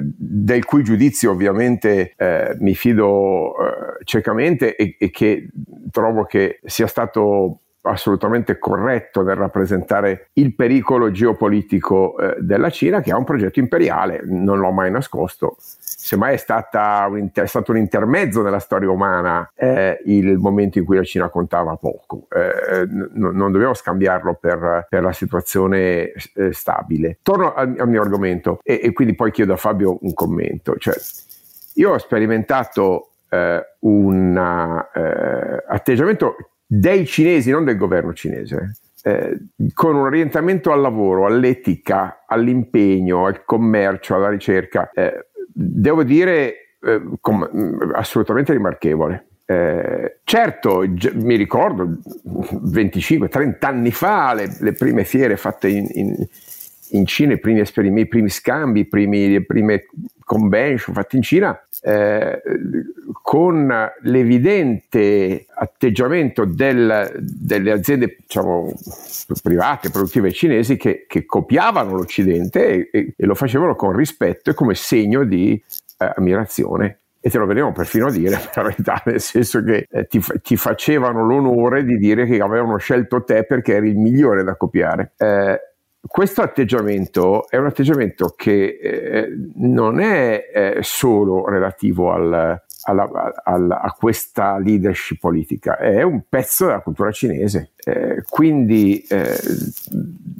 del 0.00 0.64
cui 0.64 0.82
giudizio 0.82 1.32
ovviamente 1.32 2.14
eh, 2.16 2.56
mi 2.60 2.74
fido 2.74 3.54
eh, 3.58 4.04
ciecamente 4.04 4.76
e, 4.76 4.96
e, 4.98 5.10
che 5.10 5.48
trovo 5.90 6.24
che 6.24 6.60
sia 6.64 6.86
stato 6.86 7.60
assolutamente 7.86 8.58
corretto 8.58 9.22
nel 9.22 9.36
rappresentare 9.36 10.28
il 10.34 10.54
pericolo 10.54 11.10
geopolitico 11.10 12.18
eh, 12.18 12.36
della 12.40 12.70
Cina, 12.70 13.00
che 13.00 13.12
ha 13.12 13.16
un 13.16 13.24
progetto 13.24 13.58
imperiale, 13.58 14.20
non 14.24 14.58
l'ho 14.58 14.70
mai 14.70 14.90
nascosto. 14.90 15.56
Semmai 15.58 16.34
è, 16.34 16.36
stata 16.36 17.06
un 17.08 17.18
inter- 17.18 17.44
è 17.44 17.48
stato 17.48 17.72
un 17.72 17.78
intermezzo 17.78 18.42
nella 18.42 18.58
storia 18.58 18.90
umana 18.90 19.50
eh, 19.54 20.00
il 20.04 20.36
momento 20.38 20.78
in 20.78 20.84
cui 20.84 20.96
la 20.96 21.02
Cina 21.02 21.28
contava 21.28 21.76
poco. 21.76 22.26
Eh, 22.30 22.86
n- 22.86 23.10
non 23.12 23.50
dobbiamo 23.52 23.74
scambiarlo 23.74 24.34
per, 24.34 24.86
per 24.88 25.02
la 25.02 25.12
situazione 25.12 26.12
eh, 26.12 26.52
stabile. 26.52 27.18
Torno 27.22 27.54
al, 27.54 27.74
al 27.78 27.88
mio 27.88 28.02
argomento 28.02 28.60
e, 28.62 28.80
e, 28.82 28.92
quindi 28.92 29.14
poi 29.14 29.30
chiedo 29.30 29.52
a 29.52 29.56
Fabio 29.56 29.98
un 30.00 30.14
commento. 30.14 30.76
Cioè, 30.76 30.94
io 31.74 31.92
ho 31.92 31.98
sperimentato 31.98 33.10
eh, 33.28 33.62
un 33.80 34.88
eh, 34.94 35.64
atteggiamento 35.66 36.36
dei 36.66 37.06
cinesi, 37.06 37.50
non 37.50 37.64
del 37.64 37.76
governo 37.76 38.12
cinese, 38.12 38.78
eh, 39.02 39.38
con 39.72 39.94
un 39.94 40.02
orientamento 40.02 40.72
al 40.72 40.80
lavoro, 40.80 41.26
all'etica, 41.26 42.24
all'impegno, 42.26 43.26
al 43.26 43.44
commercio, 43.44 44.16
alla 44.16 44.28
ricerca, 44.28 44.90
eh, 44.92 45.28
devo 45.52 46.02
dire 46.02 46.76
eh, 46.80 47.02
com- 47.20 47.92
assolutamente 47.94 48.52
rimarchevole. 48.52 49.26
Eh, 49.48 50.18
certo, 50.24 50.84
mi 51.14 51.36
ricordo 51.36 51.98
25-30 52.24 53.56
anni 53.60 53.92
fa 53.92 54.34
le, 54.34 54.56
le, 54.58 54.72
prime 54.72 55.04
fiere 55.04 55.36
fatte 55.36 55.68
in, 55.68 55.86
in, 55.92 56.16
in 56.90 57.06
Cina, 57.06 57.32
i 57.34 57.38
primi 57.38 57.60
esperimenti, 57.60 58.06
i 58.06 58.08
primi 58.08 58.28
scambi, 58.28 58.80
i 58.80 58.86
primi, 58.86 59.30
le 59.30 59.44
prime 59.44 59.86
convention 60.24 60.94
fatti 60.94 61.16
in 61.16 61.22
Cina, 61.22 61.58
eh, 61.82 62.42
con 63.22 63.72
l'evidente 64.02 65.46
atteggiamento 65.54 66.44
del, 66.44 67.12
delle 67.18 67.70
aziende 67.70 68.16
diciamo, 68.20 68.72
private, 69.42 69.90
produttive 69.90 70.32
cinesi 70.32 70.76
che, 70.76 71.06
che 71.08 71.24
copiavano 71.24 71.94
l'Occidente 71.94 72.90
e, 72.90 73.14
e, 73.16 73.26
lo 73.26 73.34
facevano 73.34 73.74
con 73.74 73.94
rispetto 73.94 74.50
e 74.50 74.54
come 74.54 74.74
segno 74.74 75.24
di 75.24 75.60
eh, 75.98 76.12
ammirazione 76.16 76.98
e 77.26 77.30
te 77.30 77.38
lo 77.38 77.46
venivano 77.46 77.72
perfino 77.72 78.06
a 78.06 78.12
dire, 78.12 78.38
per 78.54 78.64
verità, 78.64 79.02
nel 79.04 79.20
senso 79.20 79.60
che 79.64 79.88
eh, 79.90 80.06
ti, 80.06 80.22
ti, 80.42 80.56
facevano 80.56 81.24
l'onore 81.24 81.84
di 81.84 81.96
dire 81.96 82.24
che 82.24 82.38
avevano 82.38 82.76
scelto 82.76 83.24
te 83.24 83.42
perché 83.42 83.74
eri 83.74 83.88
il 83.88 83.98
migliore 83.98 84.44
da 84.44 84.54
copiare. 84.54 85.12
Eh, 85.16 85.60
questo 86.06 86.42
atteggiamento 86.42 87.48
è 87.48 87.56
un 87.56 87.66
atteggiamento 87.66 88.34
che 88.36 88.78
eh, 88.80 89.28
non 89.56 90.00
è 90.00 90.50
eh, 90.52 90.78
solo 90.82 91.48
relativo 91.48 92.12
al, 92.12 92.60
alla, 92.82 93.32
alla, 93.42 93.80
a 93.80 93.92
questa 93.92 94.58
leadership 94.58 95.18
politica, 95.18 95.78
è 95.78 96.02
un 96.02 96.22
pezzo 96.28 96.66
della 96.66 96.80
cultura 96.80 97.10
cinese. 97.10 97.72
Eh, 97.84 98.22
quindi 98.28 99.04
eh, 99.08 99.34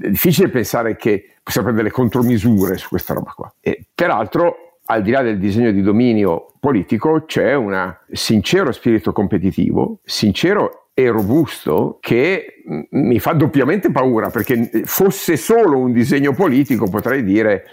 è 0.00 0.08
difficile 0.08 0.48
pensare 0.48 0.96
che 0.96 1.36
possiamo 1.42 1.68
prendere 1.68 1.92
contromisure 1.92 2.76
su 2.76 2.88
questa 2.88 3.14
roba 3.14 3.32
qua. 3.32 3.52
E, 3.60 3.86
peraltro, 3.94 4.78
al 4.86 5.02
di 5.02 5.10
là 5.10 5.22
del 5.22 5.38
disegno 5.38 5.72
di 5.72 5.82
dominio 5.82 6.52
politico, 6.60 7.24
c'è 7.24 7.54
un 7.54 7.96
sincero 8.10 8.72
spirito 8.72 9.12
competitivo, 9.12 9.98
sincero 10.04 10.85
e 10.98 11.10
robusto 11.10 11.98
che 12.00 12.62
mi 12.92 13.18
fa 13.20 13.34
doppiamente 13.34 13.92
paura 13.92 14.30
perché 14.30 14.70
fosse 14.86 15.36
solo 15.36 15.78
un 15.78 15.92
disegno 15.92 16.32
politico 16.32 16.88
potrei 16.88 17.22
dire 17.22 17.66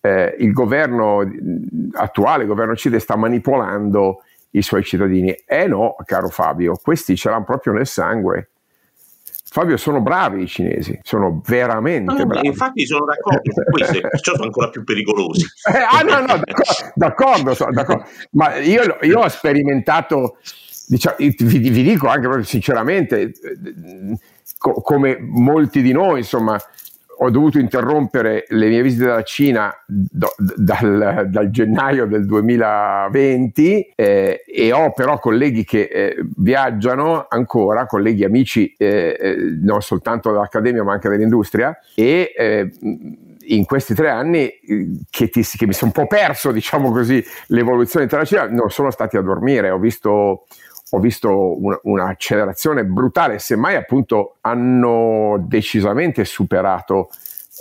eh, 0.00 0.34
il 0.40 0.50
governo 0.50 1.20
attuale, 1.92 2.42
il 2.42 2.48
governo 2.48 2.74
CIDE 2.74 2.98
sta 2.98 3.14
manipolando 3.14 4.22
i 4.50 4.62
suoi 4.62 4.82
cittadini. 4.82 5.30
Eh 5.46 5.68
no, 5.68 5.94
caro 6.04 6.28
Fabio, 6.30 6.74
questi 6.82 7.14
ce 7.16 7.30
l'hanno 7.30 7.44
proprio 7.44 7.74
nel 7.74 7.86
sangue. 7.86 8.50
Fabio, 9.44 9.76
sono 9.76 10.00
bravi 10.00 10.42
i 10.42 10.48
cinesi, 10.48 10.98
sono 11.04 11.40
veramente 11.46 12.12
no, 12.12 12.26
bravi. 12.26 12.48
Infatti 12.48 12.84
sono 12.86 13.04
d'accordo 13.04 13.52
con 13.52 13.64
questo, 13.70 14.00
perciò 14.00 14.32
sono 14.34 14.46
ancora 14.46 14.68
più 14.68 14.82
pericolosi. 14.82 15.46
Eh, 15.72 15.78
ah 15.78 16.02
no, 16.02 16.26
no, 16.26 16.40
d'accordo, 16.96 17.54
d'accordo, 17.54 17.66
d'accordo. 17.70 18.04
ma 18.32 18.56
io, 18.56 18.98
io 19.02 19.20
ho 19.20 19.28
sperimentato 19.28 20.38
diciamo, 20.86 21.16
vi, 21.18 21.34
vi, 21.36 21.82
dico 21.82 22.08
anche 22.08 22.22
proprio 22.22 22.44
sinceramente, 22.44 23.32
co- 24.58 24.80
come 24.82 25.18
molti 25.20 25.82
di 25.82 25.92
noi, 25.92 26.18
insomma, 26.18 26.58
ho 27.18 27.30
dovuto 27.30 27.58
interrompere 27.58 28.44
le 28.48 28.68
mie 28.68 28.82
visite 28.82 29.04
alla 29.04 29.22
Cina 29.22 29.72
do, 29.86 30.34
dal, 30.56 31.28
dal, 31.30 31.50
gennaio 31.50 32.06
del 32.06 32.26
2020 32.26 33.92
eh, 33.94 34.44
e 34.46 34.72
ho 34.72 34.92
però 34.92 35.18
colleghi 35.18 35.64
che 35.64 35.82
eh, 35.82 36.16
viaggiano 36.36 37.26
ancora, 37.28 37.86
colleghi 37.86 38.24
amici 38.24 38.74
eh, 38.76 39.16
eh 39.20 39.36
non 39.60 39.80
soltanto 39.80 40.32
dall'accademia 40.32 40.82
ma 40.82 40.94
anche 40.94 41.08
dell'industria 41.08 41.78
e 41.94 42.32
eh, 42.36 42.70
in 43.46 43.64
questi 43.64 43.94
tre 43.94 44.10
anni 44.10 44.48
eh, 44.48 44.90
che, 45.10 45.28
ti, 45.28 45.42
che 45.42 45.66
mi 45.66 45.72
sono 45.72 45.92
un 45.94 46.02
po' 46.02 46.08
perso, 46.08 46.52
diciamo 46.52 46.90
così, 46.90 47.22
l'evoluzione 47.48 48.06
della 48.06 48.24
Cina, 48.24 48.48
non 48.48 48.70
sono 48.70 48.90
stati 48.90 49.16
a 49.16 49.20
dormire, 49.20 49.70
ho 49.70 49.78
visto 49.78 50.46
ho 50.90 50.98
visto 51.00 51.62
un, 51.62 51.78
un'accelerazione 51.82 52.84
brutale, 52.84 53.38
semmai 53.38 53.74
appunto 53.74 54.36
hanno 54.42 55.44
decisamente 55.46 56.24
superato 56.24 57.10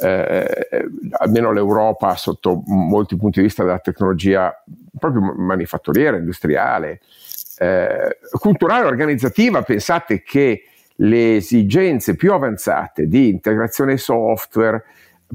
eh, 0.01 0.65
almeno 1.11 1.51
l'Europa 1.51 2.15
sotto 2.15 2.63
molti 2.65 3.15
punti 3.15 3.39
di 3.39 3.45
vista 3.45 3.63
della 3.63 3.79
tecnologia 3.79 4.53
proprio 4.97 5.33
manifatturiera, 5.35 6.17
industriale, 6.17 7.01
eh, 7.59 8.17
culturale, 8.31 8.85
organizzativa. 8.85 9.61
Pensate 9.61 10.23
che 10.23 10.63
le 10.97 11.35
esigenze 11.37 12.15
più 12.15 12.33
avanzate 12.33 13.07
di 13.07 13.29
integrazione 13.29 13.97
software, 13.97 14.83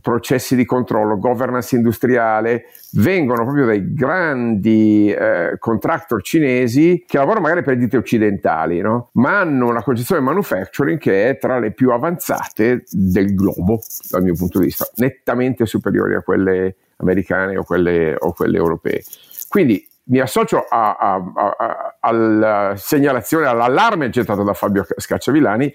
processi 0.01 0.57
di 0.57 0.65
controllo, 0.65 1.19
governance 1.19 1.75
industriale, 1.77 2.67
vengono 2.93 3.45
proprio 3.45 3.67
dai 3.67 3.93
grandi 3.93 5.11
eh, 5.11 5.57
contractor 5.59 6.23
cinesi 6.23 7.05
che 7.07 7.19
lavorano 7.19 7.47
magari 7.47 7.63
per 7.63 7.77
ditte 7.77 7.97
occidentali, 7.97 8.81
no? 8.81 9.11
ma 9.15 9.41
hanno 9.41 9.69
una 9.69 9.83
concezione 9.83 10.21
manufacturing 10.21 10.99
che 10.99 11.29
è 11.29 11.39
tra 11.39 11.59
le 11.59 11.73
più 11.73 11.91
avanzate 11.91 12.85
del 12.91 13.35
globo, 13.35 13.81
dal 14.11 14.23
mio 14.23 14.35
punto 14.35 14.59
di 14.59 14.67
vista, 14.67 14.89
nettamente 14.97 15.67
superiori 15.67 16.15
a 16.15 16.23
quelle 16.23 16.77
americane 16.97 17.57
o 17.57 17.65
quelle, 17.65 18.15
o 18.19 18.33
quelle 18.33 18.57
europee. 18.57 19.03
Quindi 19.49 19.87
mi 20.05 20.21
associo 20.21 20.65
a, 20.69 20.97
a, 20.97 21.33
a, 21.35 21.97
alla 22.01 22.75
segnalazione, 22.77 23.47
all'allarme 23.47 24.09
gettato 24.09 24.43
da 24.43 24.55
Fabio 24.55 24.87
Scacciavillani, 24.97 25.75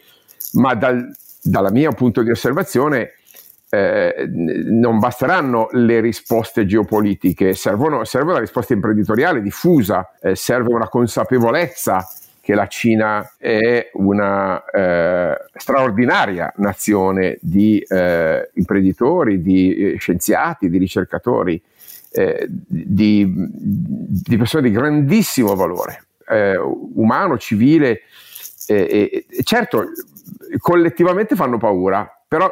ma 0.54 0.74
dal, 0.74 1.08
dalla 1.42 1.72
mia 1.72 1.92
punto 1.92 2.22
di 2.22 2.32
osservazione 2.32 3.14
eh, 3.74 4.30
non 4.30 5.00
basteranno 5.00 5.68
le 5.72 6.00
risposte 6.00 6.68
geopolitiche, 6.68 7.56
servono, 7.56 8.04
serve 8.04 8.30
una 8.30 8.40
risposta 8.40 8.74
imprenditoriale 8.74 9.42
diffusa, 9.42 10.12
eh, 10.22 10.36
serve 10.36 10.72
una 10.72 10.88
consapevolezza 10.88 12.08
che 12.40 12.54
la 12.54 12.68
Cina 12.68 13.34
è 13.36 13.90
una 13.94 14.64
eh, 14.66 15.36
straordinaria 15.56 16.54
nazione 16.58 17.40
di 17.42 17.80
eh, 17.80 18.52
imprenditori, 18.54 19.42
di 19.42 19.76
eh, 19.76 19.98
scienziati, 19.98 20.70
di 20.70 20.78
ricercatori, 20.78 21.60
eh, 22.12 22.46
di, 22.48 23.26
di, 23.28 24.38
persone 24.38 24.70
di 24.70 24.76
grandissimo 24.76 25.56
valore 25.56 26.04
umano, 26.94 27.38
civile 27.38 28.02
certo, 29.44 29.90
collettivamente 30.58 31.36
fanno 31.36 31.58
paura, 31.58 32.23
però 32.34 32.52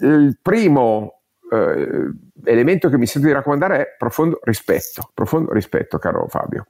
il 0.00 0.38
primo 0.42 1.20
eh, 1.52 2.10
elemento 2.46 2.88
che 2.88 2.98
mi 2.98 3.06
sento 3.06 3.28
di 3.28 3.32
raccomandare 3.32 3.78
è 3.78 3.94
profondo 3.96 4.40
rispetto, 4.42 5.08
profondo 5.14 5.52
rispetto, 5.52 5.98
caro 5.98 6.26
Fabio. 6.26 6.66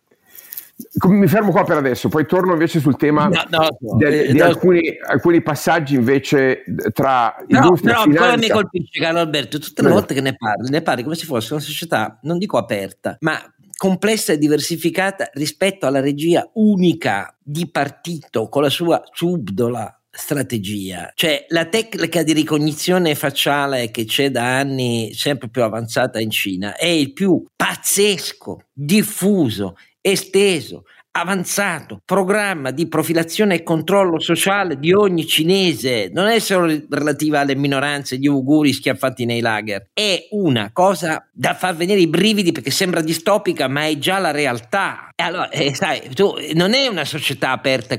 Mi 1.09 1.27
fermo 1.27 1.53
qua 1.53 1.65
per 1.65 1.79
adesso, 1.79 2.11
poi 2.11 2.27
torno 2.27 2.53
invece 2.53 2.79
sul 2.81 2.99
tema 2.99 3.29
no, 3.29 3.45
no, 3.49 3.69
no, 3.81 3.97
del, 3.97 4.13
eh, 4.13 4.33
di 4.33 4.41
alcuni, 4.43 4.95
alcuni, 5.03 5.41
passaggi 5.41 5.95
invece 5.95 6.65
tra 6.93 7.35
no, 7.49 7.73
però. 7.81 8.05
Però 8.05 8.37
mi 8.37 8.51
colpisce, 8.51 9.01
caro 9.01 9.21
Alberto, 9.21 9.59
tutte 9.59 9.81
le 9.81 9.89
eh. 9.89 9.93
volte 9.93 10.13
che 10.13 10.21
ne 10.21 10.37
parli, 10.37 10.69
ne 10.69 10.83
parli 10.83 11.03
come 11.03 11.15
se 11.15 11.25
fosse 11.25 11.55
una 11.55 11.63
società, 11.63 12.19
non 12.25 12.37
dico 12.37 12.59
aperta, 12.59 13.17
ma 13.21 13.39
complessa 13.75 14.35
e 14.35 14.39
diversificata 14.39 15.31
rispetto 15.33 15.87
alla 15.87 16.01
regia 16.01 16.47
unica 16.55 17.35
di 17.43 17.71
partito 17.71 18.51
con 18.51 18.61
la 18.61 18.69
sua 18.69 19.03
subdola 19.11 20.00
strategia. 20.11 21.13
Cioè 21.15 21.47
la 21.49 21.67
tecnica 21.67 22.23
di 22.23 22.33
ricognizione 22.33 23.15
facciale 23.15 23.91
che 23.91 24.05
c'è 24.05 24.31
da 24.31 24.59
anni 24.59 25.13
sempre 25.15 25.49
più 25.49 25.63
avanzata 25.63 26.21
in 26.21 26.31
Cina 26.31 26.77
è 26.77 26.87
il 26.87 27.13
più 27.13 27.45
pazzesco, 27.55 28.67
diffuso, 28.73 29.77
esteso, 30.01 30.85
avanzato 31.13 32.01
programma 32.05 32.71
di 32.71 32.87
profilazione 32.87 33.57
e 33.57 33.63
controllo 33.63 34.21
sociale 34.21 34.79
di 34.79 34.93
ogni 34.93 35.27
cinese, 35.27 36.11
non 36.13 36.29
è 36.29 36.39
solo 36.39 36.81
relativa 36.89 37.41
alle 37.41 37.57
minoranze, 37.57 38.19
gli 38.19 38.27
uguri 38.27 38.73
schiaffati 38.73 39.25
nei 39.25 39.41
lager, 39.41 39.91
è 39.93 40.29
una 40.31 40.71
cosa 40.73 41.27
da 41.33 41.55
far 41.55 41.75
venire 41.75 42.01
i 42.01 42.07
brividi 42.07 42.53
perché 42.53 42.71
sembra 42.71 43.01
distopica, 43.01 43.67
ma 43.69 43.87
è 43.87 43.99
già 43.99 44.19
la 44.19 44.31
realtà. 44.31 45.09
Allora, 45.17 45.49
eh, 45.51 45.75
sai, 45.75 46.09
tu, 46.15 46.35
non 46.55 46.75
è 46.75 46.87
una 46.87 47.05
società 47.05 47.51
aperta. 47.51 47.99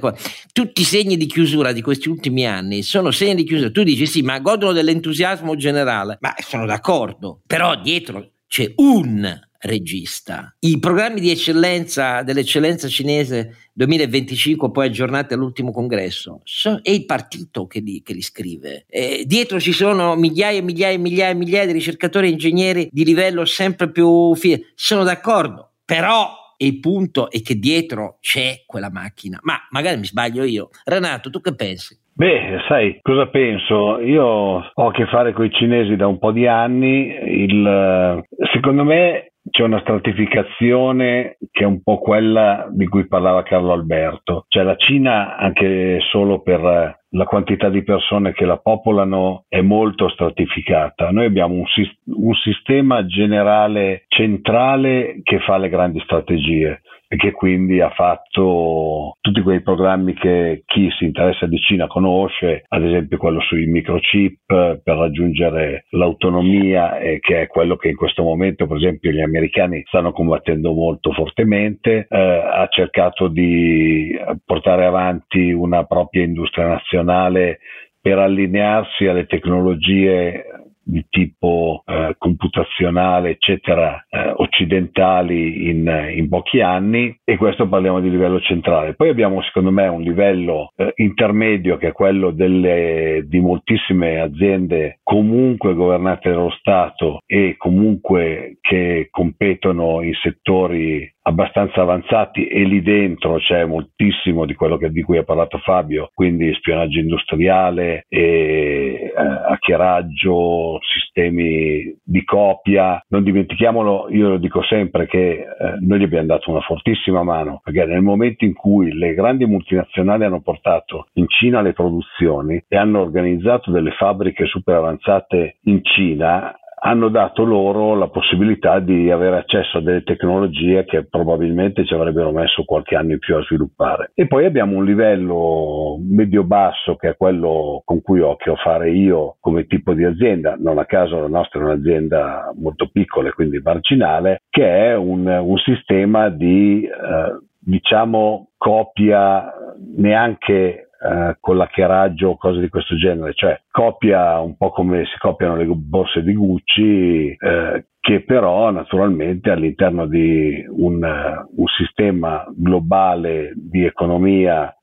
Tutti 0.51 0.81
i 0.81 0.85
segni 0.85 1.17
di 1.17 1.25
chiusura 1.25 1.71
di 1.71 1.81
questi 1.81 2.09
ultimi 2.09 2.47
anni 2.47 2.81
sono 2.81 3.11
segni 3.11 3.35
di 3.35 3.43
chiusura. 3.43 3.69
Tu 3.69 3.83
dici 3.83 4.05
sì, 4.05 4.21
ma 4.21 4.39
godono 4.39 4.71
dell'entusiasmo 4.71 5.55
generale. 5.55 6.17
Ma 6.21 6.33
sono 6.37 6.65
d'accordo, 6.65 7.41
però 7.45 7.79
dietro 7.79 8.31
c'è 8.47 8.71
un 8.77 9.39
regista. 9.61 10.55
I 10.59 10.79
programmi 10.79 11.19
di 11.19 11.29
eccellenza 11.29 12.23
dell'eccellenza 12.23 12.87
cinese 12.87 13.69
2025, 13.73 14.71
poi 14.71 14.87
aggiornati 14.87 15.33
all'ultimo 15.33 15.71
congresso, 15.71 16.41
è 16.81 16.89
il 16.89 17.05
partito 17.05 17.67
che 17.67 17.79
li, 17.79 18.01
che 18.01 18.13
li 18.13 18.21
scrive. 18.21 18.85
Eh, 18.89 19.23
dietro 19.25 19.59
ci 19.59 19.71
sono 19.71 20.15
migliaia 20.15 20.59
e 20.59 20.61
migliaia 20.61 20.95
e 20.95 20.99
migliaia 20.99 21.31
e 21.31 21.35
migliaia 21.35 21.65
di 21.65 21.73
ricercatori 21.73 22.27
e 22.27 22.31
ingegneri 22.31 22.89
di 22.91 23.05
livello 23.05 23.45
sempre 23.45 23.89
più 23.91 24.33
fine. 24.35 24.71
Sono 24.75 25.03
d'accordo, 25.03 25.73
però 25.85 26.39
il 26.57 26.79
punto 26.79 27.29
è 27.29 27.41
che 27.41 27.55
dietro 27.55 28.17
c'è 28.19 28.63
quella 28.65 28.91
macchina. 28.91 29.39
Ma 29.41 29.55
magari 29.71 29.97
mi 29.97 30.05
sbaglio 30.05 30.43
io. 30.43 30.69
Renato, 30.85 31.29
tu 31.29 31.41
che 31.41 31.55
pensi? 31.55 31.99
Beh, 32.13 32.59
sai 32.67 32.99
cosa 33.01 33.27
penso? 33.27 33.99
Io 33.99 34.23
ho 34.23 34.87
a 34.87 34.91
che 34.91 35.07
fare 35.07 35.33
con 35.33 35.45
i 35.45 35.51
cinesi 35.51 35.95
da 35.95 36.07
un 36.07 36.19
po' 36.19 36.31
di 36.31 36.45
anni. 36.45 37.07
Il, 37.25 38.23
secondo 38.53 38.83
me 38.83 39.30
c'è 39.51 39.63
una 39.63 39.81
stratificazione 39.81 41.37
che 41.51 41.63
è 41.63 41.67
un 41.67 41.83
po' 41.83 41.99
quella 41.99 42.67
di 42.71 42.87
cui 42.87 43.07
parlava 43.07 43.43
Carlo 43.43 43.73
Alberto, 43.73 44.45
cioè 44.47 44.63
la 44.63 44.75
Cina 44.75 45.37
anche 45.37 45.99
solo 46.09 46.41
per 46.41 46.99
la 47.13 47.25
quantità 47.25 47.69
di 47.69 47.83
persone 47.83 48.31
che 48.31 48.45
la 48.45 48.57
popolano 48.57 49.43
è 49.49 49.61
molto 49.61 50.09
stratificata. 50.09 51.11
Noi 51.11 51.25
abbiamo 51.25 51.55
un, 51.55 51.65
un 52.05 52.33
sistema 52.35 53.05
generale 53.05 54.05
centrale 54.07 55.19
che 55.21 55.39
fa 55.39 55.57
le 55.57 55.69
grandi 55.69 55.99
strategie 55.99 56.81
e 57.13 57.17
che 57.17 57.31
quindi 57.33 57.81
ha 57.81 57.89
fatto 57.89 59.17
tutti 59.19 59.41
quei 59.41 59.61
programmi 59.61 60.13
che 60.13 60.63
chi 60.65 60.89
si 60.97 61.03
interessa 61.03 61.45
di 61.45 61.57
Cina 61.57 61.85
conosce, 61.87 62.63
ad 62.69 62.85
esempio 62.85 63.17
quello 63.17 63.41
sui 63.41 63.65
microchip 63.65 64.79
per 64.81 64.95
raggiungere 64.95 65.87
l'autonomia 65.89 66.99
e 66.99 67.19
che 67.19 67.41
è 67.41 67.47
quello 67.47 67.75
che 67.75 67.89
in 67.89 67.97
questo 67.97 68.23
momento 68.23 68.65
per 68.65 68.77
esempio 68.77 69.11
gli 69.11 69.19
americani 69.19 69.83
stanno 69.87 70.13
combattendo 70.13 70.71
molto 70.71 71.11
fortemente, 71.11 72.07
eh, 72.07 72.17
ha 72.17 72.65
cercato 72.69 73.27
di 73.27 74.17
portare 74.45 74.85
avanti 74.85 75.51
una 75.51 75.83
propria 75.83 76.23
industria 76.23 76.67
nazionale 76.67 77.59
per 77.99 78.19
allinearsi 78.19 79.05
alle 79.05 79.25
tecnologie 79.25 80.45
di 80.91 81.05
tipo 81.09 81.83
eh, 81.85 82.15
computazionale, 82.17 83.29
eccetera, 83.29 84.05
eh, 84.09 84.33
occidentali 84.35 85.69
in, 85.69 86.11
in, 86.15 86.27
pochi 86.27 86.59
anni 86.59 87.17
e 87.23 87.37
questo 87.37 87.67
parliamo 87.69 88.01
di 88.01 88.09
livello 88.09 88.41
centrale. 88.41 88.93
Poi 88.93 89.07
abbiamo 89.07 89.41
secondo 89.43 89.71
me 89.71 89.87
un 89.87 90.01
livello 90.01 90.73
eh, 90.75 90.91
intermedio 90.97 91.77
che 91.77 91.87
è 91.87 91.91
quello 91.93 92.31
delle, 92.31 93.23
di 93.25 93.39
moltissime 93.39 94.19
aziende 94.19 94.99
comunque 95.01 95.73
governate 95.73 96.29
dallo 96.29 96.51
Stato 96.51 97.19
e 97.25 97.55
comunque 97.57 98.57
che 98.59 99.07
competono 99.09 100.01
in 100.01 100.13
settori 100.21 101.09
abbastanza 101.23 101.81
avanzati 101.81 102.47
e 102.47 102.63
lì 102.63 102.81
dentro 102.81 103.37
c'è 103.37 103.65
moltissimo 103.65 104.45
di 104.45 104.55
quello 104.55 104.77
che, 104.77 104.89
di 104.91 105.03
cui 105.03 105.17
ha 105.17 105.23
parlato 105.23 105.57
Fabio, 105.59 106.09
quindi 106.13 106.53
spionaggio 106.55 106.99
industriale, 106.99 108.05
e, 108.07 109.11
eh, 109.15 109.21
hackeraggio, 109.49 110.79
sistemi 110.81 111.95
di 112.03 112.23
copia. 112.23 113.03
Non 113.09 113.23
dimentichiamolo, 113.23 114.07
io 114.09 114.29
lo 114.29 114.37
dico 114.37 114.63
sempre, 114.63 115.07
che 115.07 115.31
eh, 115.31 115.45
noi 115.81 115.99
gli 115.99 116.03
abbiamo 116.03 116.27
dato 116.27 116.49
una 116.51 116.61
fortissima 116.61 117.23
mano, 117.23 117.61
perché 117.63 117.85
nel 117.85 118.01
momento 118.01 118.45
in 118.45 118.53
cui 118.53 118.93
le 118.93 119.13
grandi 119.13 119.45
multinazionali 119.45 120.23
hanno 120.23 120.41
portato 120.41 121.07
in 121.13 121.27
Cina 121.27 121.61
le 121.61 121.73
produzioni 121.73 122.63
e 122.67 122.77
hanno 122.77 123.01
organizzato 123.01 123.71
delle 123.71 123.91
fabbriche 123.91 124.45
super 124.45 124.75
avanzate 124.75 125.57
in 125.63 125.83
Cina, 125.83 126.55
hanno 126.83 127.09
dato 127.09 127.43
loro 127.43 127.95
la 127.95 128.07
possibilità 128.07 128.79
di 128.79 129.11
avere 129.11 129.37
accesso 129.37 129.77
a 129.77 129.81
delle 129.81 130.03
tecnologie 130.03 130.83
che 130.83 131.05
probabilmente 131.05 131.85
ci 131.85 131.93
avrebbero 131.93 132.31
messo 132.31 132.63
qualche 132.63 132.95
anno 132.95 133.11
in 133.11 133.19
più 133.19 133.35
a 133.35 133.43
sviluppare. 133.43 134.11
E 134.15 134.25
poi 134.25 134.45
abbiamo 134.45 134.77
un 134.77 134.85
livello 134.85 135.97
medio-basso 136.01 136.95
che 136.95 137.09
è 137.09 137.17
quello 137.17 137.83
con 137.85 138.01
cui 138.01 138.19
ho 138.19 138.31
a 138.31 138.35
che 138.35 138.53
fare 138.55 138.89
io 138.91 139.37
come 139.39 139.67
tipo 139.67 139.93
di 139.93 140.03
azienda, 140.03 140.55
non 140.57 140.79
a 140.79 140.85
caso 140.85 141.19
la 141.19 141.27
nostra 141.27 141.59
è 141.59 141.63
un'azienda 141.63 142.51
molto 142.59 142.89
piccola 142.91 143.29
e 143.29 143.33
quindi 143.33 143.59
marginale, 143.59 144.41
che 144.49 144.65
è 144.65 144.95
un, 144.95 145.27
un 145.27 145.57
sistema 145.57 146.29
di 146.29 146.83
eh, 146.83 147.39
diciamo 147.59 148.49
copia 148.57 149.53
neanche 149.97 150.90
eh, 151.01 151.37
con 151.39 151.57
l'hackeraggio 151.57 152.29
o 152.29 152.37
cose 152.37 152.59
di 152.59 152.69
questo 152.69 152.95
genere, 152.95 153.33
cioè 153.33 153.59
copia 153.71 154.39
un 154.39 154.55
po' 154.55 154.69
come 154.69 155.05
si 155.05 155.17
copiano 155.17 155.55
le 155.55 155.65
borse 155.65 156.21
di 156.21 156.33
Gucci, 156.33 157.35
eh, 157.37 157.85
che 157.99 158.23
però 158.23 158.69
naturalmente 158.71 159.49
all'interno 159.49 160.05
di 160.05 160.63
un, 160.67 161.03
un 161.03 161.67
sistema 161.77 162.45
globale 162.55 163.51
di 163.55 163.85
economia 163.85 164.75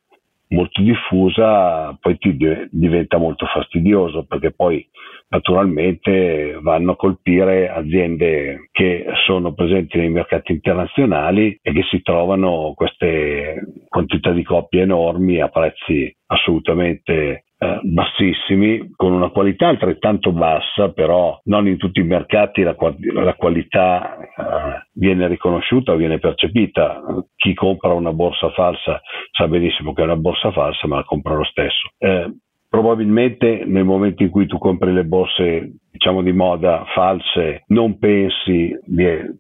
molto 0.49 0.80
diffusa 0.82 1.96
poi 2.01 2.16
ti 2.18 2.36
diventa 2.70 3.18
molto 3.18 3.46
fastidioso 3.46 4.24
perché 4.24 4.53
poi 4.53 4.86
naturalmente 5.28 6.59
vanno 6.62 6.92
a 6.92 6.96
colpire 6.96 7.68
aziende 7.68 8.68
che 8.72 9.05
sono 9.26 9.53
presenti 9.53 9.99
nei 9.99 10.09
mercati 10.09 10.53
internazionali 10.53 11.59
e 11.61 11.72
che 11.72 11.82
si 11.90 12.01
trovano 12.01 12.72
queste 12.74 13.84
quantità 13.88 14.32
di 14.32 14.42
coppie 14.42 14.82
enormi 14.82 15.40
a 15.40 15.49
prezzi 15.49 16.14
assolutamente 16.26 17.44
eh, 17.59 17.80
bassissimi, 17.82 18.92
con 18.94 19.12
una 19.12 19.30
qualità 19.30 19.68
altrettanto 19.68 20.32
bassa, 20.32 20.92
però 20.92 21.38
non 21.44 21.66
in 21.66 21.76
tutti 21.76 22.00
i 22.00 22.04
mercati 22.04 22.62
la, 22.62 22.76
la 23.12 23.34
qualità 23.34 24.16
eh, 24.18 24.86
viene 24.92 25.26
riconosciuta 25.26 25.94
viene 25.94 26.18
percepita. 26.18 27.02
Chi 27.36 27.54
compra 27.54 27.92
una 27.92 28.12
borsa 28.12 28.50
falsa 28.50 29.00
sa 29.32 29.48
benissimo 29.48 29.92
che 29.92 30.02
è 30.02 30.04
una 30.04 30.16
borsa 30.16 30.52
falsa, 30.52 30.86
ma 30.86 30.96
la 30.96 31.04
compra 31.04 31.34
lo 31.34 31.44
stesso. 31.44 31.88
Eh, 31.98 32.32
probabilmente 32.69 33.64
nel 33.64 33.85
momento 33.85 34.23
in 34.23 34.31
cui 34.31 34.47
tu 34.47 34.59
compri 34.59 34.93
le 34.93 35.05
borse 35.05 35.73
diciamo 35.91 36.23
di 36.23 36.33
moda 36.33 36.85
false 36.95 37.64
non 37.69 37.99
pensi 37.99 38.73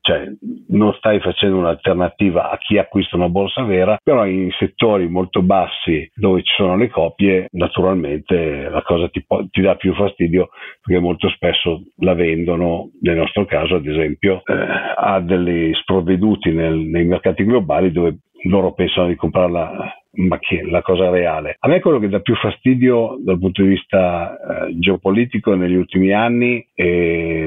cioè 0.00 0.24
non 0.68 0.92
stai 0.94 1.20
facendo 1.20 1.58
un'alternativa 1.58 2.50
a 2.50 2.56
chi 2.56 2.78
acquista 2.78 3.16
una 3.16 3.28
borsa 3.28 3.62
vera 3.62 3.98
però 4.02 4.26
in 4.26 4.50
settori 4.58 5.08
molto 5.08 5.42
bassi 5.42 6.10
dove 6.14 6.42
ci 6.42 6.52
sono 6.56 6.76
le 6.76 6.88
copie 6.88 7.46
naturalmente 7.52 8.68
la 8.68 8.82
cosa 8.82 9.08
ti, 9.08 9.24
ti 9.50 9.60
dà 9.60 9.76
più 9.76 9.94
fastidio 9.94 10.48
perché 10.82 11.00
molto 11.00 11.28
spesso 11.28 11.82
la 11.98 12.14
vendono 12.14 12.90
nel 13.02 13.16
nostro 13.16 13.44
caso 13.44 13.76
ad 13.76 13.86
esempio 13.86 14.42
eh, 14.44 14.54
a 14.96 15.20
degli 15.20 15.72
sprovveduti 15.74 16.50
nel, 16.50 16.74
nei 16.74 17.04
mercati 17.04 17.44
globali 17.44 17.92
dove 17.92 18.18
loro 18.44 18.72
pensano 18.72 19.08
di 19.08 19.16
comprarla 19.16 19.97
ma 20.12 20.38
che 20.38 20.62
la 20.62 20.82
cosa 20.82 21.10
reale. 21.10 21.56
A 21.58 21.68
me 21.68 21.80
quello 21.80 21.98
che 21.98 22.08
dà 22.08 22.20
più 22.20 22.34
fastidio 22.34 23.18
dal 23.22 23.38
punto 23.38 23.62
di 23.62 23.68
vista 23.68 24.66
eh, 24.66 24.78
geopolitico 24.78 25.54
negli 25.54 25.74
ultimi 25.74 26.12
anni 26.12 26.66
è, 26.74 27.46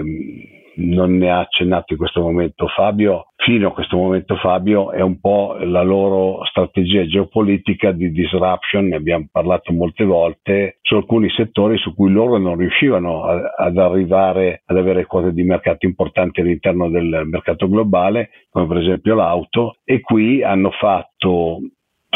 non 0.76 1.18
ne 1.18 1.30
ha 1.30 1.39
accennato 1.39 1.93
in 1.93 1.99
questo 1.99 2.22
momento 2.22 2.68
Fabio, 2.68 3.32
fino 3.36 3.70
a 3.70 3.74
questo 3.74 3.97
momento 3.97 4.36
Fabio 4.36 4.91
è 4.91 5.01
un 5.01 5.20
po' 5.20 5.57
la 5.59 5.82
loro 5.82 6.45
strategia 6.45 7.05
geopolitica 7.05 7.91
di 7.91 8.12
disruption, 8.12 8.88
ne 8.88 8.95
abbiamo 8.95 9.28
parlato 9.32 9.74
molte 9.74 10.05
volte, 10.05 10.78
su 10.82 10.95
alcuni 10.95 11.30
settori 11.30 11.78
su 11.78 11.93
cui 11.93 12.12
loro 12.12 12.38
non 12.38 12.57
riuscivano 12.57 13.24
a, 13.24 13.53
ad 13.57 13.78
arrivare 13.78 14.62
ad 14.66 14.78
avere 14.78 15.05
quote 15.05 15.34
di 15.34 15.43
mercato 15.43 15.86
importanti 15.86 16.41
all'interno 16.41 16.89
del 16.89 17.24
mercato 17.26 17.68
globale, 17.68 18.30
come 18.49 18.68
per 18.68 18.78
esempio 18.78 19.16
l'auto, 19.16 19.78
e 19.84 19.99
qui 19.99 20.43
hanno 20.43 20.72
fatto 20.72 21.59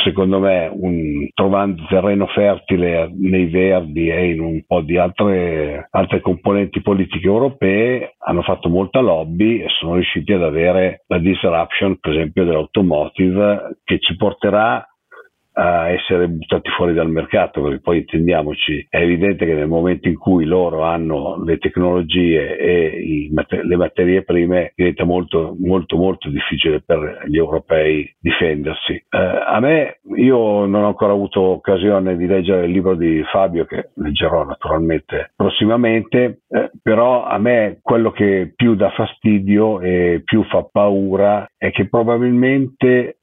secondo 0.03 0.39
me, 0.39 0.69
un, 0.71 1.29
trovando 1.33 1.85
terreno 1.87 2.27
fertile 2.27 3.09
nei 3.13 3.47
Verdi 3.47 4.09
e 4.09 4.31
in 4.31 4.41
un 4.41 4.63
po' 4.65 4.81
di 4.81 4.97
altre, 4.97 5.87
altre 5.91 6.21
componenti 6.21 6.81
politiche 6.81 7.27
europee, 7.27 8.15
hanno 8.19 8.41
fatto 8.41 8.69
molta 8.69 8.99
lobby 8.99 9.59
e 9.59 9.67
sono 9.79 9.95
riusciti 9.95 10.33
ad 10.33 10.43
avere 10.43 11.03
la 11.07 11.19
disruption, 11.19 11.97
per 11.99 12.13
esempio, 12.13 12.43
dell'automotive, 12.43 13.79
che 13.83 13.99
ci 13.99 14.15
porterà 14.15 14.85
a 15.57 15.89
essere 15.89 16.27
buttati 16.27 16.69
fuori 16.71 16.93
dal 16.93 17.09
mercato, 17.09 17.61
perché 17.61 17.79
poi 17.79 17.99
intendiamoci, 17.99 18.87
è 18.89 18.97
evidente 18.97 19.45
che 19.45 19.53
nel 19.53 19.67
momento 19.67 20.07
in 20.07 20.17
cui 20.17 20.45
loro 20.45 20.83
hanno 20.83 21.41
le 21.43 21.57
tecnologie 21.57 22.57
e 22.57 23.29
mater- 23.31 23.63
le 23.63 23.75
materie 23.75 24.23
prime 24.23 24.73
diventa 24.75 25.05
molto 25.05 25.55
molto 25.59 25.95
molto 25.97 26.29
difficile 26.29 26.81
per 26.81 27.23
gli 27.27 27.37
europei 27.37 28.13
difendersi. 28.19 28.93
Eh, 28.93 29.17
a 29.17 29.59
me, 29.59 29.99
io 30.17 30.65
non 30.65 30.83
ho 30.83 30.87
ancora 30.87 31.13
avuto 31.13 31.41
occasione 31.41 32.17
di 32.17 32.27
leggere 32.27 32.65
il 32.65 32.71
libro 32.71 32.95
di 32.95 33.23
Fabio, 33.31 33.65
che 33.65 33.91
leggerò 33.95 34.43
naturalmente 34.43 35.31
prossimamente, 35.35 36.41
eh, 36.49 36.71
però 36.81 37.25
a 37.25 37.37
me 37.37 37.79
quello 37.81 38.11
che 38.11 38.51
più 38.55 38.75
dà 38.75 38.89
fastidio 38.91 39.79
e 39.79 40.21
più 40.23 40.43
fa 40.43 40.67
paura 40.69 41.49
è 41.57 41.71
che 41.71 41.87
probabilmente 41.87 43.19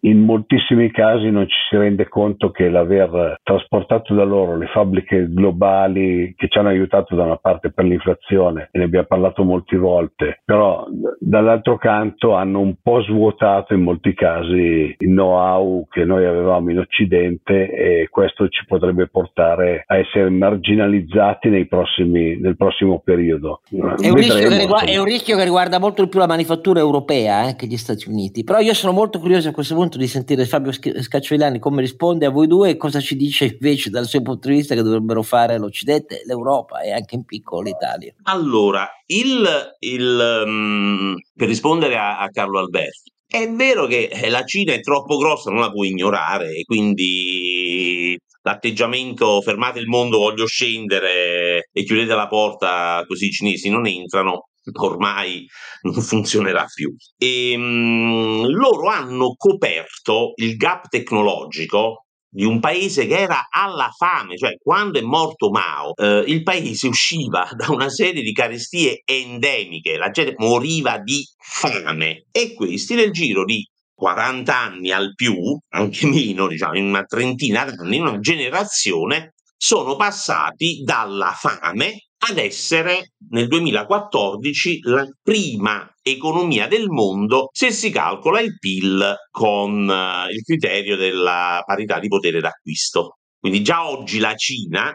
in 0.00 0.24
moltissimi 0.24 0.90
casi 0.90 1.30
non 1.30 1.46
ci 1.46 1.56
si 1.68 1.76
rende 1.76 2.08
conto 2.08 2.50
che 2.50 2.68
l'aver 2.68 3.36
trasportato 3.42 4.14
da 4.14 4.24
loro 4.24 4.56
le 4.56 4.66
fabbriche 4.66 5.28
globali 5.28 6.34
che 6.36 6.48
ci 6.48 6.58
hanno 6.58 6.68
aiutato 6.68 7.14
da 7.14 7.24
una 7.24 7.36
parte 7.36 7.70
per 7.70 7.84
l'inflazione, 7.84 8.68
e 8.72 8.78
ne 8.78 8.84
abbiamo 8.84 9.06
parlato 9.06 9.44
molte 9.44 9.76
volte, 9.76 10.40
però 10.44 10.86
dall'altro 11.18 11.76
canto 11.76 12.34
hanno 12.34 12.60
un 12.60 12.76
po' 12.82 13.02
svuotato 13.02 13.74
in 13.74 13.82
molti 13.82 14.14
casi 14.14 14.94
il 14.96 15.08
know-how 15.08 15.86
che 15.90 16.04
noi 16.04 16.24
avevamo 16.24 16.70
in 16.70 16.78
Occidente 16.78 17.70
e 17.70 18.08
questo 18.10 18.48
ci 18.48 18.64
potrebbe 18.66 19.08
portare 19.08 19.84
a 19.86 19.98
essere 19.98 20.30
marginalizzati 20.30 21.66
prossimi, 21.68 22.38
nel 22.38 22.56
prossimo 22.56 23.00
periodo. 23.04 23.60
È 23.70 24.08
un, 24.08 24.16
riguarda, 24.16 24.90
è 24.90 24.96
un, 24.96 25.04
rischio 25.04 25.36
che 25.36 25.44
riguarda 25.44 25.78
molto 25.78 26.02
di 26.02 26.08
più 26.08 26.18
la 26.18 26.26
manifattura 26.26 26.80
europea 26.80 27.48
eh, 27.48 27.56
che 27.56 27.66
gli 27.66 27.76
Stati 27.76 28.08
Uniti, 28.08 28.44
però 28.44 28.58
io 28.58 28.74
sono 28.74 28.92
molto 28.92 29.18
curioso 29.18 29.48
questo 29.58 29.74
punto 29.74 29.98
di 29.98 30.06
sentire 30.06 30.46
Fabio 30.46 30.70
Scacciolani 30.70 31.58
come 31.58 31.80
risponde 31.80 32.26
a 32.26 32.30
voi 32.30 32.46
due 32.46 32.70
e 32.70 32.76
cosa 32.76 33.00
ci 33.00 33.16
dice 33.16 33.44
invece 33.46 33.90
dal 33.90 34.06
suo 34.06 34.22
punto 34.22 34.46
di 34.46 34.54
vista 34.54 34.76
che 34.76 34.82
dovrebbero 34.82 35.24
fare 35.24 35.58
l'Occidente, 35.58 36.22
l'Europa 36.26 36.80
e 36.80 36.92
anche 36.92 37.16
in 37.16 37.24
piccolo 37.24 37.62
l'Italia. 37.62 38.14
Allora, 38.22 38.88
il, 39.06 39.44
il, 39.80 40.42
um, 40.46 41.16
per 41.34 41.48
rispondere 41.48 41.96
a, 41.96 42.20
a 42.20 42.28
Carlo 42.28 42.60
Alberto, 42.60 43.10
è 43.26 43.48
vero 43.50 43.86
che 43.86 44.08
eh, 44.12 44.30
la 44.30 44.44
Cina 44.44 44.74
è 44.74 44.80
troppo 44.80 45.16
grossa, 45.16 45.50
non 45.50 45.58
la 45.58 45.72
puoi 45.72 45.88
ignorare, 45.88 46.52
e 46.52 46.62
quindi 46.62 48.16
l'atteggiamento 48.42 49.40
fermate 49.40 49.80
il 49.80 49.88
mondo, 49.88 50.18
voglio 50.18 50.46
scendere 50.46 51.68
e 51.72 51.82
chiudete 51.82 52.14
la 52.14 52.28
porta 52.28 53.02
così 53.08 53.26
i 53.26 53.32
cinesi 53.32 53.68
non 53.70 53.88
entrano, 53.88 54.47
ormai 54.72 55.46
non 55.82 55.94
funzionerà 55.94 56.66
più. 56.72 56.94
E, 57.16 57.56
mh, 57.56 58.46
loro 58.46 58.88
hanno 58.88 59.34
coperto 59.36 60.32
il 60.36 60.56
gap 60.56 60.88
tecnologico 60.88 62.04
di 62.30 62.44
un 62.44 62.60
paese 62.60 63.06
che 63.06 63.16
era 63.16 63.48
alla 63.50 63.90
fame, 63.96 64.36
cioè 64.36 64.56
quando 64.58 64.98
è 64.98 65.02
morto 65.02 65.50
Mao, 65.50 65.94
eh, 65.94 66.24
il 66.26 66.42
paese 66.42 66.86
usciva 66.88 67.48
da 67.56 67.70
una 67.70 67.88
serie 67.88 68.22
di 68.22 68.32
carestie 68.32 69.02
endemiche, 69.04 69.96
la 69.96 70.10
gente 70.10 70.34
moriva 70.36 70.98
di 70.98 71.26
fame 71.38 72.26
e 72.30 72.54
questi 72.54 72.94
nel 72.94 73.10
giro 73.12 73.44
di 73.44 73.66
40 73.94 74.56
anni 74.56 74.92
al 74.92 75.14
più, 75.14 75.34
anche 75.70 76.06
meno, 76.06 76.46
diciamo, 76.46 76.76
in 76.76 76.84
una 76.84 77.02
trentina 77.02 77.64
d'anni, 77.64 77.96
in 77.96 78.02
una 78.02 78.20
generazione, 78.20 79.34
sono 79.56 79.96
passati 79.96 80.82
dalla 80.84 81.32
fame 81.32 82.07
ad 82.30 82.38
essere 82.38 83.12
nel 83.30 83.48
2014 83.48 84.80
la 84.82 85.06
prima 85.22 85.90
economia 86.02 86.66
del 86.68 86.88
mondo 86.88 87.48
se 87.52 87.70
si 87.70 87.90
calcola 87.90 88.40
il 88.40 88.58
PIL 88.58 89.14
con 89.30 89.88
uh, 89.88 90.30
il 90.30 90.42
criterio 90.42 90.96
della 90.96 91.62
parità 91.64 91.98
di 91.98 92.08
potere 92.08 92.40
d'acquisto. 92.40 93.18
Quindi 93.38 93.62
già 93.62 93.88
oggi 93.88 94.18
la 94.18 94.34
Cina 94.34 94.92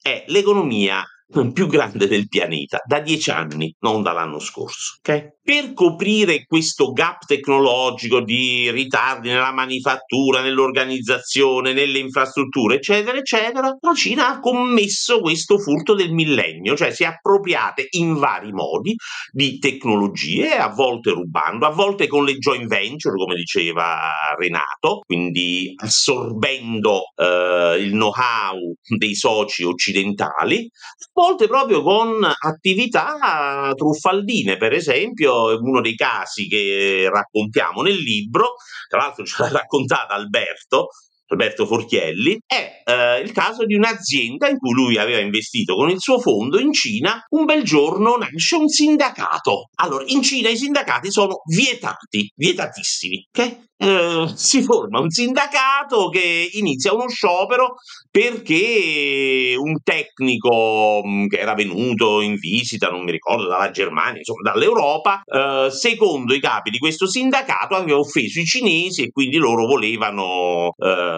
è 0.00 0.24
l'economia 0.28 1.02
più 1.52 1.66
grande 1.66 2.06
del 2.06 2.28
pianeta 2.28 2.80
da 2.84 3.00
dieci 3.00 3.30
anni, 3.30 3.74
non 3.80 4.02
dall'anno 4.02 4.38
scorso. 4.38 4.96
Okay? 4.98 5.34
Per 5.42 5.72
coprire 5.74 6.44
questo 6.44 6.92
gap 6.92 7.24
tecnologico 7.24 8.20
di 8.20 8.70
ritardi 8.70 9.28
nella 9.28 9.52
manifattura, 9.52 10.40
nell'organizzazione, 10.40 11.72
nelle 11.72 11.98
infrastrutture, 11.98 12.76
eccetera, 12.76 13.16
eccetera, 13.16 13.76
la 13.80 13.94
Cina 13.94 14.28
ha 14.28 14.40
commesso 14.40 15.20
questo 15.20 15.58
furto 15.58 15.94
del 15.94 16.12
millennio, 16.12 16.76
cioè 16.76 16.90
si 16.90 17.04
è 17.04 17.06
appropriate 17.06 17.86
in 17.90 18.14
vari 18.14 18.52
modi 18.52 18.94
di 19.30 19.58
tecnologie, 19.58 20.56
a 20.56 20.68
volte 20.68 21.10
rubando, 21.10 21.66
a 21.66 21.70
volte 21.70 22.06
con 22.06 22.24
le 22.24 22.38
joint 22.38 22.66
venture, 22.66 23.16
come 23.16 23.34
diceva 23.34 24.10
Renato, 24.36 25.00
quindi 25.04 25.72
assorbendo 25.76 27.02
eh, 27.16 27.76
il 27.78 27.90
know-how 27.90 28.74
dei 28.96 29.14
soci 29.14 29.62
occidentali, 29.62 30.68
volte 31.16 31.46
proprio 31.46 31.82
con 31.82 32.22
attività 32.22 33.72
truffaldine, 33.74 34.58
per 34.58 34.74
esempio, 34.74 35.58
uno 35.58 35.80
dei 35.80 35.94
casi 35.94 36.46
che 36.46 37.08
raccontiamo 37.10 37.80
nel 37.80 37.96
libro, 37.96 38.56
tra 38.88 38.98
l'altro 38.98 39.24
ce 39.24 39.42
l'ha 39.42 39.48
raccontata 39.48 40.14
Alberto, 40.14 40.88
Roberto 41.26 41.66
Forchielli, 41.66 42.38
è 42.46 42.82
eh, 42.84 43.20
il 43.20 43.32
caso 43.32 43.64
di 43.64 43.74
un'azienda 43.74 44.48
in 44.48 44.58
cui 44.58 44.72
lui 44.72 44.96
aveva 44.96 45.18
investito 45.18 45.74
con 45.74 45.90
il 45.90 46.00
suo 46.00 46.20
fondo 46.20 46.58
in 46.58 46.72
Cina. 46.72 47.24
Un 47.30 47.44
bel 47.44 47.62
giorno 47.62 48.16
nasce 48.16 48.56
un 48.56 48.68
sindacato. 48.68 49.68
Allora, 49.76 50.04
in 50.06 50.22
Cina 50.22 50.48
i 50.48 50.56
sindacati 50.56 51.10
sono 51.10 51.42
vietati, 51.46 52.30
vietatissimi, 52.34 53.26
ok? 53.30 53.64
Eh, 53.78 54.32
si 54.34 54.62
forma 54.62 55.00
un 55.00 55.10
sindacato 55.10 56.08
che 56.08 56.48
inizia 56.54 56.94
uno 56.94 57.10
sciopero 57.10 57.74
perché 58.10 59.54
un 59.58 59.82
tecnico 59.82 61.02
mm, 61.06 61.26
che 61.26 61.38
era 61.38 61.52
venuto 61.52 62.22
in 62.22 62.36
visita, 62.36 62.88
non 62.88 63.04
mi 63.04 63.10
ricordo, 63.10 63.48
dalla 63.48 63.70
Germania, 63.70 64.18
insomma 64.18 64.50
dall'Europa, 64.50 65.20
eh, 65.26 65.70
secondo 65.70 66.32
i 66.32 66.40
capi 66.40 66.70
di 66.70 66.78
questo 66.78 67.06
sindacato 67.06 67.74
aveva 67.74 67.98
offeso 67.98 68.40
i 68.40 68.46
cinesi 68.46 69.02
e 69.02 69.10
quindi 69.10 69.36
loro 69.36 69.66
volevano 69.66 70.72
eh, 70.78 71.15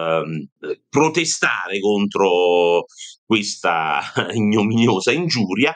protestare 0.89 1.79
contro 1.79 2.85
questa 3.25 4.01
ignominiosa 4.33 5.11
ingiuria 5.11 5.75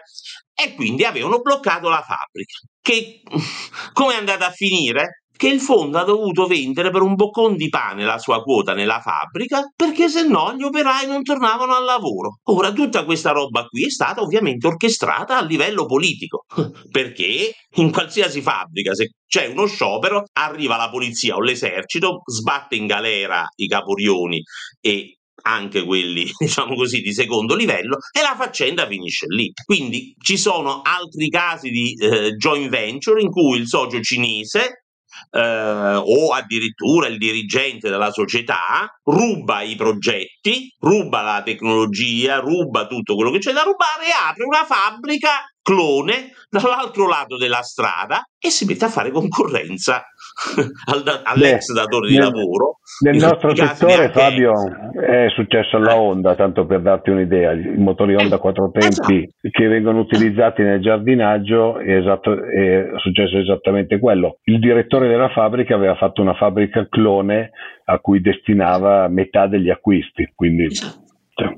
e 0.53 0.75
quindi 0.75 1.03
avevano 1.03 1.41
bloccato 1.41 1.89
la 1.89 2.01
fabbrica. 2.01 2.59
Che 2.81 3.21
come 3.93 4.13
è 4.13 4.17
andata 4.17 4.47
a 4.47 4.51
finire? 4.51 5.22
Che 5.43 5.49
il 5.49 5.59
fondo 5.59 5.97
ha 5.97 6.05
dovuto 6.05 6.47
vendere 6.47 6.89
per 6.89 7.01
un 7.01 7.15
boccone 7.15 7.57
di 7.57 7.67
pane 7.67 8.05
la 8.05 8.17
sua 8.17 8.41
quota 8.41 8.73
nella 8.73 9.01
fabbrica 9.01 9.69
perché 9.75 10.07
se 10.07 10.25
no 10.25 10.55
gli 10.55 10.63
operai 10.63 11.05
non 11.05 11.21
tornavano 11.21 11.75
al 11.75 11.83
lavoro. 11.83 12.39
Ora 12.43 12.71
tutta 12.71 13.03
questa 13.03 13.31
roba 13.31 13.65
qui 13.65 13.83
è 13.83 13.89
stata 13.89 14.21
ovviamente 14.21 14.67
orchestrata 14.67 15.37
a 15.37 15.43
livello 15.43 15.85
politico 15.85 16.45
perché 16.89 17.51
in 17.75 17.91
qualsiasi 17.91 18.39
fabbrica 18.39 18.93
se 18.93 19.15
c'è 19.27 19.47
uno 19.47 19.65
sciopero 19.65 20.23
arriva 20.31 20.77
la 20.77 20.89
polizia 20.89 21.35
o 21.35 21.41
l'esercito, 21.41 22.21
sbatte 22.23 22.77
in 22.77 22.85
galera 22.85 23.45
i 23.57 23.67
caporioni 23.67 24.41
e 24.79 25.17
anche 25.45 25.83
quelli, 25.83 26.31
diciamo 26.39 26.73
così, 26.73 27.01
di 27.01 27.11
secondo 27.11 27.53
livello, 27.53 27.97
e 28.17 28.21
la 28.21 28.35
faccenda 28.37 28.87
finisce 28.87 29.25
lì. 29.27 29.51
Quindi 29.65 30.15
ci 30.21 30.37
sono 30.37 30.79
altri 30.81 31.27
casi 31.27 31.69
di 31.69 31.93
eh, 31.95 32.31
joint 32.37 32.69
venture 32.69 33.19
in 33.19 33.29
cui 33.29 33.57
il 33.57 33.67
socio 33.67 33.99
cinese 33.99 34.82
eh, 35.31 36.01
o 36.03 36.31
addirittura 36.33 37.07
il 37.07 37.17
dirigente 37.17 37.89
della 37.89 38.11
società 38.11 38.87
ruba 39.03 39.61
i 39.61 39.75
progetti, 39.75 40.73
ruba 40.79 41.21
la 41.21 41.41
tecnologia, 41.43 42.39
ruba 42.39 42.87
tutto 42.87 43.15
quello 43.15 43.31
che 43.31 43.39
c'è 43.39 43.51
da 43.51 43.63
rubare 43.63 44.07
e 44.07 44.29
apre 44.29 44.45
una 44.45 44.65
fabbrica 44.65 45.45
clone 45.63 46.33
dall'altro 46.49 47.07
lato 47.07 47.37
della 47.37 47.61
strada 47.63 48.27
e 48.37 48.49
si 48.51 48.65
mette 48.65 48.85
a 48.85 48.89
fare 48.89 49.09
concorrenza 49.09 50.05
all'ex 51.23 51.71
datore 51.73 52.09
di 52.09 52.17
nel, 52.17 52.25
lavoro. 52.25 52.79
Nel 52.99 53.17
nostro 53.17 53.55
settore, 53.55 54.11
Fabio, 54.11 54.51
è 54.93 55.29
successo 55.33 55.77
alla 55.77 55.97
Honda, 55.97 56.35
tanto 56.35 56.65
per 56.65 56.81
darti 56.81 57.09
un'idea, 57.09 57.53
i 57.53 57.77
motori 57.77 58.15
Honda 58.15 58.35
eh, 58.35 58.39
quattro 58.39 58.69
tempi 58.69 59.23
esatto. 59.23 59.49
che 59.49 59.67
vengono 59.67 59.99
utilizzati 59.99 60.61
nel 60.61 60.81
giardinaggio, 60.81 61.79
è, 61.79 61.95
esatto, 61.95 62.33
è 62.33 62.91
successo 62.97 63.37
esattamente 63.37 63.97
quello. 63.97 64.37
Il 64.43 64.59
direttore 64.59 65.07
della 65.07 65.29
fabbrica 65.29 65.73
aveva 65.73 65.95
fatto 65.95 66.21
una 66.21 66.35
fabbrica 66.35 66.87
clone 66.87 67.51
a 67.85 67.99
cui 67.99 68.21
destinava 68.21 69.07
metà 69.07 69.47
degli 69.47 69.69
acquisti. 69.69 70.31
Quindi, 70.35 70.65
esatto. 70.65 71.01
cioè. 71.33 71.57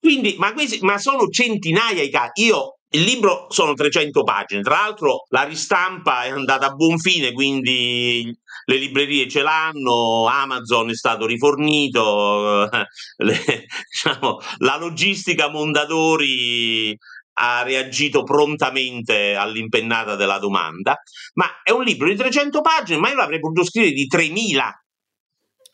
quindi 0.00 0.34
ma, 0.38 0.52
questi, 0.52 0.84
ma 0.84 0.98
sono 0.98 1.28
centinaia 1.28 2.02
i 2.02 2.10
casi. 2.10 2.46
Io 2.46 2.78
il 2.94 3.02
libro 3.02 3.46
sono 3.48 3.74
300 3.74 4.22
pagine, 4.22 4.62
tra 4.62 4.76
l'altro 4.76 5.24
la 5.28 5.44
ristampa 5.44 6.24
è 6.24 6.30
andata 6.30 6.66
a 6.66 6.74
buon 6.74 6.98
fine, 6.98 7.32
quindi 7.32 8.36
le 8.64 8.76
librerie 8.76 9.28
ce 9.28 9.42
l'hanno, 9.42 10.26
Amazon 10.26 10.90
è 10.90 10.94
stato 10.94 11.26
rifornito, 11.26 12.68
le, 13.16 13.40
diciamo, 13.90 14.38
la 14.58 14.76
logistica 14.78 15.48
Mondadori 15.48 16.96
ha 17.34 17.62
reagito 17.62 18.24
prontamente 18.24 19.34
all'impennata 19.34 20.14
della 20.16 20.38
domanda, 20.38 20.96
ma 21.34 21.46
è 21.62 21.70
un 21.70 21.84
libro 21.84 22.08
di 22.08 22.16
300 22.16 22.60
pagine, 22.60 22.98
ma 22.98 23.08
io 23.08 23.16
l'avrei 23.16 23.40
potuto 23.40 23.64
scrivere 23.64 23.92
di 23.92 24.06
3000 24.06 24.82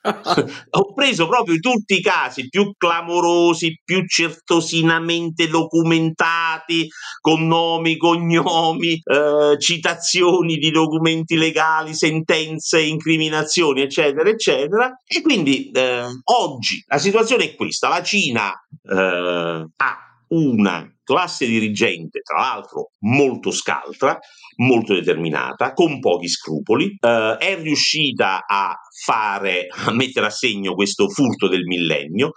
ho 0.71 0.95
preso 0.95 1.29
proprio 1.29 1.59
tutti 1.59 1.95
i 1.95 2.01
casi 2.01 2.49
più 2.49 2.73
clamorosi, 2.77 3.81
più 3.85 4.07
certosinamente 4.07 5.49
documentati, 5.49 6.89
con 7.21 7.47
nomi, 7.47 7.97
cognomi, 7.97 9.01
eh, 9.03 9.57
citazioni 9.59 10.57
di 10.57 10.71
documenti 10.71 11.37
legali, 11.37 11.95
sentenze, 11.95 12.81
incriminazioni, 12.81 13.83
eccetera, 13.83 14.29
eccetera. 14.29 15.01
E 15.07 15.23
quindi 15.23 15.71
eh, 15.71 16.05
oggi 16.25 16.83
la 16.87 16.99
situazione 16.99 17.45
è 17.45 17.55
questa: 17.55 17.89
la 17.89 18.03
Cina 18.03 18.53
eh, 18.83 19.67
ha 19.77 20.08
una 20.29 20.87
classe 21.03 21.47
dirigente, 21.47 22.21
tra 22.21 22.41
l'altro 22.41 22.91
molto 23.01 23.51
scaltra, 23.51 24.19
molto 24.57 24.95
determinata, 24.95 25.73
con 25.73 26.01
pochi 26.01 26.29
scrupoli, 26.29 26.97
eh, 27.01 27.37
è 27.39 27.59
riuscita 27.61 28.45
a 28.47 28.77
fare, 29.05 29.67
a 29.69 29.93
mettere 29.93 30.27
a 30.27 30.31
segno 30.31 30.75
questo 30.75 31.09
furto 31.09 31.49
del 31.49 31.65
millennio. 31.65 32.33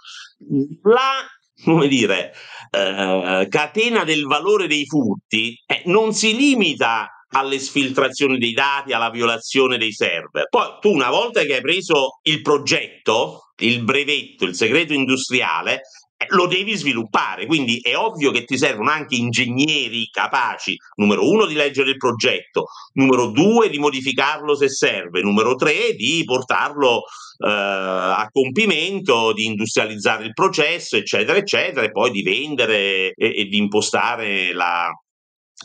La 0.82 1.26
come 1.64 1.86
dire, 1.86 2.32
eh, 2.70 3.46
catena 3.48 4.04
del 4.04 4.24
valore 4.24 4.66
dei 4.66 4.84
furti 4.86 5.54
eh, 5.64 5.82
non 5.86 6.12
si 6.12 6.34
limita 6.34 7.08
alle 7.34 7.58
sfiltrazioni 7.58 8.38
dei 8.38 8.52
dati, 8.52 8.92
alla 8.92 9.10
violazione 9.10 9.78
dei 9.78 9.92
server. 9.92 10.48
Poi 10.48 10.78
tu 10.80 10.90
una 10.90 11.10
volta 11.10 11.42
che 11.42 11.54
hai 11.54 11.60
preso 11.60 12.20
il 12.22 12.42
progetto, 12.42 13.52
il 13.58 13.82
brevetto, 13.84 14.44
il 14.44 14.54
segreto 14.54 14.92
industriale, 14.92 15.82
lo 16.28 16.46
devi 16.46 16.74
sviluppare, 16.74 17.46
quindi 17.46 17.78
è 17.80 17.96
ovvio 17.96 18.30
che 18.30 18.44
ti 18.44 18.56
servono 18.56 18.90
anche 18.90 19.16
ingegneri 19.16 20.08
capaci, 20.10 20.76
numero 20.96 21.28
uno, 21.28 21.46
di 21.46 21.54
leggere 21.54 21.90
il 21.90 21.96
progetto, 21.96 22.66
numero 22.94 23.26
due, 23.26 23.68
di 23.68 23.78
modificarlo 23.78 24.54
se 24.54 24.68
serve, 24.68 25.22
numero 25.22 25.54
tre, 25.54 25.94
di 25.94 26.22
portarlo 26.24 27.04
eh, 27.38 27.48
a 27.48 28.28
compimento, 28.30 29.32
di 29.32 29.46
industrializzare 29.46 30.24
il 30.24 30.32
processo, 30.32 30.96
eccetera, 30.96 31.38
eccetera, 31.38 31.84
e 31.84 31.90
poi 31.90 32.10
di 32.10 32.22
vendere 32.22 33.12
e, 33.12 33.34
e 33.36 33.44
di 33.46 33.56
impostare 33.56 34.52
la, 34.52 34.90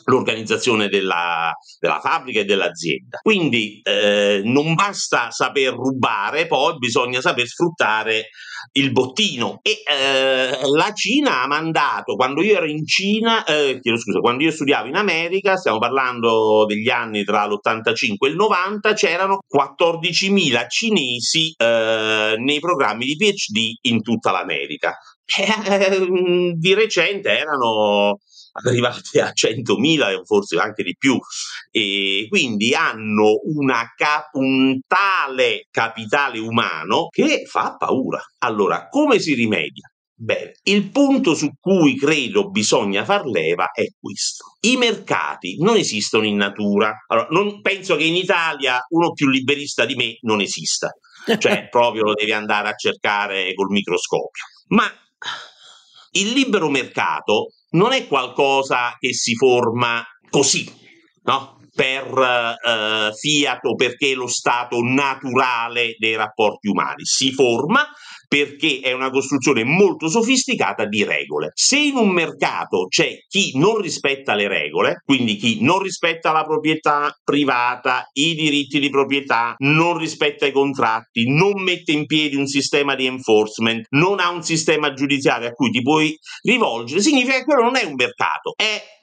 l'organizzazione 0.07 0.87
della, 0.87 1.51
della, 1.79 1.99
fabbrica 1.99 2.39
e 2.39 2.45
dell'azienda. 2.45 3.19
Quindi 3.21 3.81
eh, 3.83 4.41
non 4.43 4.73
basta 4.73 5.31
saper 5.31 5.73
rubare, 5.73 6.47
poi 6.47 6.77
bisogna 6.77 7.19
saper 7.21 7.45
sfruttare 7.45 8.29
il 8.73 8.91
bottino. 8.91 9.59
E 9.61 9.83
eh, 9.85 10.59
la 10.73 10.91
Cina 10.93 11.43
ha 11.43 11.47
mandato, 11.47 12.15
quando 12.15 12.41
io 12.41 12.55
ero 12.55 12.67
in 12.67 12.85
Cina, 12.85 13.43
eh, 13.43 13.79
chiedo 13.81 13.99
scusa, 13.99 14.19
quando 14.19 14.43
io 14.43 14.51
studiavo 14.51 14.87
in 14.87 14.95
America, 14.95 15.57
stiamo 15.57 15.77
parlando 15.77 16.65
degli 16.65 16.89
anni 16.89 17.23
tra 17.23 17.45
l'85 17.45 18.15
e 18.25 18.29
il 18.29 18.35
90, 18.35 18.93
c'erano 18.93 19.39
14.000 19.53 20.69
cinesi 20.69 21.53
eh, 21.57 22.35
nei 22.37 22.59
programmi 22.59 23.05
di 23.05 23.15
PhD 23.17 23.89
in 23.89 24.01
tutta 24.01 24.31
l'America. 24.31 24.95
Eh, 25.37 26.07
di 26.55 26.73
recente 26.73 27.37
erano 27.37 28.19
arrivati 28.63 29.19
a 29.19 29.31
100.000 29.33 30.09
e 30.09 30.21
forse 30.23 30.57
anche 30.57 30.83
di 30.83 30.95
più 30.97 31.17
e 31.71 32.25
quindi 32.29 32.73
hanno 32.73 33.39
una 33.43 33.93
cap- 33.95 34.33
un 34.35 34.79
tale 34.87 35.67
capitale 35.69 36.39
umano 36.39 37.07
che 37.09 37.43
fa 37.45 37.75
paura. 37.77 38.21
Allora, 38.39 38.87
come 38.89 39.19
si 39.19 39.33
rimedia? 39.33 39.89
Bene, 40.19 40.53
il 40.63 40.89
punto 40.89 41.35
su 41.35 41.51
cui 41.59 41.95
credo 41.95 42.49
bisogna 42.49 43.05
far 43.05 43.25
leva 43.25 43.69
è 43.71 43.85
questo. 43.99 44.57
I 44.61 44.75
mercati 44.75 45.57
non 45.59 45.75
esistono 45.75 46.25
in 46.25 46.37
natura. 46.37 47.05
Allora, 47.05 47.27
non, 47.29 47.61
penso 47.61 47.95
che 47.95 48.05
in 48.05 48.15
Italia 48.15 48.79
uno 48.89 49.11
più 49.11 49.29
liberista 49.29 49.85
di 49.85 49.93
me 49.93 50.17
non 50.21 50.41
esista. 50.41 50.89
Cioè, 51.37 51.67
proprio 51.69 52.01
lo 52.01 52.13
devi 52.15 52.31
andare 52.31 52.69
a 52.69 52.73
cercare 52.73 53.53
col 53.53 53.69
microscopio. 53.69 54.43
Ma 54.69 54.91
il 56.13 56.31
libero 56.31 56.69
mercato 56.69 57.51
non 57.71 57.91
è 57.93 58.07
qualcosa 58.07 58.95
che 58.99 59.13
si 59.13 59.35
forma 59.35 60.05
così, 60.29 60.71
no? 61.23 61.57
per 61.77 62.57
eh, 62.65 63.11
Fiat 63.13 63.65
o 63.65 63.75
perché 63.75 64.11
è 64.11 64.15
lo 64.15 64.27
stato 64.27 64.81
naturale 64.81 65.95
dei 65.99 66.15
rapporti 66.15 66.69
umani. 66.69 67.05
Si 67.05 67.31
forma 67.31 67.87
perché 68.27 68.79
è 68.81 68.91
una 68.91 69.09
costruzione 69.09 69.63
molto 69.63 70.07
sofisticata 70.07 70.85
di 70.85 71.03
regole. 71.03 71.51
Se 71.53 71.77
in 71.77 71.95
un 71.95 72.09
mercato 72.09 72.87
c'è 72.87 73.17
chi 73.27 73.57
non 73.57 73.79
rispetta 73.79 74.35
le 74.35 74.47
regole, 74.47 75.01
quindi 75.05 75.35
chi 75.35 75.59
non 75.61 75.81
rispetta 75.81 76.31
la 76.31 76.43
proprietà 76.43 77.15
privata, 77.23 78.09
i 78.13 78.35
diritti 78.35 78.79
di 78.79 78.89
proprietà, 78.89 79.55
non 79.59 79.97
rispetta 79.97 80.45
i 80.45 80.51
contratti, 80.51 81.29
non 81.29 81.61
mette 81.61 81.91
in 81.91 82.05
piedi 82.05 82.35
un 82.35 82.47
sistema 82.47 82.95
di 82.95 83.05
enforcement, 83.05 83.85
non 83.89 84.19
ha 84.19 84.29
un 84.29 84.43
sistema 84.43 84.93
giudiziario 84.93 85.47
a 85.47 85.51
cui 85.51 85.69
ti 85.69 85.81
puoi 85.81 86.17
rivolgere, 86.41 87.01
significa 87.01 87.37
che 87.37 87.43
quello 87.43 87.63
non 87.63 87.75
è 87.75 87.83
un 87.83 87.93
mercato, 87.95 88.53
è 88.55 88.96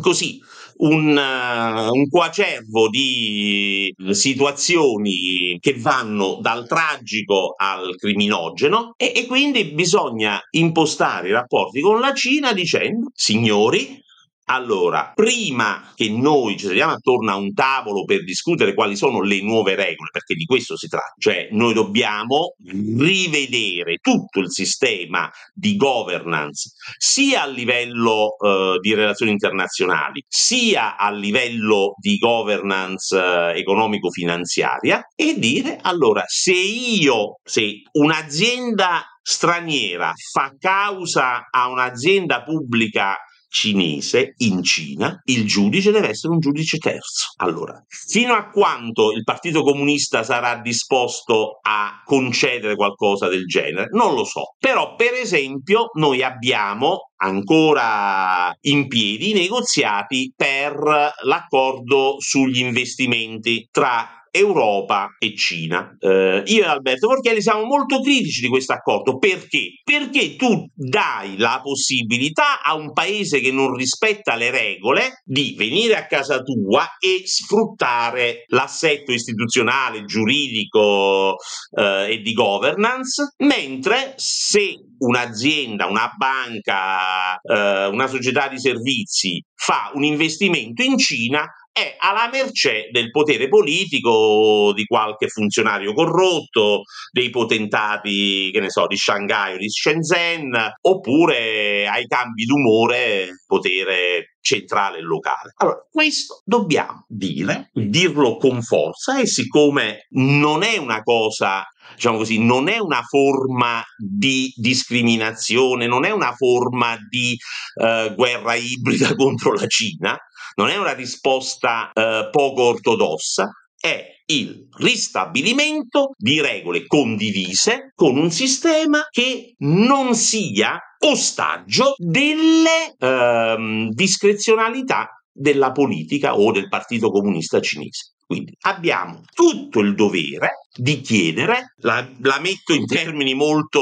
così 0.00 0.40
un, 0.78 1.16
uh, 1.16 1.92
un 1.92 2.08
coacervo 2.08 2.88
di 2.88 3.94
situazioni 4.12 5.58
che 5.60 5.74
vanno 5.78 6.38
dal 6.40 6.66
tragico 6.66 7.54
al 7.56 7.96
criminogeno 7.96 8.94
e, 8.96 9.12
e 9.14 9.26
quindi 9.26 9.72
bisogna 9.72 10.40
impostare 10.52 11.28
i 11.28 11.32
rapporti 11.32 11.80
con 11.80 12.00
la 12.00 12.14
Cina 12.14 12.52
dicendo 12.52 13.10
signori 13.14 14.02
allora, 14.50 15.12
prima 15.14 15.92
che 15.94 16.10
noi 16.10 16.58
ci 16.58 16.66
sediamo 16.66 16.92
attorno 16.92 17.30
a 17.30 17.36
un 17.36 17.54
tavolo 17.54 18.04
per 18.04 18.24
discutere 18.24 18.74
quali 18.74 18.96
sono 18.96 19.22
le 19.22 19.40
nuove 19.42 19.76
regole, 19.76 20.10
perché 20.10 20.34
di 20.34 20.44
questo 20.44 20.76
si 20.76 20.88
tratta, 20.88 21.14
cioè 21.18 21.48
noi 21.52 21.72
dobbiamo 21.72 22.56
rivedere 22.64 23.98
tutto 24.00 24.40
il 24.40 24.50
sistema 24.50 25.30
di 25.54 25.76
governance, 25.76 26.70
sia 26.98 27.42
a 27.42 27.46
livello 27.46 28.36
eh, 28.38 28.78
di 28.80 28.92
relazioni 28.92 29.30
internazionali, 29.30 30.24
sia 30.26 30.96
a 30.96 31.12
livello 31.12 31.94
di 32.00 32.16
governance 32.16 33.16
eh, 33.16 33.58
economico-finanziaria, 33.58 35.10
e 35.14 35.38
dire 35.38 35.78
allora 35.80 36.24
se 36.26 36.52
io, 36.52 37.38
se 37.44 37.82
un'azienda 37.92 39.04
straniera 39.22 40.12
fa 40.32 40.52
causa 40.58 41.46
a 41.50 41.68
un'azienda 41.68 42.42
pubblica 42.42 43.16
cinese 43.50 44.34
in 44.38 44.62
Cina, 44.62 45.20
il 45.24 45.46
giudice 45.46 45.90
deve 45.90 46.08
essere 46.08 46.32
un 46.32 46.38
giudice 46.38 46.78
terzo. 46.78 47.32
Allora, 47.38 47.84
fino 47.88 48.32
a 48.32 48.48
quanto 48.48 49.10
il 49.10 49.24
Partito 49.24 49.62
Comunista 49.62 50.22
sarà 50.22 50.60
disposto 50.60 51.58
a 51.60 52.00
concedere 52.04 52.76
qualcosa 52.76 53.28
del 53.28 53.44
genere, 53.46 53.88
non 53.90 54.14
lo 54.14 54.24
so. 54.24 54.54
Però, 54.58 54.94
per 54.94 55.14
esempio, 55.14 55.90
noi 55.94 56.22
abbiamo 56.22 57.10
ancora 57.22 58.54
in 58.62 58.86
piedi 58.86 59.30
i 59.30 59.34
negoziati 59.34 60.32
per 60.34 61.12
l'accordo 61.22 62.16
sugli 62.18 62.60
investimenti 62.60 63.68
tra 63.70 64.19
Europa 64.30 65.16
e 65.18 65.34
Cina. 65.36 65.96
Eh, 65.98 66.42
io 66.46 66.62
e 66.62 66.66
Alberto 66.66 67.08
Porchielli 67.08 67.42
siamo 67.42 67.64
molto 67.64 68.00
critici 68.00 68.40
di 68.40 68.48
questo 68.48 68.72
accordo 68.72 69.18
perché? 69.18 69.80
Perché 69.82 70.36
tu 70.36 70.66
dai 70.74 71.36
la 71.36 71.60
possibilità 71.62 72.62
a 72.62 72.74
un 72.74 72.92
paese 72.92 73.40
che 73.40 73.50
non 73.50 73.74
rispetta 73.74 74.36
le 74.36 74.50
regole 74.50 75.20
di 75.24 75.54
venire 75.56 75.96
a 75.96 76.06
casa 76.06 76.40
tua 76.40 76.96
e 76.98 77.22
sfruttare 77.24 78.44
l'assetto 78.48 79.12
istituzionale, 79.12 80.04
giuridico 80.04 81.36
eh, 81.76 82.12
e 82.12 82.20
di 82.20 82.32
governance, 82.32 83.34
mentre 83.38 84.14
se 84.16 84.74
un'azienda, 84.98 85.86
una 85.86 86.12
banca, 86.16 87.38
eh, 87.40 87.86
una 87.86 88.06
società 88.06 88.48
di 88.48 88.58
servizi 88.58 89.42
fa 89.54 89.90
un 89.94 90.04
investimento 90.04 90.82
in 90.82 90.96
Cina, 90.98 91.46
è 91.72 91.96
alla 91.98 92.28
mercé 92.30 92.88
del 92.90 93.10
potere 93.10 93.48
politico 93.48 94.72
di 94.74 94.84
qualche 94.84 95.28
funzionario 95.28 95.92
corrotto, 95.92 96.82
dei 97.10 97.30
potentati, 97.30 98.50
che 98.52 98.60
ne 98.60 98.70
so, 98.70 98.86
di 98.86 98.96
Shanghai 98.96 99.54
o 99.54 99.56
di 99.56 99.68
Shenzhen, 99.68 100.74
oppure 100.82 101.86
ai 101.88 102.06
cambi 102.06 102.44
d'umore 102.44 103.42
potere 103.46 104.29
centrale 104.40 104.98
e 104.98 105.02
locale. 105.02 105.52
Allora, 105.56 105.86
questo 105.90 106.42
dobbiamo 106.44 107.04
dire, 107.08 107.70
dirlo 107.72 108.36
con 108.36 108.62
forza 108.62 109.18
e 109.20 109.26
siccome 109.26 110.06
non 110.10 110.62
è 110.62 110.76
una 110.76 111.02
cosa 111.02 111.64
diciamo 111.94 112.18
così, 112.18 112.42
non 112.42 112.68
è 112.68 112.78
una 112.78 113.02
forma 113.02 113.82
di 113.96 114.52
discriminazione, 114.56 115.86
non 115.86 116.04
è 116.04 116.10
una 116.10 116.32
forma 116.34 116.96
di 117.08 117.36
eh, 117.80 118.12
guerra 118.16 118.54
ibrida 118.54 119.14
contro 119.16 119.52
la 119.52 119.66
Cina, 119.66 120.16
non 120.54 120.68
è 120.68 120.76
una 120.76 120.92
risposta 120.92 121.90
eh, 121.92 122.28
poco 122.30 122.62
ortodossa, 122.62 123.50
è 123.78 124.19
il 124.30 124.68
ristabilimento 124.78 126.14
di 126.16 126.40
regole 126.40 126.86
condivise 126.86 127.92
con 127.94 128.16
un 128.16 128.30
sistema 128.30 129.06
che 129.10 129.54
non 129.58 130.14
sia 130.14 130.78
ostaggio 131.00 131.94
delle 131.96 132.94
ehm, 132.98 133.90
discrezionalità 133.90 135.08
della 135.32 135.72
politica 135.72 136.36
o 136.36 136.52
del 136.52 136.68
Partito 136.68 137.10
Comunista 137.10 137.60
Cinese. 137.60 138.12
Quindi 138.30 138.54
abbiamo 138.60 139.22
tutto 139.34 139.80
il 139.80 139.96
dovere 139.96 140.60
di 140.72 141.00
chiedere, 141.00 141.74
la, 141.78 142.08
la 142.20 142.38
metto 142.38 142.72
in 142.72 142.86
termini 142.86 143.34
molto, 143.34 143.80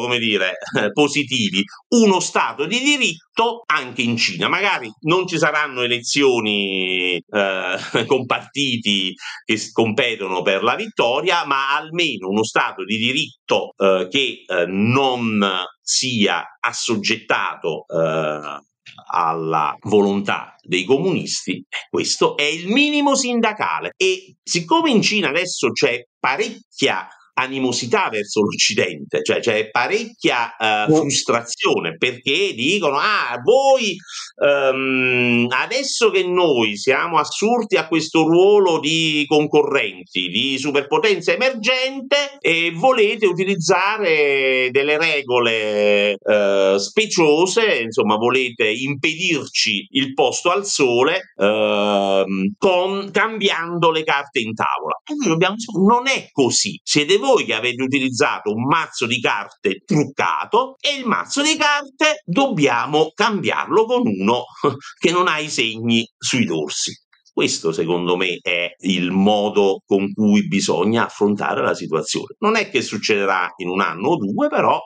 come 0.00 0.18
dire, 0.18 0.54
positivi, 0.94 1.62
uno 1.88 2.18
Stato 2.18 2.64
di 2.64 2.78
diritto 2.78 3.62
anche 3.66 4.00
in 4.00 4.16
Cina. 4.16 4.48
Magari 4.48 4.90
non 5.00 5.26
ci 5.26 5.36
saranno 5.36 5.82
elezioni 5.82 7.16
eh, 7.16 7.76
con 8.06 8.24
partiti 8.24 9.12
che 9.44 9.58
competono 9.70 10.40
per 10.40 10.62
la 10.62 10.76
vittoria, 10.76 11.44
ma 11.44 11.76
almeno 11.76 12.28
uno 12.28 12.42
Stato 12.42 12.86
di 12.86 12.96
diritto 12.96 13.74
eh, 13.76 14.08
che 14.10 14.44
eh, 14.46 14.64
non 14.66 15.46
sia 15.78 16.56
assoggettato 16.58 17.84
eh, 17.86 18.60
alla 19.06 19.76
volontà 19.82 20.54
dei 20.62 20.84
comunisti, 20.84 21.64
questo 21.88 22.36
è 22.36 22.42
il 22.42 22.68
minimo 22.68 23.14
sindacale. 23.14 23.92
E 23.96 24.36
siccome 24.42 24.90
in 24.90 25.02
Cina 25.02 25.28
adesso 25.28 25.70
c'è 25.70 26.02
parecchia 26.18 27.08
animosità 27.40 28.08
verso 28.10 28.40
l'Occidente, 28.40 29.22
cioè 29.22 29.40
c'è 29.40 29.70
parecchia 29.70 30.54
uh, 30.58 30.94
frustrazione 30.94 31.96
perché 31.96 32.52
dicono 32.54 32.96
ah 32.96 33.40
voi 33.42 33.96
um, 34.36 35.46
adesso 35.48 36.10
che 36.10 36.24
noi 36.24 36.76
siamo 36.76 37.18
assurti 37.18 37.76
a 37.76 37.86
questo 37.86 38.22
ruolo 38.22 38.78
di 38.78 39.24
concorrenti, 39.26 40.28
di 40.28 40.58
superpotenza 40.58 41.32
emergente 41.32 42.38
e 42.40 42.72
volete 42.74 43.26
utilizzare 43.26 44.68
delle 44.70 44.98
regole 44.98 46.16
uh, 46.20 46.76
speciose, 46.78 47.80
insomma 47.80 48.16
volete 48.16 48.68
impedirci 48.68 49.88
il 49.92 50.12
posto 50.14 50.50
al 50.50 50.66
sole 50.66 51.32
uh, 51.36 52.24
con, 52.58 53.10
cambiando 53.10 53.90
le 53.90 54.04
carte 54.04 54.40
in 54.40 54.54
tavola. 54.54 55.00
E 55.04 55.14
noi 55.14 55.28
dobbiamo 55.28 55.56
non 55.88 56.06
è 56.08 56.28
così. 56.32 56.78
Siete 56.82 57.16
voi 57.18 57.29
voi 57.30 57.44
che 57.44 57.54
avete 57.54 57.82
utilizzato 57.82 58.52
un 58.52 58.64
mazzo 58.64 59.06
di 59.06 59.20
carte 59.20 59.82
truccato 59.84 60.76
e 60.80 60.96
il 60.96 61.06
mazzo 61.06 61.42
di 61.42 61.56
carte 61.56 62.22
dobbiamo 62.24 63.12
cambiarlo 63.14 63.84
con 63.84 64.02
uno 64.04 64.44
che 64.98 65.12
non 65.12 65.28
ha 65.28 65.38
i 65.38 65.48
segni 65.48 66.04
sui 66.18 66.44
dorsi. 66.44 66.92
Questo 67.40 67.72
secondo 67.72 68.16
me 68.18 68.38
è 68.42 68.74
il 68.80 69.12
modo 69.12 69.82
con 69.86 70.12
cui 70.12 70.46
bisogna 70.46 71.06
affrontare 71.06 71.62
la 71.62 71.72
situazione. 71.72 72.34
Non 72.40 72.54
è 72.56 72.68
che 72.68 72.82
succederà 72.82 73.54
in 73.56 73.70
un 73.70 73.80
anno 73.80 74.08
o 74.08 74.16
due, 74.18 74.48
però 74.48 74.78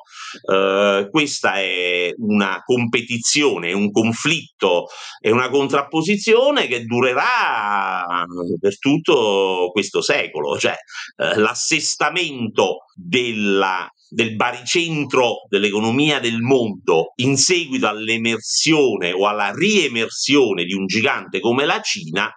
eh, 0.52 1.08
questa 1.10 1.54
è 1.54 2.12
una 2.18 2.62
competizione, 2.64 3.72
un 3.72 3.90
conflitto 3.90 4.86
e 5.20 5.32
una 5.32 5.50
contrapposizione 5.50 6.68
che 6.68 6.84
durerà 6.84 8.24
per 8.60 8.78
tutto 8.78 9.70
questo 9.72 10.00
secolo, 10.00 10.56
cioè 10.56 10.76
eh, 11.16 11.36
l'assestamento 11.36 12.84
della 12.94 13.90
del 14.14 14.36
baricentro 14.36 15.46
dell'economia 15.48 16.20
del 16.20 16.40
mondo 16.40 17.12
in 17.16 17.36
seguito 17.36 17.88
all'emersione 17.88 19.12
o 19.12 19.26
alla 19.26 19.52
riemersione 19.52 20.64
di 20.64 20.72
un 20.72 20.86
gigante 20.86 21.40
come 21.40 21.64
la 21.64 21.80
Cina 21.80 22.32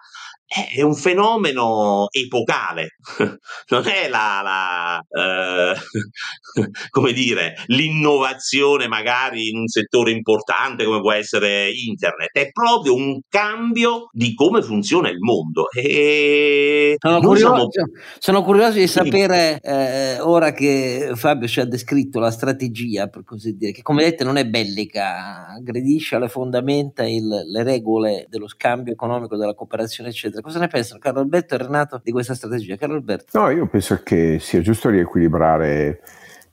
è 0.48 0.80
un 0.80 0.94
fenomeno 0.94 2.08
epocale, 2.10 2.96
non 3.68 3.86
è 3.86 4.08
la, 4.08 4.40
la 4.42 4.98
eh, 5.06 5.74
come 6.88 7.12
dire, 7.12 7.54
l'innovazione 7.66 8.88
magari 8.88 9.48
in 9.48 9.58
un 9.58 9.68
settore 9.68 10.10
importante 10.10 10.86
come 10.86 11.00
può 11.00 11.12
essere 11.12 11.70
internet, 11.70 12.30
è 12.32 12.50
proprio 12.50 12.94
un 12.94 13.20
cambio 13.28 14.08
di 14.10 14.34
come 14.34 14.62
funziona 14.62 15.10
il 15.10 15.18
mondo. 15.18 15.68
E 15.70 16.96
sono, 16.98 17.20
curioso, 17.20 17.70
siamo... 17.70 17.90
sono 18.18 18.42
curioso, 18.42 18.78
di 18.78 18.86
sapere, 18.86 19.60
eh, 19.60 20.18
ora 20.20 20.52
che 20.52 21.10
Fabio 21.14 21.46
ci 21.46 21.60
ha 21.60 21.66
descritto 21.66 22.20
la 22.20 22.30
strategia, 22.30 23.08
per 23.08 23.22
così 23.24 23.54
dire, 23.54 23.72
che 23.72 23.82
come 23.82 24.02
vedete 24.02 24.24
non 24.24 24.38
è 24.38 24.46
bellica, 24.46 25.48
aggredisce 25.48 26.16
alle 26.16 26.28
fondamenta 26.28 27.06
il, 27.06 27.26
le 27.26 27.62
regole 27.62 28.24
dello 28.30 28.48
scambio 28.48 28.94
economico, 28.94 29.36
della 29.36 29.54
cooperazione, 29.54 30.08
eccetera 30.08 30.36
eccetera. 30.38 30.42
Cosa 30.42 30.58
ne 30.58 30.68
pensano 30.68 31.00
Carlo 31.00 31.20
Alberto 31.20 31.54
e 31.54 31.58
Renato 31.58 32.00
di 32.02 32.12
questa 32.12 32.34
strategia? 32.34 32.76
Carlo 32.76 32.96
Alberto? 32.96 33.38
No, 33.38 33.50
io 33.50 33.66
penso 33.66 34.00
che 34.02 34.38
sia 34.40 34.60
giusto 34.60 34.88
riequilibrare 34.88 36.00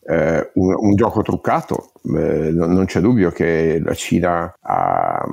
eh, 0.07 0.51
un, 0.53 0.75
un, 0.77 0.95
gioco 0.95 1.21
truccato. 1.21 1.91
Eh, 2.03 2.51
non, 2.51 2.71
non, 2.71 2.85
c'è 2.85 2.99
dubbio 2.99 3.31
che 3.31 3.81
la 3.83 3.93
Cina 3.93 4.53
ha, 4.59 5.25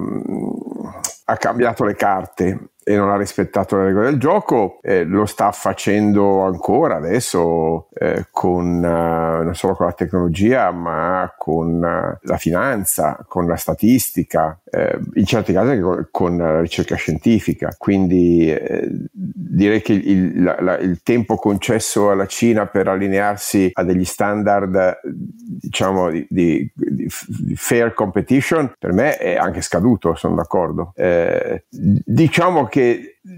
ha 1.25 1.37
cambiato 1.37 1.85
le 1.85 1.95
carte 1.95 2.72
e 2.85 2.97
non 2.97 3.11
ha 3.11 3.17
rispettato 3.17 3.77
le 3.77 3.85
regole 3.85 4.11
del 4.11 4.19
gioco, 4.19 4.79
eh, 4.83 5.05
lo 5.05 5.27
sta 5.27 5.53
facendo 5.53 6.43
ancora 6.43 6.97
adesso 6.97 7.89
eh, 7.95 8.27
con 8.31 8.77
uh, 8.77 9.45
non 9.45 9.55
solo 9.55 9.75
con 9.75 9.87
la 9.87 9.93
tecnologia, 9.93 10.71
ma 10.71 11.33
con 11.37 11.75
uh, 11.77 12.19
la 12.27 12.37
finanza, 12.37 13.25
con 13.29 13.47
la 13.47 13.57
statistica, 13.57 14.59
eh, 14.75 14.99
in 15.15 15.27
certi 15.27 15.53
casi 15.53 15.79
con, 15.81 16.09
con 16.11 16.37
la 16.39 16.61
ricerca 16.61 16.97
scientifica. 16.97 17.75
Quindi 17.77 18.51
eh, 18.51 18.89
direi 19.13 19.83
che 19.83 19.93
il, 19.93 20.43
la, 20.43 20.57
la, 20.61 20.79
il, 20.79 21.03
tempo 21.03 21.37
concesso 21.37 22.11
alla 22.11 22.27
Cina 22.27 22.67
per 22.67 22.89
allinearsi 22.89 23.71
a 23.73 23.85
degli 23.85 24.05
standard, 24.05 25.01
diciamo, 25.03 26.11
di, 26.11 26.27
di, 26.29 26.73
di 26.75 27.07
fair 27.55 27.93
competition, 27.93 28.73
per 28.79 28.93
me 28.93 29.17
è 29.19 29.37
anche 29.37 29.61
scaduto, 29.61 30.15
sono 30.15 30.35
d'accordo. 30.37 30.93
Eh, 30.97 31.65
diciamo 31.69 32.67
che 32.67 32.72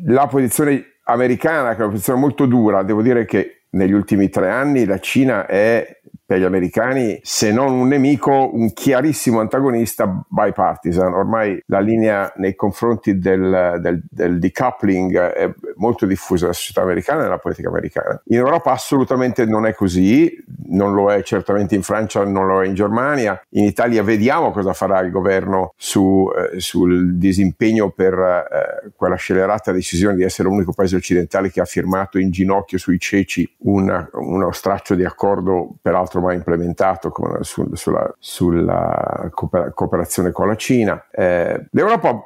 la 0.06 0.26
posizione 0.26 0.98
americana, 1.04 1.70
che 1.70 1.76
è 1.76 1.80
una 1.82 1.90
posizione 1.90 2.20
molto 2.20 2.46
dura, 2.46 2.82
devo 2.82 3.02
dire 3.02 3.24
che 3.24 3.64
negli 3.70 3.92
ultimi 3.92 4.28
tre 4.28 4.50
anni 4.50 4.84
la 4.84 4.98
Cina 4.98 5.46
è 5.46 6.00
per 6.26 6.38
gli 6.38 6.44
americani, 6.44 7.18
se 7.22 7.52
non 7.52 7.72
un 7.72 7.88
nemico, 7.88 8.50
un 8.54 8.72
chiarissimo 8.72 9.40
antagonista 9.40 10.24
bipartisan. 10.28 11.12
Ormai 11.12 11.62
la 11.66 11.80
linea 11.80 12.32
nei 12.36 12.54
confronti 12.54 13.18
del, 13.18 13.78
del, 13.80 14.02
del 14.08 14.38
decoupling 14.38 15.16
è 15.16 15.52
molto 15.76 16.06
diffusa 16.06 16.42
nella 16.42 16.56
società 16.56 16.82
americana 16.82 17.20
e 17.20 17.22
nella 17.24 17.38
politica 17.38 17.68
americana. 17.68 18.20
In 18.26 18.38
Europa 18.38 18.72
assolutamente 18.72 19.44
non 19.44 19.66
è 19.66 19.74
così, 19.74 20.34
non 20.68 20.94
lo 20.94 21.10
è 21.10 21.22
certamente 21.22 21.74
in 21.74 21.82
Francia, 21.82 22.24
non 22.24 22.46
lo 22.46 22.62
è 22.62 22.66
in 22.66 22.74
Germania. 22.74 23.40
In 23.50 23.64
Italia 23.64 24.02
vediamo 24.02 24.50
cosa 24.50 24.72
farà 24.72 25.00
il 25.00 25.10
governo 25.10 25.72
su, 25.76 26.30
eh, 26.34 26.60
sul 26.60 27.16
disimpegno 27.16 27.90
per 27.90 28.14
eh, 28.14 28.92
quella 28.96 29.16
scellerata 29.16 29.72
decisione 29.72 30.14
di 30.16 30.22
essere 30.22 30.48
l'unico 30.48 30.72
paese 30.72 30.96
occidentale 30.96 31.50
che 31.50 31.60
ha 31.60 31.64
firmato 31.64 32.18
in 32.18 32.30
ginocchio 32.30 32.78
sui 32.78 32.98
ceci 32.98 33.50
una, 33.64 34.08
uno 34.12 34.52
straccio 34.52 34.94
di 34.94 35.04
accordo, 35.04 35.74
peraltro 35.80 36.13
mai 36.20 36.36
implementato 36.36 37.10
con, 37.10 37.42
su, 37.42 37.68
sulla, 37.72 38.14
sulla, 38.18 39.30
cooperazione 39.32 40.30
con 40.32 40.48
la 40.48 40.56
Cina. 40.56 41.06
Eh, 41.10 41.66
L'Europa 41.70 42.22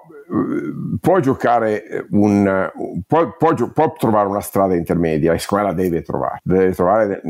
può 1.00 1.20
giocare 1.20 2.06
un, 2.10 2.70
può, 3.06 3.36
può, 3.36 3.54
può, 3.54 3.92
trovare 3.92 4.28
una 4.28 4.40
strada 4.40 4.74
intermedia 4.74 5.32
e 5.32 5.38
secondo 5.38 5.64
me 5.64 5.70
la 5.70 5.76
deve 5.76 6.02
trovare, 6.02 6.40
deve 6.42 6.72
trovare 6.72 7.22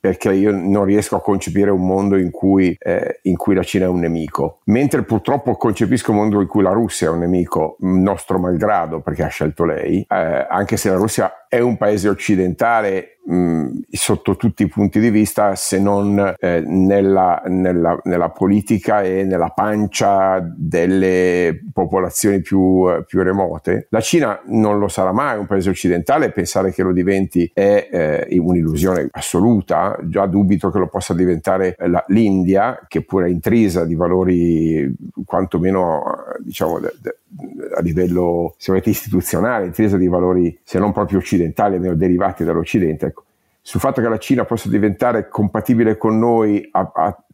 perché 0.00 0.32
io 0.32 0.50
non 0.50 0.84
riesco 0.84 1.16
a 1.16 1.20
concepire 1.20 1.70
un 1.70 1.84
mondo 1.84 2.16
in 2.16 2.30
cui, 2.30 2.74
eh, 2.78 3.20
in 3.22 3.36
cui 3.36 3.54
la 3.54 3.62
Cina 3.62 3.84
è 3.84 3.88
un 3.88 4.00
nemico, 4.00 4.60
mentre 4.64 5.02
purtroppo 5.02 5.56
concepisco 5.56 6.12
un 6.12 6.16
mondo 6.16 6.40
in 6.40 6.46
cui 6.46 6.62
la 6.62 6.72
Russia 6.72 7.08
è 7.08 7.10
un 7.10 7.18
nemico 7.18 7.76
nostro 7.80 8.38
malgrado 8.38 9.00
perché 9.00 9.24
ha 9.24 9.28
scelto 9.28 9.64
lei, 9.64 10.04
eh, 10.08 10.46
anche 10.48 10.76
se 10.76 10.88
la 10.88 10.96
Russia 10.96 11.43
è 11.54 11.60
un 11.60 11.76
paese 11.76 12.08
occidentale 12.08 13.18
mh, 13.24 13.82
sotto 13.90 14.34
tutti 14.34 14.64
i 14.64 14.68
punti 14.68 14.98
di 14.98 15.10
vista 15.10 15.54
se 15.54 15.78
non 15.78 16.34
eh, 16.36 16.64
nella, 16.66 17.42
nella, 17.46 17.96
nella, 18.02 18.30
politica 18.30 19.02
e 19.02 19.22
nella 19.22 19.50
pancia 19.50 20.40
delle 20.56 21.60
popolazioni 21.72 22.40
più, 22.40 22.84
più, 23.06 23.22
remote. 23.22 23.86
La 23.90 24.00
Cina 24.00 24.40
non 24.46 24.80
lo 24.80 24.88
sarà 24.88 25.12
mai 25.12 25.38
un 25.38 25.46
paese 25.46 25.70
occidentale, 25.70 26.32
pensare 26.32 26.72
che 26.72 26.82
lo 26.82 26.92
diventi 26.92 27.48
è 27.54 28.26
eh, 28.28 28.38
un'illusione 28.38 29.06
assoluta, 29.12 29.96
già 30.02 30.26
dubito 30.26 30.72
che 30.72 30.78
lo 30.78 30.88
possa 30.88 31.14
diventare 31.14 31.76
la, 31.78 32.04
l'India, 32.08 32.84
che 32.88 33.04
pure 33.04 33.26
è 33.26 33.30
intrisa 33.30 33.84
di 33.84 33.94
valori 33.94 34.92
quantomeno 35.24 36.02
diciamo 36.40 36.80
de, 36.80 36.92
de, 37.00 37.16
a 37.76 37.80
livello 37.80 38.54
istituzionale, 38.84 39.66
intrisa 39.66 39.96
di 39.96 40.06
valori 40.06 40.58
se 40.62 40.78
non 40.78 40.92
proprio 40.92 41.18
occidentali, 41.18 41.74
almeno 41.76 41.94
derivati 41.94 42.44
dall'Occidente, 42.44 43.14
sul 43.60 43.80
fatto 43.80 44.00
che 44.00 44.08
la 44.08 44.18
Cina 44.18 44.44
possa 44.44 44.68
diventare 44.68 45.28
compatibile 45.28 45.96
con 45.96 46.18
noi 46.18 46.68
a, 46.72 46.92
a 46.94 47.24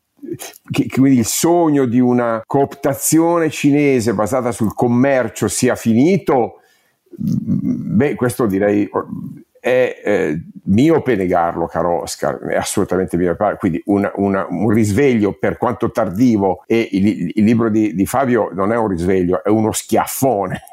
che, 0.71 0.87
quindi 0.89 1.19
il 1.19 1.25
sogno 1.25 1.87
di 1.87 1.99
una 1.99 2.43
cooptazione 2.47 3.51
cinese 3.51 4.15
basata 4.15 4.53
sul 4.53 4.75
commercio 4.75 5.49
sia 5.49 5.75
finito, 5.75 6.61
beh, 7.09 8.15
questo 8.15 8.47
direi 8.47 8.89
è 9.61 10.01
eh, 10.03 10.43
miope 10.65 11.15
negarlo, 11.15 11.67
caro 11.67 12.03
Oscar, 12.03 12.39
è 12.39 12.57
assolutamente 12.57 13.17
miope. 13.17 13.57
Quindi 13.59 13.81
una, 13.87 14.11
una, 14.17 14.47
un 14.49 14.71
risveglio, 14.71 15.35
per 15.39 15.59
quanto 15.59 15.91
tardivo, 15.91 16.65
e 16.67 16.89
il, 16.93 17.31
il 17.35 17.45
libro 17.45 17.69
di, 17.69 17.95
di, 17.95 18.07
Fabio 18.07 18.51
non 18.53 18.73
è 18.73 18.77
un 18.77 18.89
risveglio, 18.89 19.45
è 19.45 19.51
uno 19.51 19.73
schiaffone. 19.73 20.63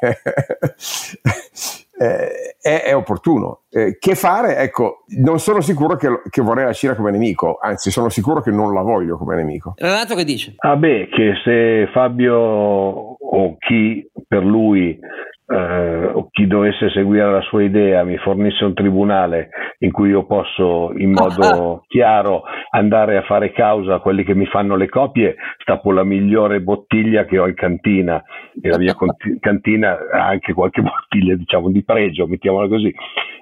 eh, 1.98 2.56
è, 2.60 2.82
è, 2.84 2.96
opportuno. 2.96 3.62
Eh, 3.70 3.98
che 3.98 4.14
fare? 4.14 4.56
Ecco, 4.56 5.04
non 5.18 5.38
sono 5.38 5.60
sicuro 5.60 5.96
che, 5.96 6.08
che, 6.30 6.40
vorrei 6.40 6.64
la 6.64 6.72
Cina 6.72 6.94
come 6.94 7.10
nemico, 7.10 7.58
anzi 7.60 7.90
sono 7.90 8.08
sicuro 8.08 8.40
che 8.40 8.50
non 8.50 8.72
la 8.72 8.82
voglio 8.82 9.18
come 9.18 9.36
nemico. 9.36 9.74
Renato 9.76 10.14
che 10.14 10.24
dice? 10.24 10.54
Ah 10.58 10.76
beh, 10.76 11.08
che 11.10 11.34
se 11.44 11.90
Fabio 11.92 12.36
o 12.36 13.56
chi 13.58 14.10
per 14.26 14.42
lui 14.42 14.98
eh, 15.50 16.10
o 16.12 16.28
chi 16.30 16.46
dovesse 16.46 16.90
seguire 16.90 17.30
la 17.30 17.40
sua 17.40 17.62
idea 17.62 18.04
mi 18.04 18.18
fornisse 18.18 18.64
un 18.64 18.74
tribunale 18.74 19.48
in 19.78 19.90
cui 19.90 20.10
io 20.10 20.26
posso 20.26 20.92
in 20.96 21.12
modo 21.12 21.84
chiaro 21.88 22.42
andare 22.70 23.16
a 23.16 23.22
fare 23.22 23.52
causa 23.52 23.94
a 23.94 24.00
quelli 24.00 24.24
che 24.24 24.34
mi 24.34 24.44
fanno 24.46 24.76
le 24.76 24.88
copie, 24.88 25.36
stappo 25.62 25.90
la 25.90 26.04
migliore 26.04 26.60
bottiglia 26.60 27.24
che 27.24 27.38
ho 27.38 27.46
in 27.46 27.54
cantina. 27.54 28.22
E 28.60 28.68
la 28.68 28.78
mia 28.78 28.94
cantina 29.40 29.96
ha 30.12 30.26
anche 30.26 30.52
qualche 30.52 30.82
bottiglia 30.82 31.34
diciamo 31.34 31.70
di 31.70 31.82
pregio, 31.82 32.26
mettiamola 32.26 32.68
così 32.68 32.94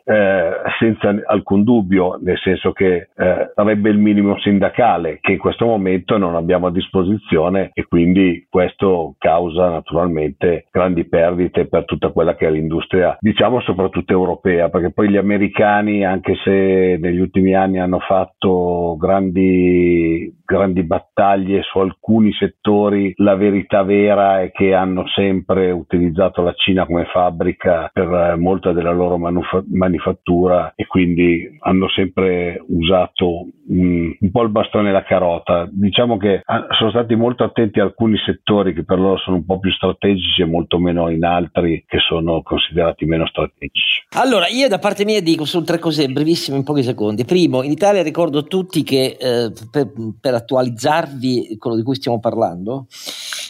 eh, 0.09 0.51
senza 0.79 1.15
alcun 1.27 1.65
dubbio, 1.65 2.17
nel 2.23 2.39
senso 2.39 2.71
che 2.71 3.09
eh, 3.17 3.53
avrebbe 3.57 3.91
il 3.91 3.99
minimo 3.99 4.39
sindacale 4.39 5.19
che 5.21 5.33
in 5.33 5.39
questo 5.39 5.67
momento 5.67 6.17
non 6.17 6.37
abbiamo 6.37 6.69
a 6.69 6.71
disposizione 6.71 7.71
e 7.73 7.87
quindi 7.87 8.47
questo 8.49 9.17
causa 9.19 9.69
naturalmente 9.69 10.67
grandi 10.71 11.09
perdite 11.09 11.67
per 11.67 11.85
tutta 11.85 12.11
quella 12.11 12.37
che 12.37 12.47
è 12.47 12.51
l'industria, 12.51 13.17
diciamo 13.19 13.61
soprattutto 13.61 14.13
europea, 14.13 14.69
perché 14.69 14.93
poi 14.93 15.09
gli 15.09 15.17
americani, 15.17 16.05
anche 16.05 16.35
se 16.45 16.99
negli 17.01 17.19
ultimi 17.19 17.55
anni 17.55 17.81
hanno 17.81 17.99
fatto 17.99 18.97
grandi, 18.99 20.33
grandi 20.47 20.83
battaglie 20.85 21.63
su 21.63 21.79
alcuni 21.79 22.33
settori, 22.33 23.13
la 23.17 23.35
verità 23.35 23.83
vera 23.83 24.41
è 24.41 24.51
che 24.51 24.73
hanno 24.73 25.07
sempre 25.09 25.71
utilizzato 25.71 26.43
la 26.43 26.55
Cina 26.55 26.87
come 26.87 27.05
fabbrica 27.13 27.91
per 27.93 28.09
eh, 28.09 28.37
molta 28.37 28.73
della 28.73 28.93
loro 28.93 29.19
manifattura 29.19 29.65
manifattura 29.97 30.73
e 30.75 30.87
quindi 30.87 31.59
hanno 31.61 31.89
sempre 31.89 32.63
usato 32.69 33.49
un, 33.69 34.17
un 34.19 34.31
po' 34.31 34.43
il 34.43 34.51
bastone 34.51 34.91
e 34.91 34.93
la 34.93 35.03
carota. 35.03 35.69
Diciamo 35.71 36.17
che 36.17 36.43
sono 36.79 36.91
stati 36.91 37.15
molto 37.15 37.45
attenti 37.45 37.81
a 37.81 37.85
alcuni 37.85 38.17
settori 38.25 38.73
che 38.73 38.85
per 38.85 38.99
loro 38.99 39.19
sono 39.19 39.37
un 39.37 39.45
po' 39.45 39.59
più 39.59 39.71
strategici 39.73 40.43
e 40.43 40.47
molto 40.47 40.79
meno 40.79 41.09
in 41.09 41.25
altri 41.25 41.85
che 41.87 41.99
sono 41.99 42.43
considerati 42.43 43.05
meno 43.05 43.27
strategici. 43.27 44.05
Allora, 44.17 44.47
io 44.49 44.69
da 44.69 44.79
parte 44.79 45.05
mia 45.05 45.21
dico 45.21 45.45
solo 45.45 45.65
tre 45.65 45.79
cose 45.79 46.09
brevissime 46.09 46.59
in 46.59 46.65
pochi 46.65 46.83
secondi. 46.83 47.25
Primo, 47.25 47.63
in 47.63 47.71
Italia 47.71 48.03
ricordo 48.03 48.45
tutti 48.45 48.83
che 48.83 49.17
eh, 49.19 49.53
per, 49.71 49.91
per 50.21 50.35
attualizzarvi 50.37 51.57
quello 51.59 51.77
di 51.77 51.83
cui 51.83 51.95
stiamo 51.95 52.21
parlando, 52.21 52.87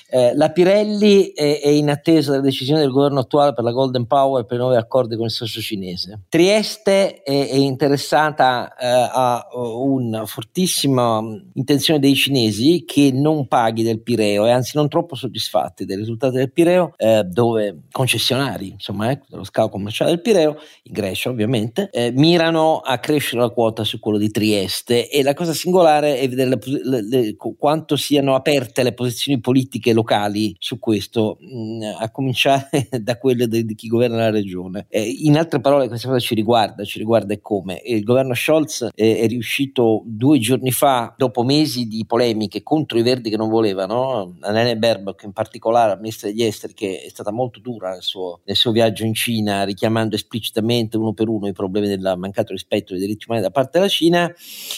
eh, 0.09 0.34
la 0.34 0.51
Pirelli 0.51 1.32
è, 1.32 1.61
è, 1.61 1.68
in 1.68 1.91
attesa 1.91 2.30
della 2.30 2.43
decisione 2.43 2.80
del 2.80 2.91
governo 2.91 3.20
attuale 3.20 3.53
per 3.53 3.64
la 3.64 3.72
Golden 3.72 4.07
Power 4.07 4.45
per 4.45 4.57
i 4.57 4.61
nuovi 4.61 4.76
accordi 4.76 5.16
con 5.16 5.24
il 5.24 5.30
socio 5.30 5.61
cinese. 5.61 6.20
Trieste 6.28 7.22
è, 7.22 7.49
è 7.49 7.55
interessata 7.55 8.74
eh, 8.76 8.87
a 8.87 9.47
una 9.53 10.24
fortissima 10.26 11.20
intenzione 11.55 11.99
dei 11.99 12.14
cinesi 12.14 12.84
che 12.87 13.11
non 13.12 13.49
paghi 13.49 13.82
del 13.82 14.03
Pireo 14.03 14.47
e 14.47 14.51
anzi 14.51 14.76
non 14.76 14.89
troppo 14.89 15.16
soddisfatti 15.16 15.84
dei 15.84 15.97
risultati 15.97 16.37
del 16.37 16.53
Pireo, 16.53 16.95
eh, 16.97 17.24
dove 17.24 17.82
concessionari, 17.91 18.70
insomma, 18.70 19.11
ecco, 19.11 19.26
dello 19.28 19.45
scavo 19.45 19.70
commerciale 19.70 20.12
del 20.12 20.22
Pireo, 20.22 20.57
in 20.84 20.93
Grecia 20.93 21.30
ovviamente, 21.30 21.89
eh, 21.91 22.12
mirano 22.12 22.78
a 22.78 22.99
crescere 22.99 23.41
la 23.41 23.51
quota 23.51 23.82
su 23.82 23.99
quello 23.99 24.18
di 24.18 24.30
Trieste 24.30 25.11
e 25.11 25.22
la 25.22 25.34
cosa 25.34 25.53
singolare 25.53 26.18
è 26.18 26.28
vedere 26.28 26.51
le, 26.51 26.59
le, 26.83 27.03
le, 27.03 27.37
quanto 27.37 27.97
siano 27.97 28.35
aperte 28.35 28.83
le 28.83 28.93
posizioni 28.93 29.41
politiche 29.41 29.93
locali 29.93 30.55
su 30.59 30.79
questo, 30.79 31.39
mh, 31.41 31.57
mm, 31.57 31.83
a 31.99 32.11
cominciare 32.11 32.89
da 33.01 33.18
quelle 33.18 33.49
di, 33.49 33.74
chi 33.74 33.89
governa 33.89 34.16
la 34.16 34.31
regione. 34.31 34.87
Eh, 34.89 35.03
in 35.03 35.37
altre 35.37 35.61
parole, 35.61 35.89
questa 35.89 36.09
cosa 36.09 36.20
ci 36.20 36.35
riguarda, 36.35 36.85
ci 36.85 36.99
riguarda 36.99 37.35
e 37.35 37.41
come. 37.41 37.81
Il 37.85 38.03
governo 38.03 38.35
Scholz 38.35 38.89
eh, 38.95 39.18
è 39.18 39.27
riuscito 39.27 40.03
due 40.05 40.39
giorni 40.39 40.70
fa, 40.70 41.14
dopo 41.16 41.43
mesi 41.43 41.87
di 41.87 42.05
polemiche 42.07 42.62
contro 42.62 42.99
i 42.99 43.03
verdi 43.03 43.31
che 43.31 43.37
non 43.37 43.49
volevano, 43.49 44.37
Annene 44.41 44.77
Baerbock 44.77 45.24
in 45.24 45.33
particolare, 45.33 45.91
la 45.91 45.97
ministra 45.97 46.29
degli 46.29 46.43
esteri, 46.43 46.74
che 46.74 47.03
è 47.03 47.09
stata 47.09 47.31
molto 47.31 47.61
dura 47.61 47.91
nel 47.91 48.03
suo, 48.03 48.41
nel 48.45 48.57
suo 48.57 48.72
viaggio 48.72 49.05
in 49.05 49.14
Cina, 49.14 49.64
richiamando 49.64 50.14
esplicitamente 50.14 50.97
uno 50.97 51.12
per 51.12 51.29
uno 51.29 51.47
i 51.47 51.53
problemi 51.53 51.89
del 51.89 52.14
mancato 52.16 52.53
rispetto 52.53 52.93
dei 52.93 53.03
diritti 53.03 53.27
umani 53.29 53.43
da 53.43 53.51
parte 53.51 53.79
della 53.79 53.91
Cina, 53.91 54.33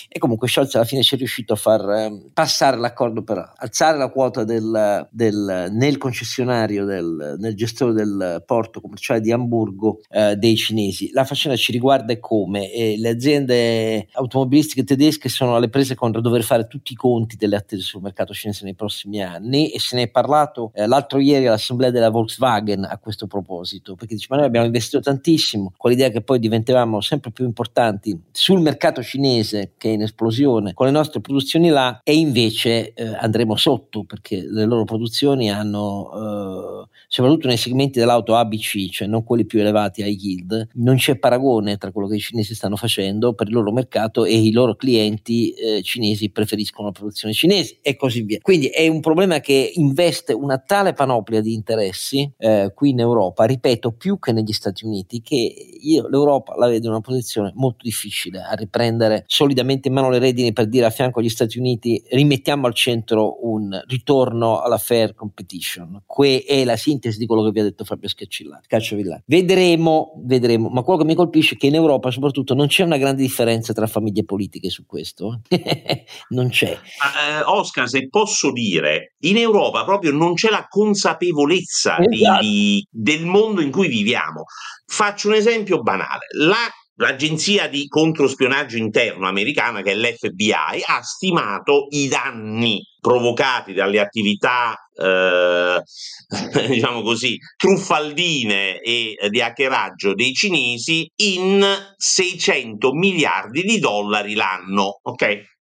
e 0.09 0.19
comunque 0.19 0.49
Scholz 0.49 0.75
alla 0.75 0.85
fine 0.85 1.03
ci 1.03 1.15
è 1.15 1.19
riuscito 1.19 1.53
a 1.53 1.57
far 1.57 1.88
eh, 1.91 2.31
passare 2.33 2.77
l'accordo 2.77 3.23
per 3.23 3.53
alzare 3.57 3.99
la 3.99 4.09
quota 4.09 4.45
del, 4.45 5.07
del, 5.11 5.69
nel 5.73 5.99
concessionario, 5.99 6.85
del, 6.85 7.37
nel 7.39 7.55
gestore 7.55 7.93
del 7.93 8.43
porto 8.47 8.81
commerciale 8.81 9.21
di 9.21 9.33
Hamburgo 9.33 10.01
eh, 10.11 10.37
dei 10.37 10.57
cinesi. 10.57 11.11
La 11.13 11.25
faccenda 11.25 11.57
ci 11.57 11.73
riguarda 11.73 12.19
come 12.19 12.73
e 12.73 12.97
le 12.99 13.09
aziende 13.11 14.09
automobilistiche 14.13 14.85
tedesche 14.85 15.29
sono 15.29 15.57
alle 15.57 15.69
prese 15.69 15.95
con 15.95 16.11
dover 16.11 16.43
fare 16.43 16.67
tutti 16.67 16.93
i 16.93 16.97
conti 16.97 17.37
delle 17.37 17.57
attese 17.57 17.83
sul 17.83 18.03
mercato 18.03 18.33
cinese 18.33 18.65
nei 18.65 18.75
prossimi 18.75 19.23
anni 19.23 19.71
e 19.71 19.79
se 19.79 19.97
ne 19.97 20.03
è 20.03 20.09
parlato 20.09 20.71
eh, 20.75 20.87
l'altro 20.87 21.19
ieri 21.19 21.47
all'assemblea 21.47 21.91
della 21.91 22.11
Volkswagen 22.11 22.85
a 22.85 22.99
questo 22.99 23.27
proposito, 23.27 23.95
perché 23.95 24.15
dice 24.15 24.27
ma 24.31 24.37
noi 24.37 24.47
abbiamo 24.47 24.67
investito 24.67 25.01
tantissimo 25.01 25.73
con 25.77 25.91
l'idea 25.91 26.11
che 26.11 26.23
poi 26.23 26.39
diventavamo 26.39 27.01
sempre 27.01 27.31
più 27.31 27.45
importanti 27.45 28.21
sul 28.31 28.61
mercato 28.61 29.03
cinese 29.03 29.73
che 29.77 29.91
è 29.91 29.93
in 29.93 30.03
esplosione 30.03 30.75
con 30.75 30.87
le 30.87 30.93
nostre 30.93 31.21
produzioni 31.21 31.71
là 31.79 32.01
e 32.03 32.17
invece 32.17 32.93
eh, 32.93 33.05
andremo 33.05 33.57
sotto 33.57 34.05
perché 34.05 34.43
le 34.43 34.65
loro 34.65 34.85
produzioni 34.85 35.51
hanno, 35.51 36.85
eh, 36.85 36.89
soprattutto 37.07 37.47
nei 37.47 37.57
segmenti 37.57 37.99
dell'auto 37.99 38.35
ABC, 38.35 38.89
cioè 38.91 39.09
non 39.09 39.25
quelli 39.25 39.47
più 39.47 39.61
elevati 39.61 40.03
high 40.03 40.21
yield, 40.21 40.69
non 40.75 40.97
c'è 40.97 41.17
paragone 41.17 41.77
tra 41.77 41.93
quello 41.93 42.09
che 42.09 42.17
i 42.17 42.21
cinesi 42.21 42.55
stanno 42.55 42.77
facendo 42.77 43.35
per 43.35 43.49
il 43.49 43.55
loro 43.55 43.73
mercato 43.73 44.25
e 44.25 44.37
i 44.37 44.53
loro 44.53 44.75
clienti 44.75 45.53
eh, 45.53 45.83
cinesi 45.83 46.31
preferiscono 46.31 46.89
la 46.89 46.93
produzione 46.93 47.33
cinese 47.33 47.79
e 47.83 47.97
così 47.97 48.23
via. 48.23 48.39
Quindi 48.41 48.67
è 48.67 48.87
un 48.89 49.01
problema 49.01 49.41
che 49.41 49.73
investe 49.75 50.33
una 50.33 50.59
tale 50.59 50.93
panoplia 50.93 51.41
di 51.41 51.55
interessi 51.55 52.31
eh, 52.39 52.73
qui 52.75 52.91
in 52.91 53.01
Europa, 53.01 53.45
ripeto, 53.45 53.93
più 53.93 54.19
che 54.19 54.33
negli 54.33 54.53
Stati 54.53 54.85
Uniti, 54.85 55.21
che 55.23 55.37
io 55.81 56.09
l'Europa 56.09 56.57
la 56.57 56.67
vedo 56.67 56.87
in 56.87 56.93
una 56.93 57.01
posizione 57.01 57.53
molto 57.55 57.79
difficile 57.83 58.41
a 58.41 58.55
riprendere 58.55 59.25
solidamente 59.27 59.89
in 59.89 59.95
mano 59.95 60.11
le 60.11 60.19
redini 60.19 60.53
per 60.53 60.67
dire 60.67 60.87
a 60.87 60.91
fianco 60.91 61.21
agli 61.21 61.29
Stati 61.29 61.59
Uniti 61.59 61.68
rimettiamo 62.11 62.67
al 62.67 62.75
centro 62.75 63.47
un 63.47 63.79
ritorno 63.87 64.61
alla 64.61 64.79
fair 64.79 65.15
competition. 65.15 66.03
Que 66.07 66.45
è 66.47 66.65
la 66.65 66.77
sintesi 66.77 67.19
di 67.19 67.27
quello 67.27 67.45
che 67.45 67.51
vi 67.51 67.61
ha 67.61 67.65
detto 67.65 67.85
Fabio 67.85 68.09
Scacciavillani. 68.09 69.23
Vedremo, 69.27 70.15
vedremo, 70.25 70.69
ma 70.69 70.83
quello 70.83 71.01
che 71.01 71.05
mi 71.05 71.15
colpisce 71.15 71.55
è 71.55 71.59
che 71.59 71.67
in 71.67 71.75
Europa 71.75 72.11
soprattutto 72.11 72.55
non 72.55 72.69
c'è 72.69 72.85
una 72.85 72.97
grande 72.97 73.23
differenza 73.23 73.73
tra 73.73 73.87
famiglie 73.87 74.25
politiche 74.25 74.71
su 74.71 74.87
questo. 74.87 75.41
non 76.31 76.49
c'è. 76.49 76.73
Uh, 76.73 77.51
Oscar, 77.51 77.89
se 77.89 78.09
posso 78.09 78.53
dire, 78.53 79.17
in 79.21 79.37
Europa 79.37 79.85
proprio 79.85 80.13
non 80.13 80.35
c'è 80.35 80.51
la 80.51 80.67
consapevolezza 80.69 81.99
esatto. 81.99 82.41
di, 82.41 82.87
del 82.91 83.25
mondo 83.25 83.61
in 83.61 83.71
cui 83.71 83.89
viviamo. 83.89 84.45
Faccio 84.87 85.29
un 85.29 85.35
esempio 85.35 85.83
banale. 85.83 86.27
La 86.39 86.57
L'agenzia 87.01 87.69
di 87.69 87.87
controspionaggio 87.87 88.77
interno 88.77 89.29
americana, 89.29 89.83
che 89.83 89.93
è 89.93 89.95
l'FBI, 89.95 90.83
ha 90.85 91.01
stimato 91.01 91.87
i 91.91 92.09
danni 92.09 92.83
provocati 93.01 93.73
dalle 93.73 94.01
attività, 94.01 94.75
eh, 94.97 95.81
diciamo 96.67 97.03
così, 97.03 97.37
truffaldine 97.57 98.81
e 98.81 99.15
di 99.31 99.41
hackeraggio 99.41 100.15
dei 100.15 100.33
cinesi 100.33 101.09
in 101.23 101.65
600 101.97 102.93
miliardi 102.93 103.63
di 103.63 103.79
dollari 103.79 104.35
l'anno. 104.35 104.99
Ok? 105.03 105.57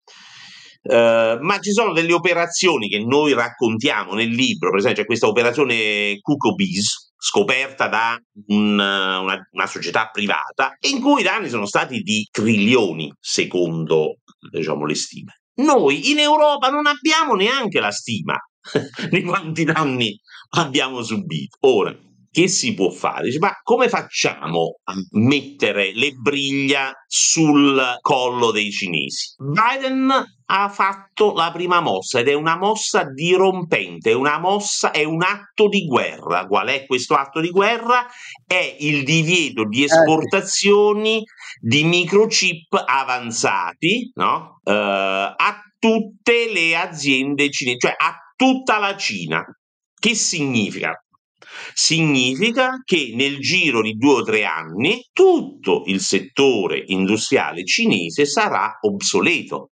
Uh, 0.82 1.38
ma 1.40 1.60
ci 1.60 1.70
sono 1.70 1.92
delle 1.92 2.12
operazioni 2.12 2.88
che 2.88 2.98
noi 2.98 3.32
raccontiamo 3.34 4.14
nel 4.14 4.30
libro, 4.30 4.70
per 4.70 4.80
esempio 4.80 5.02
c'è 5.02 5.06
questa 5.06 5.28
operazione 5.28 6.18
CuckooBees, 6.20 7.11
scoperta 7.24 7.86
da 7.86 8.20
un, 8.48 8.72
una, 8.72 9.48
una, 9.48 9.66
società 9.68 10.08
privata 10.08 10.74
in 10.88 11.00
cui 11.00 11.20
i 11.20 11.22
danni 11.22 11.48
sono 11.48 11.66
stati 11.66 12.00
di 12.00 12.26
trilioni 12.28 13.12
secondo 13.20 14.16
diciamo, 14.50 14.84
le 14.84 14.96
stime. 14.96 15.42
Noi 15.60 16.10
in 16.10 16.18
Europa 16.18 16.68
non 16.68 16.86
abbiamo 16.86 17.34
neanche 17.34 17.78
la 17.78 17.92
stima 17.92 18.34
di 19.08 19.22
quanti 19.22 19.62
danni 19.62 20.18
abbiamo 20.56 21.00
subito. 21.04 21.58
Ora, 21.60 21.96
che 22.32 22.48
si 22.48 22.72
può 22.72 22.88
fare? 22.90 23.24
Dice, 23.24 23.38
ma 23.38 23.52
come 23.62 23.90
facciamo 23.90 24.78
a 24.84 24.94
mettere 25.10 25.92
le 25.94 26.12
briglia 26.12 26.90
sul 27.06 27.98
collo 28.00 28.50
dei 28.50 28.70
cinesi? 28.70 29.34
Biden 29.36 30.10
ha 30.46 30.68
fatto 30.70 31.34
la 31.34 31.52
prima 31.52 31.80
mossa 31.80 32.20
ed 32.20 32.28
è 32.28 32.32
una 32.32 32.56
mossa 32.56 33.04
dirompente, 33.04 34.12
è 34.12 34.14
una 34.14 34.38
mossa, 34.38 34.92
è 34.92 35.04
un 35.04 35.22
atto 35.22 35.68
di 35.68 35.84
guerra. 35.84 36.46
Qual 36.46 36.68
è 36.68 36.86
questo 36.86 37.16
atto 37.16 37.40
di 37.40 37.50
guerra? 37.50 38.06
È 38.46 38.76
il 38.80 39.04
divieto 39.04 39.66
di 39.66 39.82
eh, 39.82 39.84
esportazioni 39.84 41.22
di 41.60 41.84
microchip 41.84 42.82
avanzati 42.86 44.10
no? 44.14 44.58
uh, 44.62 44.70
a 44.72 45.62
tutte 45.78 46.50
le 46.50 46.76
aziende 46.76 47.50
cinesi, 47.50 47.76
cioè 47.78 47.94
a 47.94 48.16
tutta 48.34 48.78
la 48.78 48.96
Cina. 48.96 49.44
Che 49.98 50.14
significa? 50.14 50.98
Significa 51.74 52.82
che 52.84 53.12
nel 53.14 53.38
giro 53.38 53.82
di 53.82 53.94
due 53.94 54.20
o 54.20 54.22
tre 54.22 54.44
anni 54.44 55.08
tutto 55.12 55.82
il 55.86 56.00
settore 56.00 56.82
industriale 56.86 57.64
cinese 57.64 58.26
sarà 58.26 58.78
obsoleto. 58.80 59.70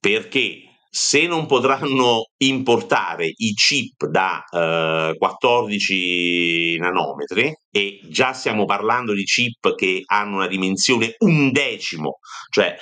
Perché 0.00 0.67
se 0.90 1.26
non 1.26 1.46
potranno 1.46 2.30
importare 2.38 3.32
i 3.34 3.52
chip 3.52 4.06
da 4.06 4.42
eh, 4.50 5.14
14 5.16 6.78
nanometri, 6.78 7.54
e 7.70 8.00
già 8.08 8.32
stiamo 8.32 8.64
parlando 8.64 9.12
di 9.12 9.24
chip 9.24 9.74
che 9.74 10.02
hanno 10.06 10.36
una 10.36 10.48
dimensione 10.48 11.14
undecimo, 11.18 12.18
cioè 12.50 12.76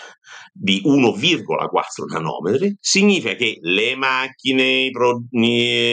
di 0.52 0.80
1,4 0.84 2.06
nanometri, 2.12 2.76
significa 2.80 3.34
che 3.34 3.58
le 3.60 3.94
macchine, 3.96 4.90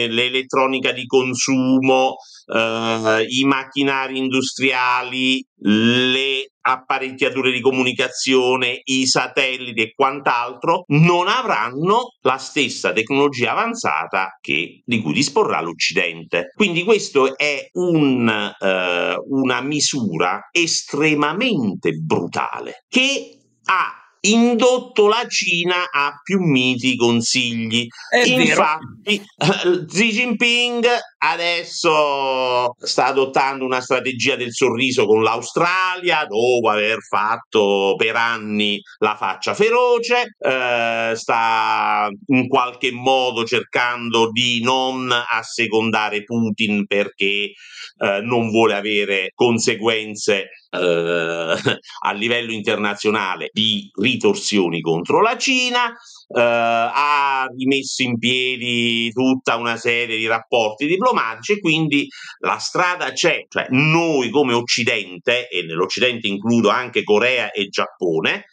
l'elettronica 0.08 0.92
di 0.92 1.06
consumo, 1.06 2.16
eh, 2.46 3.26
i 3.28 3.44
macchinari 3.44 4.18
industriali, 4.18 5.44
le 5.56 6.53
apparecchiature 6.66 7.52
di 7.52 7.60
comunicazione, 7.60 8.80
i 8.84 9.06
satelliti 9.06 9.82
e 9.82 9.92
quant'altro 9.94 10.84
non 10.88 11.28
avranno 11.28 12.14
la 12.22 12.38
stessa 12.38 12.92
tecnologia 12.92 13.52
avanzata 13.52 14.38
che, 14.40 14.80
di 14.84 15.02
cui 15.02 15.12
disporrà 15.12 15.60
l'Occidente. 15.60 16.52
Quindi 16.54 16.84
questo 16.84 17.36
è 17.36 17.68
un, 17.72 18.28
eh, 18.28 19.16
una 19.28 19.60
misura 19.60 20.48
estremamente 20.50 21.92
brutale 21.92 22.84
che 22.88 23.38
ha 23.64 24.03
indotto 24.24 25.08
la 25.08 25.26
Cina 25.28 25.90
a 25.90 26.20
più 26.22 26.40
miti 26.40 26.96
consigli. 26.96 27.86
È 28.08 28.22
Infatti, 28.24 29.22
vero. 29.36 29.84
Xi 29.86 30.10
Jinping 30.10 30.86
adesso 31.18 32.74
sta 32.78 33.06
adottando 33.06 33.64
una 33.64 33.80
strategia 33.80 34.36
del 34.36 34.52
sorriso 34.52 35.06
con 35.06 35.22
l'Australia 35.22 36.24
dopo 36.26 36.68
aver 36.68 36.98
fatto 37.00 37.94
per 37.96 38.16
anni 38.16 38.80
la 38.98 39.16
faccia 39.16 39.54
feroce, 39.54 40.34
eh, 40.38 41.12
sta 41.14 42.08
in 42.26 42.48
qualche 42.48 42.92
modo 42.92 43.44
cercando 43.44 44.30
di 44.30 44.62
non 44.62 45.10
assecondare 45.10 46.24
Putin 46.24 46.86
perché 46.86 47.52
eh, 47.96 48.20
non 48.22 48.50
vuole 48.50 48.74
avere 48.74 49.30
conseguenze 49.34 50.42
eh, 50.42 50.48
a 52.04 52.12
livello 52.12 52.52
internazionale 52.52 53.50
di 53.52 53.90
ritorsioni 53.94 54.80
contro 54.80 55.20
la 55.20 55.36
Cina, 55.36 55.88
eh, 55.90 56.40
ha 56.40 57.46
rimesso 57.56 58.02
in 58.02 58.18
piedi 58.18 59.10
tutta 59.12 59.56
una 59.56 59.76
serie 59.76 60.16
di 60.16 60.26
rapporti 60.26 60.86
diplomatici 60.86 61.52
e 61.52 61.60
quindi 61.60 62.08
la 62.38 62.58
strada 62.58 63.12
c'è, 63.12 63.44
cioè 63.48 63.66
noi 63.70 64.30
come 64.30 64.54
Occidente, 64.54 65.48
e 65.48 65.62
nell'Occidente 65.62 66.26
includo 66.26 66.70
anche 66.70 67.04
Corea 67.04 67.50
e 67.50 67.68
Giappone, 67.68 68.46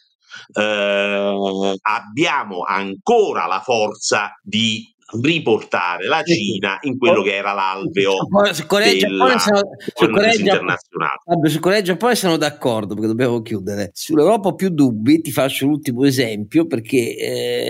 eh, 0.54 1.74
abbiamo 1.82 2.62
ancora 2.62 3.46
la 3.46 3.60
forza 3.60 4.38
di 4.42 4.90
riportare 5.20 6.06
la 6.06 6.22
Cina 6.22 6.78
in 6.82 6.98
quello 6.98 7.22
che 7.22 7.34
era 7.34 7.52
l'alveo 7.52 8.14
su 8.52 8.66
Corea 8.66 8.96
Giappone 8.96 9.38
sono, 9.38 9.60
su 9.94 10.10
Corea 10.10 10.34
internazionale. 10.34 11.20
Vabbè, 11.24 11.48
su 11.48 11.60
Corea 11.60 11.78
e 11.78 11.82
Giappone 11.82 12.14
sono 12.14 12.36
d'accordo 12.36 12.94
perché 12.94 13.08
dobbiamo 13.08 13.42
chiudere. 13.42 13.90
Sull'Europa 13.92 14.48
ho 14.48 14.54
più 14.54 14.70
dubbi, 14.70 15.20
ti 15.20 15.30
faccio 15.30 15.66
l'ultimo 15.66 16.04
esempio 16.04 16.66
perché 16.66 17.16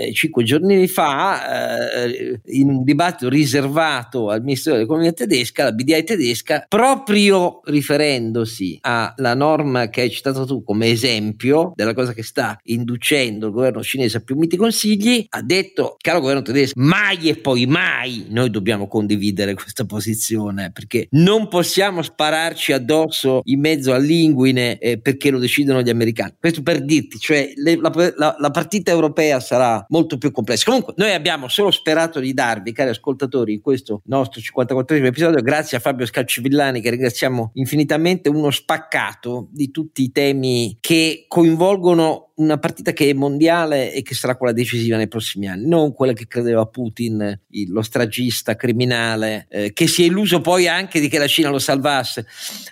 eh, 0.07 0.11
cinque 0.13 0.43
giorni 0.43 0.87
fa 0.87 2.03
eh, 2.03 2.41
in 2.45 2.69
un 2.69 2.83
dibattito 2.83 3.29
riservato 3.29 4.29
al 4.29 4.41
Ministero 4.41 4.75
dell'Economia 4.75 5.11
tedesca, 5.13 5.65
la 5.65 5.71
BDI 5.71 6.03
tedesca, 6.03 6.65
proprio 6.67 7.61
riferendosi 7.65 8.79
alla 8.81 9.35
norma 9.35 9.89
che 9.89 10.01
hai 10.01 10.11
citato 10.11 10.45
tu 10.45 10.63
come 10.63 10.87
esempio 10.89 11.73
della 11.75 11.93
cosa 11.93 12.13
che 12.13 12.23
sta 12.23 12.57
inducendo 12.63 13.47
il 13.47 13.53
governo 13.53 13.83
cinese 13.83 14.17
a 14.17 14.21
più 14.21 14.35
miti 14.35 14.57
consigli, 14.57 15.25
ha 15.29 15.41
detto, 15.41 15.95
caro 15.99 16.19
governo 16.19 16.41
tedesco, 16.41 16.73
mai 16.75 17.17
e 17.33 17.35
poi 17.37 17.65
mai 17.65 18.27
noi 18.29 18.51
dobbiamo 18.51 18.87
condividere 18.87 19.55
questa 19.55 19.85
posizione 19.85 20.71
perché 20.71 21.07
non 21.11 21.47
possiamo 21.47 22.03
spararci 22.03 22.73
addosso 22.73 23.41
in 23.45 23.59
mezzo 23.59 23.93
all'inguine 23.93 24.77
eh, 24.77 24.99
perché 24.99 25.31
lo 25.31 25.39
decidono 25.39 25.81
gli 25.81 25.89
americani. 25.89 26.35
Questo 26.39 26.61
per 26.61 26.83
dirti, 26.85 27.17
cioè 27.17 27.51
le, 27.55 27.75
la, 27.77 27.91
la, 28.15 28.35
la, 28.37 28.51
partita 28.51 28.91
europea 28.91 29.39
sarà 29.39 29.83
molto 29.89 30.17
più 30.17 30.31
complessa. 30.31 30.65
Comunque, 30.65 30.93
noi 30.97 31.11
abbiamo 31.11 31.47
solo 31.47 31.71
sperato 31.71 32.19
di 32.19 32.33
darvi, 32.33 32.71
cari 32.71 32.91
ascoltatori, 32.91 33.53
in 33.53 33.61
questo 33.61 34.01
nostro 34.05 34.39
54 34.39 34.95
episodio, 34.97 35.41
grazie 35.41 35.77
a 35.77 35.79
Fabio 35.79 36.05
Scaccivillani, 36.05 36.81
che 36.81 36.91
ringraziamo 36.91 37.51
infinitamente, 37.55 38.29
uno 38.29 38.51
spaccato 38.51 39.47
di 39.51 39.71
tutti 39.71 40.03
i 40.03 40.11
temi 40.11 40.77
che 40.79 41.25
coinvolgono 41.27 42.32
una 42.35 42.57
partita 42.57 42.93
che 42.93 43.09
è 43.09 43.13
mondiale 43.13 43.93
e 43.93 44.01
che 44.01 44.15
sarà 44.15 44.35
quella 44.35 44.53
decisiva 44.53 44.97
nei 44.97 45.07
prossimi 45.07 45.47
anni, 45.47 45.67
non 45.67 45.93
quella 45.93 46.13
che 46.13 46.25
credeva 46.25 46.65
Putin, 46.65 47.39
lo 47.67 47.81
stragista 47.83 48.55
criminale, 48.55 49.45
eh, 49.49 49.73
che 49.73 49.87
si 49.87 50.01
è 50.03 50.05
illuso 50.07 50.41
poi 50.41 50.67
anche 50.67 50.99
di 50.99 51.09
che 51.09 51.19
la 51.19 51.27
Cina 51.27 51.49
lo 51.49 51.59
salvasse. 51.59 52.25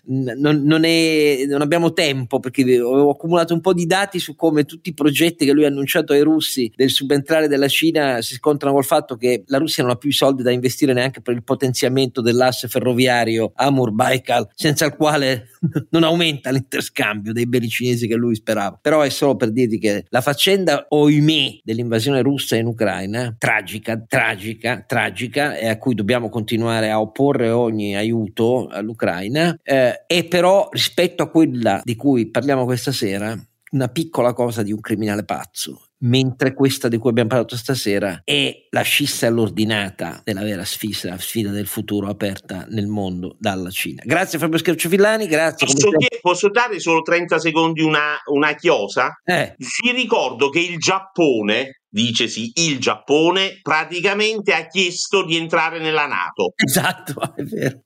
Non, 0.06 0.64
non, 0.64 0.84
è, 0.84 1.46
non, 1.48 1.62
abbiamo 1.62 1.94
tempo 1.94 2.40
perché 2.40 2.80
ho 2.82 3.12
accumulato 3.12 3.54
un 3.54 3.62
po' 3.62 3.74
di 3.74 3.86
dati 3.86 4.18
su 4.18 4.36
come 4.36 4.66
tutti 4.66 4.90
i 4.90 4.94
progetti 4.94 5.46
che 5.46 5.52
lui 5.52 5.66
ha 5.66 5.68
annunciato 5.68 6.14
ai 6.14 6.22
russi 6.22 6.72
del 6.76 6.90
subentrare 6.90 7.48
della 7.48 7.68
Cina 7.68 8.22
si 8.22 8.34
scontrano 8.36 8.74
col 8.74 8.86
fatto 8.86 9.16
che 9.16 9.44
la 9.48 9.58
Russia 9.58 9.84
non 9.84 9.92
ha 9.92 9.96
più 9.96 10.10
i 10.10 10.14
soldi 10.14 10.42
da 10.42 10.52
investire 10.52 10.94
neanche 10.94 11.22
per 11.22 11.36
il 11.36 11.44
potenziamento 11.44 12.22
dell'asse 12.22 12.68
ferroviario 12.68 13.52
Amur-Baikal, 13.56 14.50
senza 14.56 14.86
il 14.86 14.96
quale 14.96 15.51
non 15.92 16.04
aumenta 16.04 16.52
l'interscambio 16.52 17.34
dei 17.34 17.48
beni 17.48 17.68
cinesi 17.68 18.08
che 18.08 18.16
lui 18.16 18.36
sperava. 18.36 18.78
Però 18.82 19.02
è 19.02 19.10
solo 19.10 19.36
per 19.36 19.52
dirti 19.52 19.78
che 19.80 20.06
la 20.10 20.22
faccenda, 20.22 20.86
oimè, 20.90 21.60
dell'invasione 21.64 22.22
russa 22.22 22.56
in 22.56 22.66
Ucraina, 22.66 23.36
tragica, 23.38 24.02
tragica, 24.08 24.84
tragica, 24.86 25.56
e 25.58 25.68
a 25.68 25.78
cui 25.78 25.96
dobbiamo 25.96 26.30
continuare 26.30 26.90
a 26.90 27.00
opporre 27.00 27.50
ogni 27.50 27.96
aiuto 27.96 28.68
all'Ucraina, 28.68 29.58
eh, 29.64 30.06
è 30.06 30.24
però 30.26 30.70
rispetto 30.72 31.24
a 31.24 31.30
quella 31.30 31.82
di 31.84 31.96
cui 31.96 32.30
parliamo 32.30 32.66
questa 32.66 32.92
sera, 32.92 33.38
una 33.72 33.88
piccola 33.88 34.34
cosa 34.34 34.64
di 34.64 34.72
un 34.72 34.80
criminale 34.82 35.24
pazzo 35.24 35.91
mentre 36.02 36.54
questa 36.54 36.88
di 36.88 36.98
cui 36.98 37.10
abbiamo 37.10 37.30
parlato 37.30 37.56
stasera 37.56 38.22
è 38.24 38.68
la 38.70 38.82
scissa 38.82 39.28
all'ordinata 39.28 40.22
della 40.24 40.44
vera 40.44 40.66
sfida, 40.66 41.18
sfida 41.18 41.52
del 41.52 41.68
futuro 41.68 42.08
aperta 42.08 42.66
nel 42.70 42.88
mondo 42.88 43.36
dalla 43.40 43.70
Cina. 43.70 44.02
Grazie 44.06 44.40
Fabio 44.40 44.58
Scherciofillani, 44.58 45.28
grazie. 45.28 45.68
Posso, 45.68 45.90
posso, 46.22 46.50
dare 46.50 46.80
solo 46.80 47.02
30 47.02 47.40
secondi 47.40 47.82
una, 47.82 48.18
una 48.32 48.56
chiosa? 48.56 49.20
Eh. 49.24 49.56
Vi 49.58 49.92
ricordo 49.92 50.50
che 50.50 50.60
il 50.60 50.78
Giappone 50.78 51.81
dicesi 51.92 52.52
il 52.56 52.80
Giappone, 52.80 53.60
praticamente 53.62 54.54
ha 54.54 54.66
chiesto 54.66 55.26
di 55.26 55.36
entrare 55.36 55.80
nella 55.80 56.08
Nato. 56.08 56.54
Esatto, 56.56 57.22
è 57.36 57.44
vero. 57.44 57.82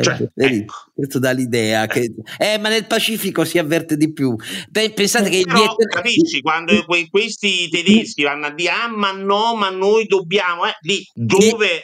Cioè, 0.00 0.30
ecco. 0.34 0.74
Questo 0.94 1.18
dà 1.18 1.30
l'idea 1.32 1.86
che... 1.86 2.14
Eh, 2.38 2.58
ma 2.58 2.68
nel 2.68 2.86
Pacifico 2.86 3.44
si 3.44 3.58
avverte 3.58 3.96
di 3.96 4.12
più. 4.12 4.34
Pensate 4.70 5.28
che... 5.28 5.42
Però, 5.42 5.58
Vietnam... 5.58 6.02
capisci, 6.02 6.40
quando 6.40 6.72
questi 7.10 7.68
tedeschi 7.68 8.22
vanno 8.22 8.46
a 8.46 8.54
dire, 8.54 8.70
ah, 8.70 8.88
ma 8.88 9.12
no, 9.12 9.54
ma 9.54 9.70
noi 9.70 10.06
dobbiamo... 10.06 10.66
Eh, 10.66 10.76
lì 10.80 11.04
dove 11.12 11.82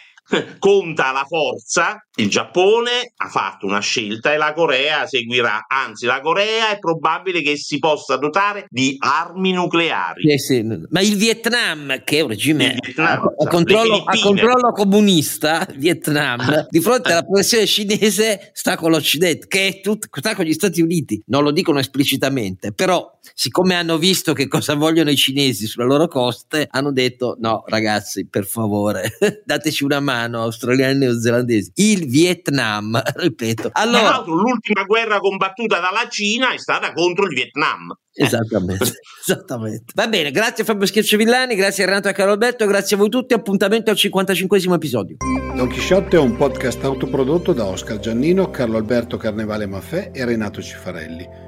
conta 0.58 1.12
la 1.12 1.24
forza, 1.24 2.02
il 2.18 2.30
Giappone 2.30 3.12
ha 3.16 3.28
fatto 3.28 3.66
una 3.66 3.80
scelta 3.80 4.32
e 4.32 4.36
la 4.36 4.52
Corea 4.52 5.06
seguirà. 5.06 5.66
Anzi, 5.68 6.06
la 6.06 6.20
Corea 6.20 6.70
è 6.70 6.78
probabile 6.78 7.42
che 7.42 7.56
si 7.56 7.78
possa 7.78 8.16
dotare 8.16 8.66
di 8.68 8.96
armi 8.98 9.52
nucleari. 9.52 10.30
Eh 10.30 10.38
sì, 10.38 10.64
ma 10.90 11.00
il 11.00 11.16
Vietnam, 11.16 12.02
che 12.04 12.18
è 12.18 12.20
un 12.20 12.28
regime 12.28 12.76
Vietnam, 12.80 13.22
a, 13.22 13.44
a, 13.44 13.48
controllo, 13.48 14.04
a, 14.04 14.18
controllo, 14.18 14.72
comunista, 14.72 15.66
Vietnam, 15.76 16.66
di 16.70 16.80
fronte 16.80 17.12
alla 17.12 17.22
progressione 17.22 17.66
cinese 17.66 18.50
sta 18.52 18.76
con 18.76 18.90
l'Occidente, 18.90 19.46
che 19.46 19.66
è 19.66 19.80
tut, 19.80 20.08
sta 20.10 20.34
con 20.34 20.44
gli 20.44 20.52
Stati 20.52 20.80
Uniti. 20.80 21.22
Non 21.26 21.42
lo 21.42 21.50
dicono 21.50 21.78
esplicitamente, 21.78 22.72
però 22.72 23.16
siccome 23.34 23.74
hanno 23.74 23.98
visto 23.98 24.32
che 24.32 24.48
cosa 24.48 24.74
vogliono 24.74 25.10
i 25.10 25.16
cinesi 25.16 25.66
sulle 25.66 25.86
loro 25.86 26.08
coste, 26.08 26.66
hanno 26.70 26.92
detto 26.92 27.36
no 27.40 27.64
ragazzi, 27.66 28.26
per 28.26 28.46
favore, 28.46 29.16
dateci 29.44 29.84
una 29.84 30.00
mano 30.00 30.38
americano, 30.38 30.42
australiano 30.42 30.92
e 30.92 30.94
neozelandesi, 30.94 31.72
il 31.76 32.07
Vietnam, 32.08 33.00
ripeto. 33.16 33.70
Allora, 33.72 34.22
l'ultima 34.26 34.84
guerra 34.84 35.18
combattuta 35.18 35.78
dalla 35.78 36.08
Cina 36.08 36.52
è 36.52 36.58
stata 36.58 36.92
contro 36.92 37.26
il 37.26 37.34
Vietnam. 37.34 37.94
Esattamente, 38.12 38.84
esattamente. 39.24 39.92
Va 39.94 40.08
bene, 40.08 40.30
grazie 40.30 40.62
a 40.62 40.66
Fabio 40.66 40.86
Schiacciavillani, 40.86 41.54
grazie 41.54 41.84
a 41.84 41.86
Renato 41.86 42.08
e 42.08 42.10
a 42.10 42.14
Carlo 42.14 42.32
Alberto, 42.32 42.66
grazie 42.66 42.96
a 42.96 42.98
voi 42.98 43.08
tutti, 43.08 43.34
appuntamento 43.34 43.90
al 43.90 43.96
55 43.96 44.76
episodio. 44.76 45.16
Don 45.54 45.68
Chisciotte 45.68 46.16
è 46.16 46.20
un 46.20 46.36
podcast 46.36 46.82
autoprodotto 46.84 47.52
da 47.52 47.64
Oscar 47.64 47.98
Giannino, 47.98 48.50
Carlo 48.50 48.76
Alberto 48.76 49.16
Carnevale 49.16 49.66
Maffè 49.66 50.10
e 50.12 50.24
Renato 50.24 50.60
Cifarelli 50.62 51.47